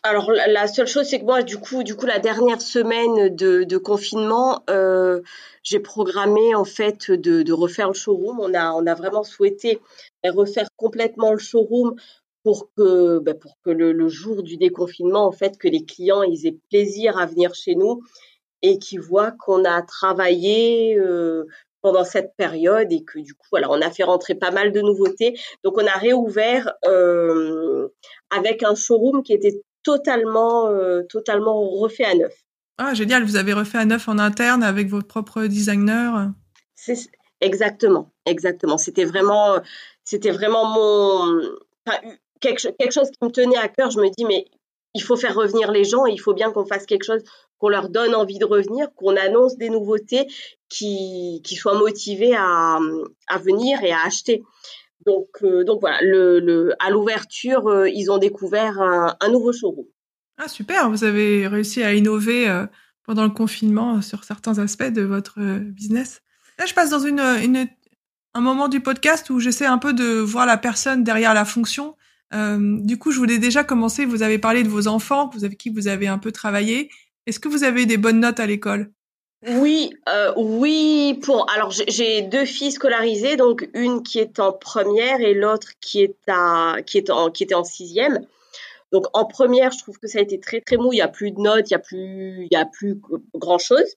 Alors 0.05 0.31
la 0.31 0.69
seule 0.69 0.87
chose 0.87 1.09
c'est 1.09 1.19
que 1.19 1.25
moi 1.25 1.43
du 1.43 1.57
coup 1.57 1.83
du 1.83 1.97
coup 1.97 2.07
la 2.07 2.21
dernière 2.21 2.61
semaine 2.61 3.35
de, 3.35 3.65
de 3.65 3.79
confinement 3.79 4.63
euh, 4.71 5.23
j'ai 5.65 5.81
programmé 5.81 6.55
en 6.55 6.65
fait 6.65 7.11
de, 7.11 7.43
de, 7.43 7.53
refaire 7.53 7.89
le 7.89 7.95
showroom 7.95 8.39
on 8.39 8.55
a 8.55 8.71
on 8.73 8.87
a 8.87 8.95
vraiment 8.95 9.25
souhaité 9.25 9.81
refaire 10.25 10.69
complètement 10.77 11.33
le 11.33 11.39
showroom 11.39 11.97
pour 12.45 12.71
que 12.77 13.19
ben, 13.19 13.35
pour 13.35 13.59
que 13.65 13.71
le, 13.71 13.93
le, 13.93 14.09
jour 14.09 14.43
du 14.43 14.57
déconfinement 14.57 15.27
en 15.27 15.33
fait 15.33 15.59
que 15.59 15.69
les 15.69 15.85
clients 15.85 16.23
ils 16.23 16.47
aient 16.47 16.59
plaisir 16.71 17.19
à 17.19 17.27
venir 17.27 17.55
chez 17.55 17.75
nous 17.75 18.03
et 18.63 18.79
qu'ils 18.79 19.01
voient 19.01 19.33
qu'on 19.33 19.65
a 19.65 19.83
travaillé 19.83 20.99
euh, 20.99 21.45
pendant 21.81 22.05
cette 22.05 22.35
période 22.37 22.93
et 22.93 23.05
que 23.05 23.19
du 23.21 23.35
coup, 23.35 23.47
voilà, 23.51 23.71
on 23.71 23.81
a 23.81 23.91
fait 23.91 24.03
rentrer 24.03 24.35
pas 24.35 24.51
mal 24.51 24.73
de 24.73 24.81
nouveautés. 24.81 25.39
Donc, 25.65 25.79
on 25.79 25.87
a 25.87 25.97
réouvert 25.97 26.73
euh, 26.87 27.89
avec 28.31 28.63
un 28.63 28.75
showroom 28.75 29.23
qui 29.23 29.33
était 29.33 29.63
totalement, 29.83 30.69
euh, 30.69 31.03
totalement 31.09 31.69
refait 31.71 32.05
à 32.05 32.15
neuf. 32.15 32.35
Ah, 32.79 32.95
génial, 32.95 33.25
vous 33.25 33.37
avez 33.37 33.53
refait 33.53 33.79
à 33.79 33.85
neuf 33.85 34.09
en 34.09 34.19
interne 34.19 34.63
avec 34.63 34.89
vos 34.89 35.03
propres 35.03 35.47
designers? 35.47 36.29
C'est 36.75 37.11
exactement, 37.41 38.13
exactement. 38.25 38.79
C'était 38.79 39.05
vraiment, 39.05 39.61
c'était 40.05 40.31
vraiment 40.31 40.65
mon, 40.67 41.43
enfin, 41.87 41.99
quelque, 42.41 42.93
chose 42.93 43.11
qui 43.11 43.19
me 43.25 43.31
tenait 43.31 43.57
à 43.57 43.69
cœur. 43.69 43.91
Je 43.91 44.01
me 44.01 44.09
dis, 44.17 44.25
mais 44.25 44.47
il 44.95 45.03
faut 45.03 45.17
faire 45.17 45.35
revenir 45.35 45.71
les 45.71 45.85
gens, 45.85 46.07
il 46.07 46.21
faut 46.21 46.35
bien 46.35 46.51
qu'on 46.51 46.67
fasse 46.67 46.87
quelque 46.87 47.05
chose, 47.05 47.23
qu'on 47.59 47.69
leur 47.69 47.89
donne 47.89 48.15
envie 48.15 48.39
de 48.39 48.45
revenir, 48.45 48.89
qu'on 48.95 49.17
annonce 49.17 49.57
des 49.57 49.71
nouveautés 49.71 50.27
qui, 50.69 51.43
qui 51.45 51.57
soient 51.57 51.79
motivés 51.79 52.35
à, 52.35 52.79
à 53.29 53.39
venir 53.39 53.83
et 53.83 53.93
à 53.93 54.03
acheter. 54.03 54.43
Donc, 55.07 55.29
euh, 55.43 55.65
donc 55.65 55.81
voilà, 55.81 55.99
le, 56.03 56.41
le, 56.41 56.75
à 56.81 56.91
l'ouverture, 56.91 57.69
euh, 57.69 57.89
ils 57.89 58.11
ont 58.11 58.19
découvert 58.19 58.81
un, 58.81 59.17
un, 59.21 59.29
nouveau 59.29 59.53
showroom. 59.53 59.87
Ah 60.39 60.49
super, 60.49 60.91
vous 60.91 61.05
avez 61.05 61.47
réussi 61.47 61.83
à 61.83 61.95
innover 61.95 62.49
euh, 62.49 62.67
pendant 63.05 63.25
le 63.25 63.31
confinement 63.31 64.03
sur 64.03 64.25
certains 64.25 64.59
aspects 64.59 64.93
de 64.93 65.03
votre 65.03 65.41
business. 65.59 66.21
Là, 66.59 66.67
je 66.67 66.75
passe 66.75 66.91
dans 66.91 66.99
une, 66.99 67.21
une, 67.21 67.69
un 68.35 68.41
moment 68.41 68.69
du 68.69 68.81
podcast 68.81 69.31
où 69.31 69.41
j'essaie 69.41 69.67
un 69.67 69.79
peu 69.79 69.93
de 69.93 70.19
voir 70.19 70.47
la 70.47 70.59
personne 70.59 71.05
derrière 71.05 71.35
la 71.35 71.45
fonction. 71.45 71.97
Du 72.33 72.99
coup, 72.99 73.11
je 73.11 73.19
voulais 73.19 73.39
déjà 73.39 73.65
commencer. 73.65 74.05
Vous 74.05 74.23
avez 74.23 74.39
parlé 74.39 74.63
de 74.63 74.69
vos 74.69 74.87
enfants, 74.87 75.31
vous 75.33 75.45
avez 75.45 75.57
qui 75.57 75.71
vous 75.71 75.89
avez 75.89 76.09
un 76.09 76.19
peu 76.19 76.33
travaillé. 76.33 76.91
Est-ce 77.27 77.41
que 77.41 77.49
vous 77.49 77.65
avez 77.65 77.87
des 77.87 77.97
bonnes 77.99 78.21
notes 78.21 78.41
à 78.41 78.47
l'école? 78.47 78.91
Oui, 79.47 79.95
euh, 80.09 80.33
oui. 80.37 81.21
Pour 81.23 81.49
alors 81.51 81.71
j'ai 81.71 82.23
deux 82.23 82.45
filles 82.45 82.73
scolarisées, 82.73 83.37
donc 83.37 83.69
une 83.73 84.03
qui 84.03 84.19
est 84.19 84.41
en 84.41 84.53
première 84.53 85.21
et 85.21 85.33
l'autre 85.33 85.73
qui 85.81 86.03
est 86.03 86.17
à 86.27 86.79
qui 86.85 86.99
est 86.99 87.11
en 87.11 87.31
qui 87.31 87.45
était 87.45 87.55
en 87.55 87.65
sixième. 87.65 88.27
Donc 88.91 89.05
en 89.13 89.27
première, 89.27 89.71
je 89.71 89.79
trouve 89.79 89.99
que 89.99 90.09
ça 90.09 90.19
a 90.19 90.23
été 90.23 90.41
très 90.41 90.61
très 90.61 90.77
mou. 90.77 90.93
Il 90.93 90.97
y 90.97 91.03
a 91.03 91.09
plus 91.09 91.31
de 91.31 91.41
notes, 91.41 91.71
il 91.71 91.73
y 91.73 91.77
a 91.77 91.79
plus 91.79 92.47
il 92.47 92.49
y 92.51 92.57
a 92.57 92.67
plus 92.67 93.01
grand 93.35 93.59
chose. 93.59 93.95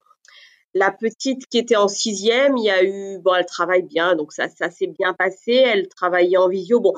La 0.74 0.92
petite 0.92 1.48
qui 1.48 1.58
était 1.58 1.76
en 1.76 1.88
sixième, 1.88 2.58
il 2.58 2.66
y 2.66 2.70
a 2.70 2.84
eu 2.84 3.18
bon, 3.20 3.34
elle 3.34 3.46
travaille 3.46 3.84
bien, 3.84 4.16
donc 4.16 4.34
ça 4.34 4.48
ça 4.50 4.70
s'est 4.70 4.88
bien 4.88 5.14
passé. 5.14 5.54
Elle 5.54 5.88
travaillait 5.88 6.38
en 6.38 6.50
visio. 6.50 6.80
Bon, 6.80 6.94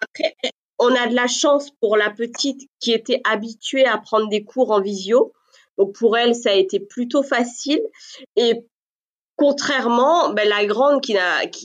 après 0.00 0.34
on 0.78 0.94
a 0.94 1.06
de 1.06 1.14
la 1.14 1.26
chance 1.26 1.70
pour 1.80 1.96
la 1.96 2.10
petite 2.10 2.68
qui 2.80 2.92
était 2.92 3.20
habituée 3.24 3.86
à 3.86 3.98
prendre 3.98 4.28
des 4.28 4.44
cours 4.44 4.70
en 4.70 4.80
visio. 4.80 5.32
Donc 5.78 5.94
pour 5.94 6.16
elle, 6.16 6.34
ça 6.34 6.50
a 6.50 6.54
été 6.54 6.80
plutôt 6.80 7.22
facile. 7.22 7.82
Et 8.36 8.66
contrairement, 9.36 10.32
ben, 10.32 10.48
la 10.48 10.64
grande 10.66 11.02
qui, 11.02 11.16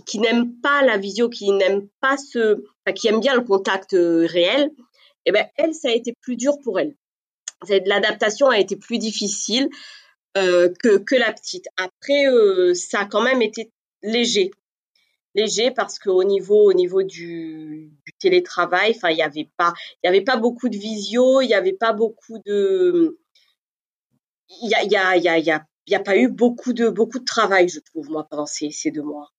qui, 0.05 0.19
n'aime 0.19 0.53
pas 0.61 0.83
la 0.83 0.97
visio, 0.97 1.29
qui 1.29 1.51
n'aime 1.51 1.87
pas 1.99 2.17
ce, 2.17 2.63
enfin, 2.85 2.93
qui 2.93 3.07
aime 3.07 3.19
bien 3.19 3.35
le 3.35 3.41
contact 3.41 3.93
euh, 3.93 4.25
réel, 4.25 4.71
eh 5.25 5.31
ben 5.31 5.45
elle, 5.55 5.73
ça 5.73 5.89
a 5.89 5.91
été 5.91 6.13
plus 6.21 6.35
dur 6.35 6.57
pour 6.63 6.79
elle. 6.79 6.95
L'adaptation 7.85 8.47
a 8.47 8.57
été 8.57 8.75
plus 8.75 8.97
difficile 8.97 9.69
euh, 10.37 10.69
que, 10.81 10.97
que 10.97 11.15
la 11.15 11.31
petite. 11.31 11.67
Après, 11.77 12.25
euh, 12.25 12.73
ça 12.73 13.01
a 13.01 13.05
quand 13.05 13.21
même 13.21 13.41
été 13.41 13.71
léger 14.01 14.51
léger 15.35 15.71
parce 15.71 15.99
qu'au 15.99 16.23
niveau 16.23 16.69
au 16.69 16.73
niveau 16.73 17.03
du, 17.03 17.91
du 18.05 18.13
télétravail 18.19 18.93
enfin 18.95 19.09
il 19.09 19.17
y 19.17 19.21
avait 19.21 19.49
pas 19.57 19.73
il 20.03 20.07
y 20.07 20.09
avait 20.09 20.21
pas 20.21 20.37
beaucoup 20.37 20.69
de 20.69 20.77
visio 20.77 21.41
il 21.41 21.47
y 21.47 21.53
avait 21.53 21.73
pas 21.73 21.93
beaucoup 21.93 22.39
de 22.45 23.17
il 24.61 24.69
y 24.69 24.75
a, 24.75 24.83
y, 24.83 24.95
a, 24.95 25.17
y, 25.17 25.27
a, 25.27 25.37
y, 25.37 25.51
a, 25.51 25.65
y 25.87 25.95
a 25.95 25.99
pas 25.99 26.17
eu 26.17 26.27
beaucoup 26.27 26.73
de, 26.73 26.89
beaucoup 26.89 27.19
de 27.19 27.25
travail, 27.25 27.69
je 27.69 27.79
trouve, 27.79 28.09
moi, 28.09 28.27
pendant 28.29 28.45
ces, 28.45 28.71
ces 28.71 28.91
deux 28.91 29.03
mois. 29.03 29.31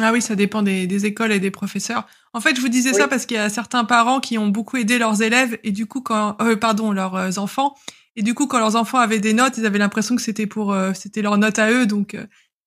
Ah 0.00 0.12
oui, 0.12 0.20
ça 0.20 0.34
dépend 0.34 0.62
des, 0.62 0.88
des, 0.88 1.06
écoles 1.06 1.30
et 1.30 1.38
des 1.38 1.52
professeurs. 1.52 2.06
En 2.32 2.40
fait, 2.40 2.56
je 2.56 2.60
vous 2.60 2.68
disais 2.68 2.92
ça 2.92 3.06
parce 3.06 3.26
qu'il 3.26 3.36
y 3.36 3.40
a 3.40 3.48
certains 3.48 3.84
parents 3.84 4.18
qui 4.18 4.38
ont 4.38 4.48
beaucoup 4.48 4.76
aidé 4.76 4.98
leurs 4.98 5.22
élèves 5.22 5.56
et 5.62 5.70
du 5.70 5.86
coup, 5.86 6.00
quand, 6.00 6.36
euh, 6.40 6.56
pardon, 6.56 6.90
leurs 6.90 7.14
euh, 7.14 7.30
enfants. 7.36 7.76
Et 8.16 8.22
du 8.22 8.34
coup, 8.34 8.46
quand 8.46 8.58
leurs 8.58 8.74
enfants 8.74 8.98
avaient 8.98 9.20
des 9.20 9.34
notes, 9.34 9.56
ils 9.58 9.66
avaient 9.66 9.78
l'impression 9.78 10.16
que 10.16 10.22
c'était 10.22 10.46
pour, 10.46 10.72
euh, 10.72 10.92
c'était 10.94 11.22
leur 11.22 11.38
note 11.38 11.58
à 11.60 11.70
eux, 11.70 11.86
donc 11.86 12.14
euh, 12.14 12.26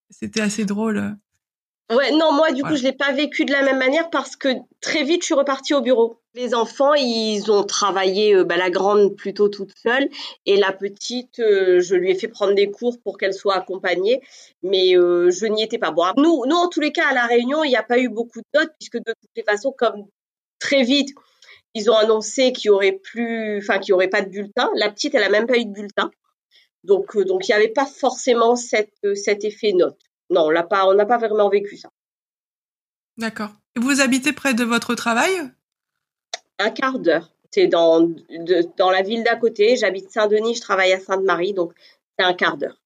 c'était 0.10 0.42
assez 0.42 0.66
drôle. 0.66 1.18
Ouais, 1.90 2.12
non, 2.12 2.34
moi, 2.34 2.52
du 2.52 2.64
coup, 2.64 2.76
je 2.76 2.84
l'ai 2.84 2.92
pas 2.92 3.14
vécu 3.14 3.46
de 3.46 3.54
la 3.54 3.64
même 3.64 3.78
manière 3.78 4.10
parce 4.10 4.36
que 4.36 4.50
très 4.82 5.04
vite, 5.04 5.22
je 5.22 5.28
suis 5.28 5.34
repartie 5.34 5.74
au 5.74 5.80
bureau. 5.80 6.20
Les 6.34 6.54
enfants, 6.54 6.94
ils 6.96 7.50
ont 7.50 7.64
travaillé, 7.64 8.36
euh, 8.36 8.44
bah, 8.44 8.58
la 8.58 8.70
grande 8.70 9.16
plutôt 9.16 9.48
toute 9.48 9.72
seule 9.78 10.10
et 10.46 10.58
la 10.58 10.74
petite, 10.74 11.40
euh, 11.40 11.80
je 11.80 11.96
lui 11.96 12.12
ai 12.12 12.16
fait 12.16 12.28
prendre 12.28 12.54
des 12.54 12.70
cours 12.70 13.00
pour 13.02 13.18
qu'elle 13.18 13.34
soit 13.34 13.56
accompagnée, 13.56 14.22
mais 14.64 14.98
euh, 14.98 15.32
je 15.32 15.46
n'y 15.46 15.64
étais 15.64 15.78
pas. 15.78 15.92
Bon, 15.92 16.04
nous, 16.18 16.46
nous, 16.46 16.58
en 16.58 16.68
tous 16.68 16.82
les 16.82 16.92
cas, 16.92 17.08
à 17.08 17.14
la 17.14 17.26
Réunion, 17.26 17.64
il 17.64 17.70
n'y 17.70 17.78
a 17.78 17.84
pas 17.84 18.00
eu 18.00 18.10
beaucoup 18.10 18.42
de 18.42 18.60
notes 18.60 18.72
puisque 18.78 18.98
de 18.98 19.14
toutes 19.22 19.32
les 19.38 19.44
façons, 19.44 19.74
comme 19.76 20.08
très 20.60 20.84
vite, 20.84 21.16
ils 21.74 21.90
ont 21.90 21.96
annoncé 21.96 22.52
qu'il 22.52 22.68
y 22.68 22.70
aurait 22.70 23.00
plus, 23.02 23.60
enfin, 23.60 23.80
qu'il 23.80 23.92
y 23.92 23.94
aurait 23.94 24.10
pas 24.10 24.22
de 24.22 24.30
bulletin. 24.30 24.70
La 24.76 24.90
petite, 24.92 25.16
elle 25.16 25.24
a 25.24 25.30
même 25.30 25.48
pas 25.48 25.58
eu 25.58 25.66
de 25.66 25.72
bulletin. 25.72 26.12
Donc, 26.88 27.16
donc, 27.18 27.48
il 27.48 27.52
n'y 27.52 27.56
avait 27.56 27.68
pas 27.68 27.86
forcément 27.86 28.56
cette, 28.56 28.96
cet 29.16 29.46
effet 29.46 29.74
note 29.74 30.00
non, 30.30 30.46
on 30.46 30.50
l'a 30.50 30.64
pas, 30.64 30.86
on 30.88 30.94
n'a 30.94 31.06
pas 31.06 31.18
vraiment 31.18 31.50
vécu 31.50 31.78
ça. 31.78 31.90
D'accord. 33.18 33.52
Vous 33.76 34.02
habitez 34.02 34.34
près 34.34 34.54
de 34.54 34.64
votre 34.64 34.96
travail? 34.96 35.32
Un 36.60 36.70
quart 36.70 37.00
d'heure. 37.00 37.32
C'est 37.52 37.68
dans, 37.68 38.02
dans 38.78 38.92
la 38.92 39.02
ville 39.02 39.24
d'à 39.24 39.36
côté. 39.36 39.78
J'habite 39.78 40.12
Saint-Denis, 40.12 40.56
je 40.56 40.62
travaille 40.62 40.92
à 40.94 41.00
Sainte-Marie, 41.00 41.54
donc 41.54 41.74
c'est 42.18 42.26
un 42.26 42.34
quart 42.34 42.58
d'heure. 42.58 42.82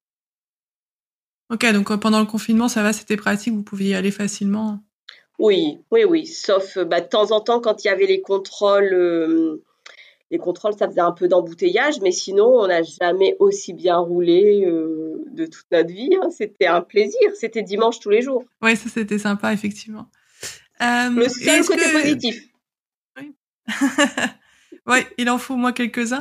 Ok, 1.50 1.70
donc 1.72 1.90
euh, 1.90 1.96
pendant 1.96 2.20
le 2.20 2.26
confinement, 2.26 2.68
ça 2.68 2.82
va, 2.82 2.92
c'était 2.92 3.16
pratique, 3.16 3.52
vous 3.52 3.62
pouviez 3.62 3.90
y 3.90 3.94
aller 3.94 4.10
facilement? 4.10 4.78
Oui, 5.38 5.80
oui, 5.90 6.04
oui. 6.04 6.26
Sauf 6.26 6.78
bah, 6.78 7.00
de 7.00 7.08
temps 7.08 7.32
en 7.32 7.40
temps, 7.40 7.60
quand 7.60 7.84
il 7.84 7.88
y 7.88 7.90
avait 7.90 8.06
les 8.06 8.20
contrôles, 8.20 8.94
euh, 8.94 9.62
les 10.32 10.38
contrôles, 10.38 10.74
ça 10.76 10.88
faisait 10.88 11.00
un 11.00 11.12
peu 11.12 11.28
d'embouteillage, 11.28 12.00
mais 12.00 12.10
sinon, 12.10 12.46
on 12.46 12.66
n'a 12.66 12.82
jamais 12.82 13.36
aussi 13.38 13.72
bien 13.72 13.98
roulé. 13.98 14.64
Euh, 14.66 15.12
de 15.32 15.46
toute 15.46 15.66
notre 15.70 15.90
vie. 15.90 16.10
Hein. 16.14 16.28
C'était 16.30 16.66
un 16.66 16.80
plaisir. 16.80 17.18
C'était 17.38 17.62
dimanche 17.62 18.00
tous 18.00 18.10
les 18.10 18.22
jours. 18.22 18.44
Oui, 18.60 18.76
ça 18.76 18.88
c'était 18.88 19.18
sympa, 19.18 19.52
effectivement. 19.52 20.08
Euh, 20.80 21.10
le 21.10 21.28
seul 21.28 21.64
côté 21.64 21.90
positif. 21.92 22.48
Oui. 23.18 23.34
ouais, 24.86 25.06
il 25.18 25.30
en 25.30 25.38
faut 25.38 25.54
au 25.54 25.58
moins 25.58 25.72
quelques-uns. 25.72 26.20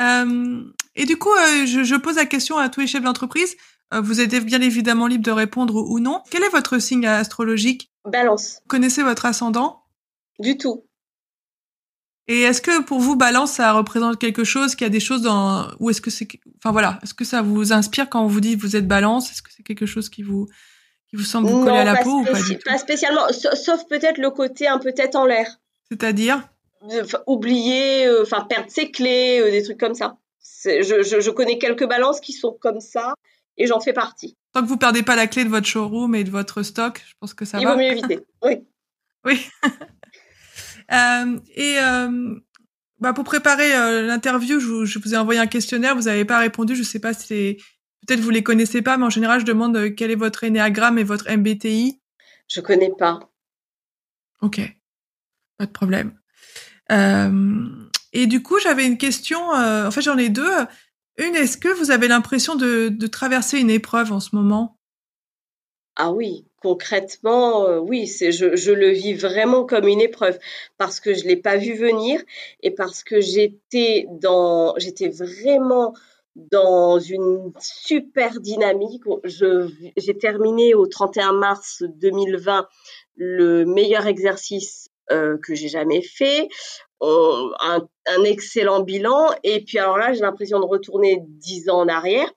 Euh, 0.00 0.62
et 0.96 1.04
du 1.04 1.16
coup, 1.18 1.30
je, 1.66 1.84
je, 1.84 1.94
pose 1.96 2.16
la 2.16 2.26
question 2.26 2.58
à 2.58 2.68
tous 2.68 2.80
les 2.80 2.86
chefs 2.86 3.02
d'entreprise. 3.02 3.56
Vous 3.94 4.22
êtes 4.22 4.34
bien 4.46 4.62
évidemment 4.62 5.06
libre 5.06 5.24
de 5.24 5.30
répondre 5.30 5.76
ou 5.76 6.00
non. 6.00 6.22
Quel 6.30 6.42
est 6.42 6.48
votre 6.48 6.78
signe 6.78 7.06
astrologique? 7.06 7.92
Balance. 8.06 8.60
Vous 8.62 8.68
connaissez 8.68 9.02
votre 9.02 9.26
ascendant? 9.26 9.82
Du 10.38 10.56
tout. 10.56 10.84
Et 12.28 12.42
est-ce 12.42 12.62
que 12.62 12.82
pour 12.82 13.00
vous, 13.00 13.16
balance, 13.16 13.52
ça 13.52 13.72
représente 13.72 14.18
quelque 14.18 14.44
chose, 14.44 14.74
qu'il 14.74 14.84
y 14.84 14.90
a 14.90 14.92
des 14.92 15.00
choses 15.00 15.22
dans, 15.22 15.68
ou 15.80 15.90
est-ce 15.90 16.00
que 16.00 16.10
c'est, 16.10 16.28
enfin 16.58 16.70
voilà, 16.70 16.98
est-ce 17.02 17.14
que 17.14 17.24
ça 17.24 17.42
vous 17.42 17.72
inspire 17.72 18.08
quand 18.08 18.22
on 18.22 18.28
vous 18.28 18.40
dit 18.40 18.54
vous 18.54 18.76
êtes 18.76 18.86
balance? 18.86 19.30
Est-ce 19.32 19.42
que 19.42 19.50
c'est 19.54 19.64
quelque 19.64 19.86
chose 19.86 20.08
qui 20.08 20.22
vous, 20.22 20.46
qui 21.10 21.16
vous 21.16 21.24
semble 21.24 21.48
vous 21.48 21.64
coller 21.64 21.78
à 21.78 21.84
la 21.84 21.96
peau 21.96 22.20
ou 22.20 22.24
pas 22.24 22.40
du 22.40 22.58
Pas 22.58 22.78
spécialement, 22.78 23.26
sauf 23.32 23.86
peut-être 23.88 24.18
le 24.18 24.30
côté 24.30 24.68
un 24.68 24.78
peu 24.78 24.92
tête 24.92 25.16
en 25.16 25.26
l'air. 25.26 25.58
C'est-à-dire? 25.90 26.48
Oublier, 27.26 28.06
euh, 28.06 28.22
enfin 28.22 28.46
perdre 28.48 28.70
ses 28.70 28.90
clés, 28.90 29.40
euh, 29.40 29.50
des 29.50 29.62
trucs 29.62 29.78
comme 29.78 29.94
ça. 29.94 30.16
Je, 30.64 31.02
je, 31.02 31.20
je, 31.20 31.30
connais 31.30 31.58
quelques 31.58 31.88
balances 31.88 32.20
qui 32.20 32.32
sont 32.32 32.56
comme 32.60 32.80
ça 32.80 33.14
et 33.56 33.66
j'en 33.66 33.80
fais 33.80 33.92
partie. 33.92 34.36
Tant 34.52 34.62
que 34.62 34.66
vous 34.66 34.76
perdez 34.76 35.02
pas 35.02 35.16
la 35.16 35.26
clé 35.26 35.44
de 35.44 35.48
votre 35.48 35.66
showroom 35.66 36.14
et 36.14 36.24
de 36.24 36.30
votre 36.30 36.62
stock, 36.62 37.02
je 37.06 37.14
pense 37.20 37.34
que 37.34 37.44
ça 37.44 37.58
Il 37.58 37.66
va. 37.66 37.72
Il 37.72 37.74
vaut 37.74 37.80
mieux 37.80 37.90
éviter. 37.90 38.20
Oui. 38.42 38.64
oui. 39.24 39.46
Euh, 40.90 41.38
et 41.54 41.78
euh, 41.78 42.34
bah, 43.00 43.12
pour 43.12 43.24
préparer 43.24 43.74
euh, 43.74 44.02
l'interview, 44.02 44.60
je, 44.60 44.84
je, 44.84 44.98
vous 44.98 45.14
ai 45.14 45.16
envoyé 45.16 45.40
un 45.40 45.46
questionnaire, 45.46 45.94
vous 45.96 46.02
n'avez 46.02 46.24
pas 46.24 46.38
répondu. 46.38 46.74
Je 46.74 46.82
sais 46.82 47.00
pas 47.00 47.14
si 47.14 47.58
peut-être 48.06 48.20
vous 48.20 48.30
les 48.30 48.42
connaissez 48.42 48.82
pas, 48.82 48.96
mais 48.96 49.04
en 49.04 49.10
général, 49.10 49.40
je 49.40 49.44
demande 49.44 49.76
euh, 49.76 49.90
quel 49.90 50.10
est 50.10 50.16
votre 50.16 50.44
énéagramme 50.44 50.98
et 50.98 51.04
votre 51.04 51.30
MBTI. 51.30 52.00
Je 52.48 52.60
connais 52.60 52.92
pas. 52.96 53.20
Ok, 54.40 54.60
pas 55.58 55.66
de 55.66 55.72
problème. 55.72 56.18
Euh, 56.90 57.68
et 58.12 58.26
du 58.26 58.42
coup, 58.42 58.58
j'avais 58.58 58.86
une 58.86 58.98
question. 58.98 59.40
En 59.50 59.90
fait, 59.90 60.02
j'en 60.02 60.18
ai 60.18 60.28
deux. 60.28 60.52
Une, 61.16 61.34
est-ce 61.36 61.56
que 61.56 61.68
vous 61.68 61.90
avez 61.90 62.08
l'impression 62.08 62.56
de, 62.56 62.88
de 62.88 63.06
traverser 63.06 63.58
une 63.58 63.70
épreuve 63.70 64.12
en 64.12 64.20
ce 64.20 64.34
moment? 64.34 64.78
Ah 65.96 66.10
oui, 66.12 66.46
concrètement, 66.62 67.66
euh, 67.66 67.78
oui, 67.78 68.06
c'est 68.06 68.30
je, 68.30 68.54
je, 68.56 68.72
le 68.72 68.90
vis 68.90 69.14
vraiment 69.14 69.64
comme 69.64 69.88
une 69.88 70.00
épreuve 70.00 70.38
parce 70.78 71.00
que 71.00 71.12
je 71.12 71.24
l'ai 71.24 71.36
pas 71.36 71.56
vu 71.56 71.74
venir 71.74 72.22
et 72.62 72.70
parce 72.70 73.02
que 73.02 73.20
j'étais 73.20 74.06
dans, 74.10 74.74
j'étais 74.78 75.08
vraiment 75.08 75.92
dans 76.36 76.98
une 76.98 77.52
super 77.60 78.40
dynamique. 78.40 79.02
Je, 79.24 79.68
j'ai 79.96 80.16
terminé 80.16 80.74
au 80.74 80.86
31 80.86 81.32
mars 81.32 81.82
2020 81.82 82.66
le 83.16 83.64
meilleur 83.66 84.06
exercice 84.06 84.88
euh, 85.10 85.36
que 85.38 85.54
j'ai 85.54 85.68
jamais 85.68 86.00
fait, 86.00 86.48
un, 87.02 88.24
excellent 88.24 88.80
bilan. 88.80 89.30
Et 89.42 89.64
puis 89.64 89.78
alors 89.78 89.98
là, 89.98 90.12
j'ai 90.12 90.20
l'impression 90.20 90.60
de 90.60 90.64
retourner 90.64 91.20
dix 91.22 91.68
ans 91.68 91.80
en 91.80 91.88
arrière. 91.88 92.30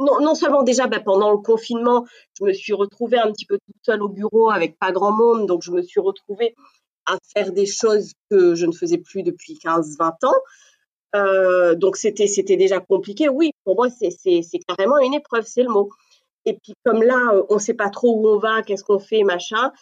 non, 0.00 0.20
non, 0.20 0.34
seulement 0.34 0.62
déjà 0.62 0.86
bah, 0.86 1.00
pendant 1.00 1.30
le 1.30 1.38
confinement, 1.38 2.04
je 2.38 2.44
me 2.44 2.52
suis 2.52 2.72
retrouvée 2.72 3.18
un 3.18 3.32
petit 3.32 3.46
peu 3.46 3.58
toute 3.58 3.84
seule 3.84 4.02
au 4.02 4.08
bureau 4.08 4.50
avec 4.50 4.78
pas 4.78 4.92
grand 4.92 5.12
monde, 5.12 5.46
donc 5.46 5.62
je 5.62 5.70
me 5.70 5.82
suis 5.82 6.00
retrouvée 6.00 6.54
à 7.06 7.16
faire 7.34 7.52
des 7.52 7.66
choses 7.66 8.12
que 8.30 8.54
je 8.54 8.66
ne 8.66 8.72
faisais 8.72 8.98
plus 8.98 9.22
depuis 9.22 9.54
15-20 9.54 10.26
ans. 10.26 10.32
Euh, 11.14 11.74
donc 11.74 11.96
c'était 11.96 12.26
c'était 12.26 12.56
déjà 12.56 12.80
compliqué. 12.80 13.28
Oui, 13.28 13.52
pour 13.64 13.76
moi 13.76 13.88
c'est 13.90 14.10
carrément 14.66 14.98
une 14.98 15.14
épreuve, 15.14 15.44
c'est 15.46 15.62
le 15.62 15.68
mot. 15.68 15.90
Et 16.44 16.54
puis 16.54 16.74
comme 16.84 17.02
là, 17.02 17.34
on 17.50 17.58
sait 17.58 17.74
pas 17.74 17.90
trop 17.90 18.16
où 18.16 18.28
on 18.28 18.38
va, 18.38 18.62
qu'est-ce 18.62 18.84
qu'on 18.84 18.98
fait, 18.98 19.22
machin. 19.22 19.72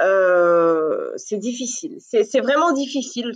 Euh, 0.00 1.10
c'est 1.16 1.38
difficile. 1.38 1.96
C'est 2.00 2.40
vraiment 2.40 2.72
difficile. 2.72 3.32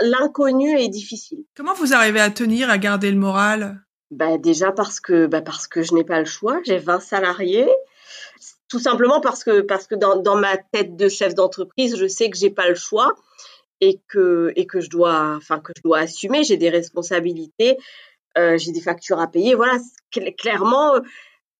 L'inconnu 0.00 0.78
est 0.78 0.88
difficile. 0.88 1.44
Comment 1.56 1.74
vous 1.74 1.92
arrivez 1.94 2.20
à 2.20 2.30
tenir, 2.30 2.70
à 2.70 2.78
garder 2.78 3.10
le 3.10 3.18
moral? 3.18 3.80
Bah 4.10 4.38
déjà 4.38 4.70
parce 4.70 5.00
que 5.00 5.26
bah 5.26 5.42
parce 5.42 5.66
que 5.66 5.82
je 5.82 5.94
n'ai 5.94 6.04
pas 6.04 6.20
le 6.20 6.26
choix. 6.26 6.60
J'ai 6.64 6.78
20 6.78 7.00
salariés. 7.00 7.68
Tout 8.68 8.78
simplement 8.78 9.20
parce 9.20 9.42
que 9.42 9.60
parce 9.60 9.86
que 9.86 9.94
dans, 9.94 10.16
dans 10.16 10.36
ma 10.36 10.56
tête 10.56 10.96
de 10.96 11.08
chef 11.08 11.34
d'entreprise, 11.34 11.96
je 11.96 12.06
sais 12.06 12.30
que 12.30 12.36
j'ai 12.36 12.50
pas 12.50 12.68
le 12.68 12.74
choix 12.76 13.14
et 13.80 14.00
que 14.08 14.52
et 14.56 14.66
que 14.66 14.80
je 14.80 14.90
dois 14.90 15.34
enfin 15.36 15.58
que 15.58 15.72
je 15.76 15.82
dois 15.82 15.98
assumer. 16.00 16.44
J'ai 16.44 16.56
des 16.56 16.70
responsabilités. 16.70 17.76
Euh, 18.38 18.58
j'ai 18.58 18.72
des 18.72 18.80
factures 18.80 19.20
à 19.20 19.28
payer. 19.28 19.54
Voilà, 19.54 19.78
clairement, 20.38 20.94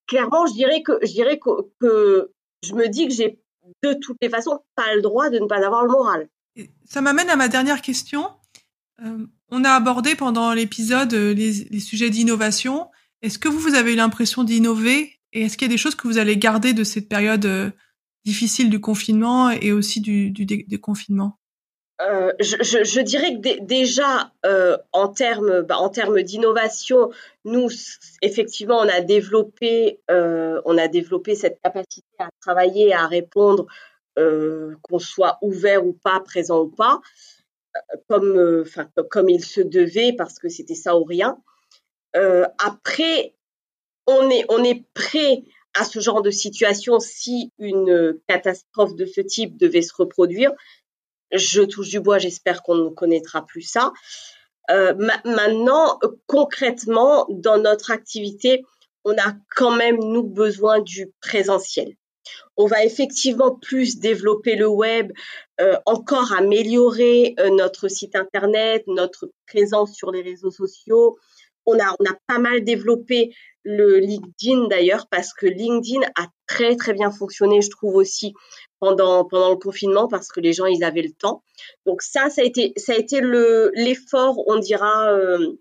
clairement, 0.06 0.46
je 0.46 0.54
dirais 0.54 0.82
que 0.82 0.98
je 1.02 1.12
dirais 1.12 1.38
que, 1.38 1.50
que 1.80 2.32
je 2.62 2.74
me 2.74 2.88
dis 2.88 3.06
que 3.08 3.14
j'ai 3.14 3.38
de 3.82 3.94
toutes 3.94 4.18
les 4.20 4.28
façons 4.28 4.60
pas 4.74 4.94
le 4.94 5.02
droit 5.02 5.30
de 5.30 5.38
ne 5.38 5.46
pas 5.46 5.64
avoir 5.64 5.84
le 5.84 5.90
moral. 5.90 6.28
Ça 6.84 7.00
m'amène 7.00 7.30
à 7.30 7.36
ma 7.36 7.48
dernière 7.48 7.82
question. 7.82 8.28
Euh, 9.04 9.26
on 9.50 9.64
a 9.64 9.70
abordé 9.70 10.14
pendant 10.14 10.52
l'épisode 10.52 11.12
euh, 11.14 11.34
les, 11.34 11.80
sujets 11.80 12.10
d'innovation. 12.10 12.88
Est-ce 13.22 13.38
que 13.38 13.48
vous, 13.48 13.58
vous 13.58 13.74
avez 13.74 13.92
eu 13.92 13.96
l'impression 13.96 14.44
d'innover 14.44 15.18
et 15.32 15.42
est-ce 15.42 15.56
qu'il 15.56 15.66
y 15.66 15.70
a 15.70 15.74
des 15.74 15.78
choses 15.78 15.96
que 15.96 16.06
vous 16.06 16.18
allez 16.18 16.36
garder 16.36 16.72
de 16.72 16.84
cette 16.84 17.08
période 17.08 17.44
euh, 17.46 17.70
difficile 18.24 18.70
du 18.70 18.80
confinement 18.80 19.50
et 19.50 19.72
aussi 19.72 20.00
du, 20.00 20.30
du 20.30 20.46
déconfinement? 20.46 21.38
Euh, 22.00 22.32
je, 22.40 23.00
dirais 23.00 23.40
que 23.40 23.60
déjà 23.60 24.32
euh, 24.44 24.76
en 24.90 25.06
termes 25.06 25.62
bah, 25.62 25.78
en 25.78 25.88
termes 25.90 26.22
d'innovation, 26.22 27.10
nous 27.44 27.68
effectivement 28.20 28.78
on 28.78 28.88
a 28.88 29.00
développé 29.00 30.00
euh, 30.10 30.60
on 30.64 30.76
a 30.76 30.88
développé 30.88 31.36
cette 31.36 31.60
capacité 31.62 32.06
à 32.18 32.30
travailler 32.40 32.92
à 32.92 33.06
répondre 33.06 33.66
qu'on 34.16 34.98
soit 35.00 35.38
ouvert 35.42 35.84
ou 35.84 35.92
pas, 35.92 36.20
présent 36.20 36.62
ou 36.62 36.68
pas, 36.68 37.00
comme 38.08 39.28
il 39.28 39.44
se 39.44 39.60
devait 39.60 40.12
parce 40.12 40.38
que 40.38 40.48
c'était 40.48 40.76
ça 40.76 40.96
ou 40.96 41.04
rien. 41.04 41.36
après 42.58 43.34
on 44.06 44.30
est 44.30 44.84
prêt 44.94 45.44
à 45.76 45.84
ce 45.84 45.98
genre 45.98 46.22
de 46.22 46.30
situation 46.30 47.00
si 47.00 47.52
une 47.58 48.18
catastrophe 48.28 48.94
de 48.94 49.06
ce 49.06 49.20
type 49.20 49.56
devait 49.56 49.82
se 49.82 49.94
reproduire 49.96 50.52
je 51.34 51.62
touche 51.62 51.88
du 51.88 52.00
bois, 52.00 52.18
j'espère 52.18 52.62
qu'on 52.62 52.76
ne 52.76 52.88
connaîtra 52.88 53.44
plus 53.44 53.62
ça. 53.62 53.92
Euh, 54.70 54.94
maintenant, 55.24 55.98
concrètement, 56.26 57.26
dans 57.28 57.58
notre 57.58 57.90
activité, 57.90 58.64
on 59.04 59.12
a 59.12 59.34
quand 59.54 59.76
même, 59.76 59.98
nous, 59.98 60.22
besoin 60.22 60.80
du 60.80 61.12
présentiel. 61.20 61.94
On 62.56 62.66
va 62.66 62.84
effectivement 62.84 63.54
plus 63.54 63.98
développer 63.98 64.56
le 64.56 64.68
web, 64.68 65.12
euh, 65.60 65.76
encore 65.84 66.32
améliorer 66.32 67.34
euh, 67.38 67.50
notre 67.50 67.88
site 67.88 68.16
internet, 68.16 68.84
notre 68.86 69.30
présence 69.46 69.94
sur 69.94 70.10
les 70.10 70.22
réseaux 70.22 70.50
sociaux. 70.50 71.18
On 71.66 71.78
a, 71.78 71.94
on 71.98 72.04
a 72.04 72.16
pas 72.26 72.38
mal 72.38 72.64
développé 72.64 73.34
le 73.62 73.98
LinkedIn 73.98 74.68
d'ailleurs 74.68 75.06
parce 75.10 75.32
que 75.32 75.46
LinkedIn 75.46 76.06
a 76.16 76.26
très 76.46 76.76
très 76.76 76.92
bien 76.92 77.10
fonctionné, 77.10 77.62
je 77.62 77.70
trouve 77.70 77.96
aussi 77.96 78.34
pendant 78.84 79.24
pendant 79.24 79.50
le 79.50 79.56
confinement 79.56 80.08
parce 80.08 80.28
que 80.28 80.40
les 80.40 80.52
gens 80.52 80.66
ils 80.66 80.84
avaient 80.84 81.02
le 81.02 81.12
temps. 81.12 81.42
Donc 81.86 82.02
ça 82.02 82.28
ça 82.28 82.42
a 82.42 82.44
été 82.44 82.74
ça 82.76 82.92
a 82.92 82.96
été 82.96 83.20
le 83.20 83.70
l'effort 83.74 84.36
on 84.46 84.58
dira 84.58 85.10
euh, 85.10 85.58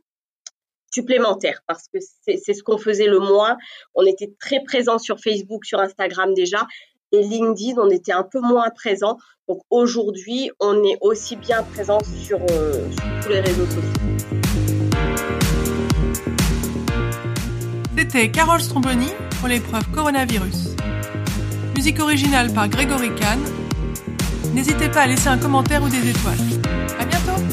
supplémentaire 0.92 1.62
parce 1.66 1.88
que 1.88 2.00
c'est 2.02 2.38
c'est 2.44 2.54
ce 2.54 2.64
qu'on 2.64 2.78
faisait 2.78 3.08
le 3.08 3.20
moins. 3.20 3.56
On 3.96 4.06
était 4.06 4.34
très 4.40 4.62
présent 4.64 5.00
sur 5.00 5.20
Facebook, 5.20 5.64
sur 5.66 5.80
Instagram 5.80 6.34
déjà 6.34 6.68
et 7.14 7.24
LinkedIn 7.24 7.80
on 7.82 7.90
était 7.90 8.12
un 8.12 8.24
peu 8.24 8.42
moins 8.42 8.70
présent. 8.72 9.18
Donc 9.48 9.62
aujourd'hui 9.70 10.52
on 10.60 10.84
est 10.84 10.98
aussi 11.00 11.38
bien 11.38 11.64
présent 11.64 12.00
sur, 12.26 12.40
euh, 12.52 12.90
sur 12.92 13.24
tous 13.24 13.30
les 13.30 13.40
réseaux 13.40 13.66
sociaux. 13.66 14.04
C'était 17.98 18.30
Carole 18.32 18.60
Stromboni 18.60 19.08
pour 19.40 19.48
l'épreuve 19.48 19.90
coronavirus. 19.92 20.76
Musique 21.76 22.00
originale 22.00 22.52
par 22.54 22.68
Gregory 22.68 23.10
Kahn. 23.16 23.40
N'hésitez 24.54 24.90
pas 24.90 25.02
à 25.02 25.08
laisser 25.08 25.28
un 25.28 25.38
commentaire 25.38 25.84
ou 25.84 25.90
des 25.90 26.08
étoiles. 26.10 26.38
À 27.00 27.06
bientôt! 27.06 27.53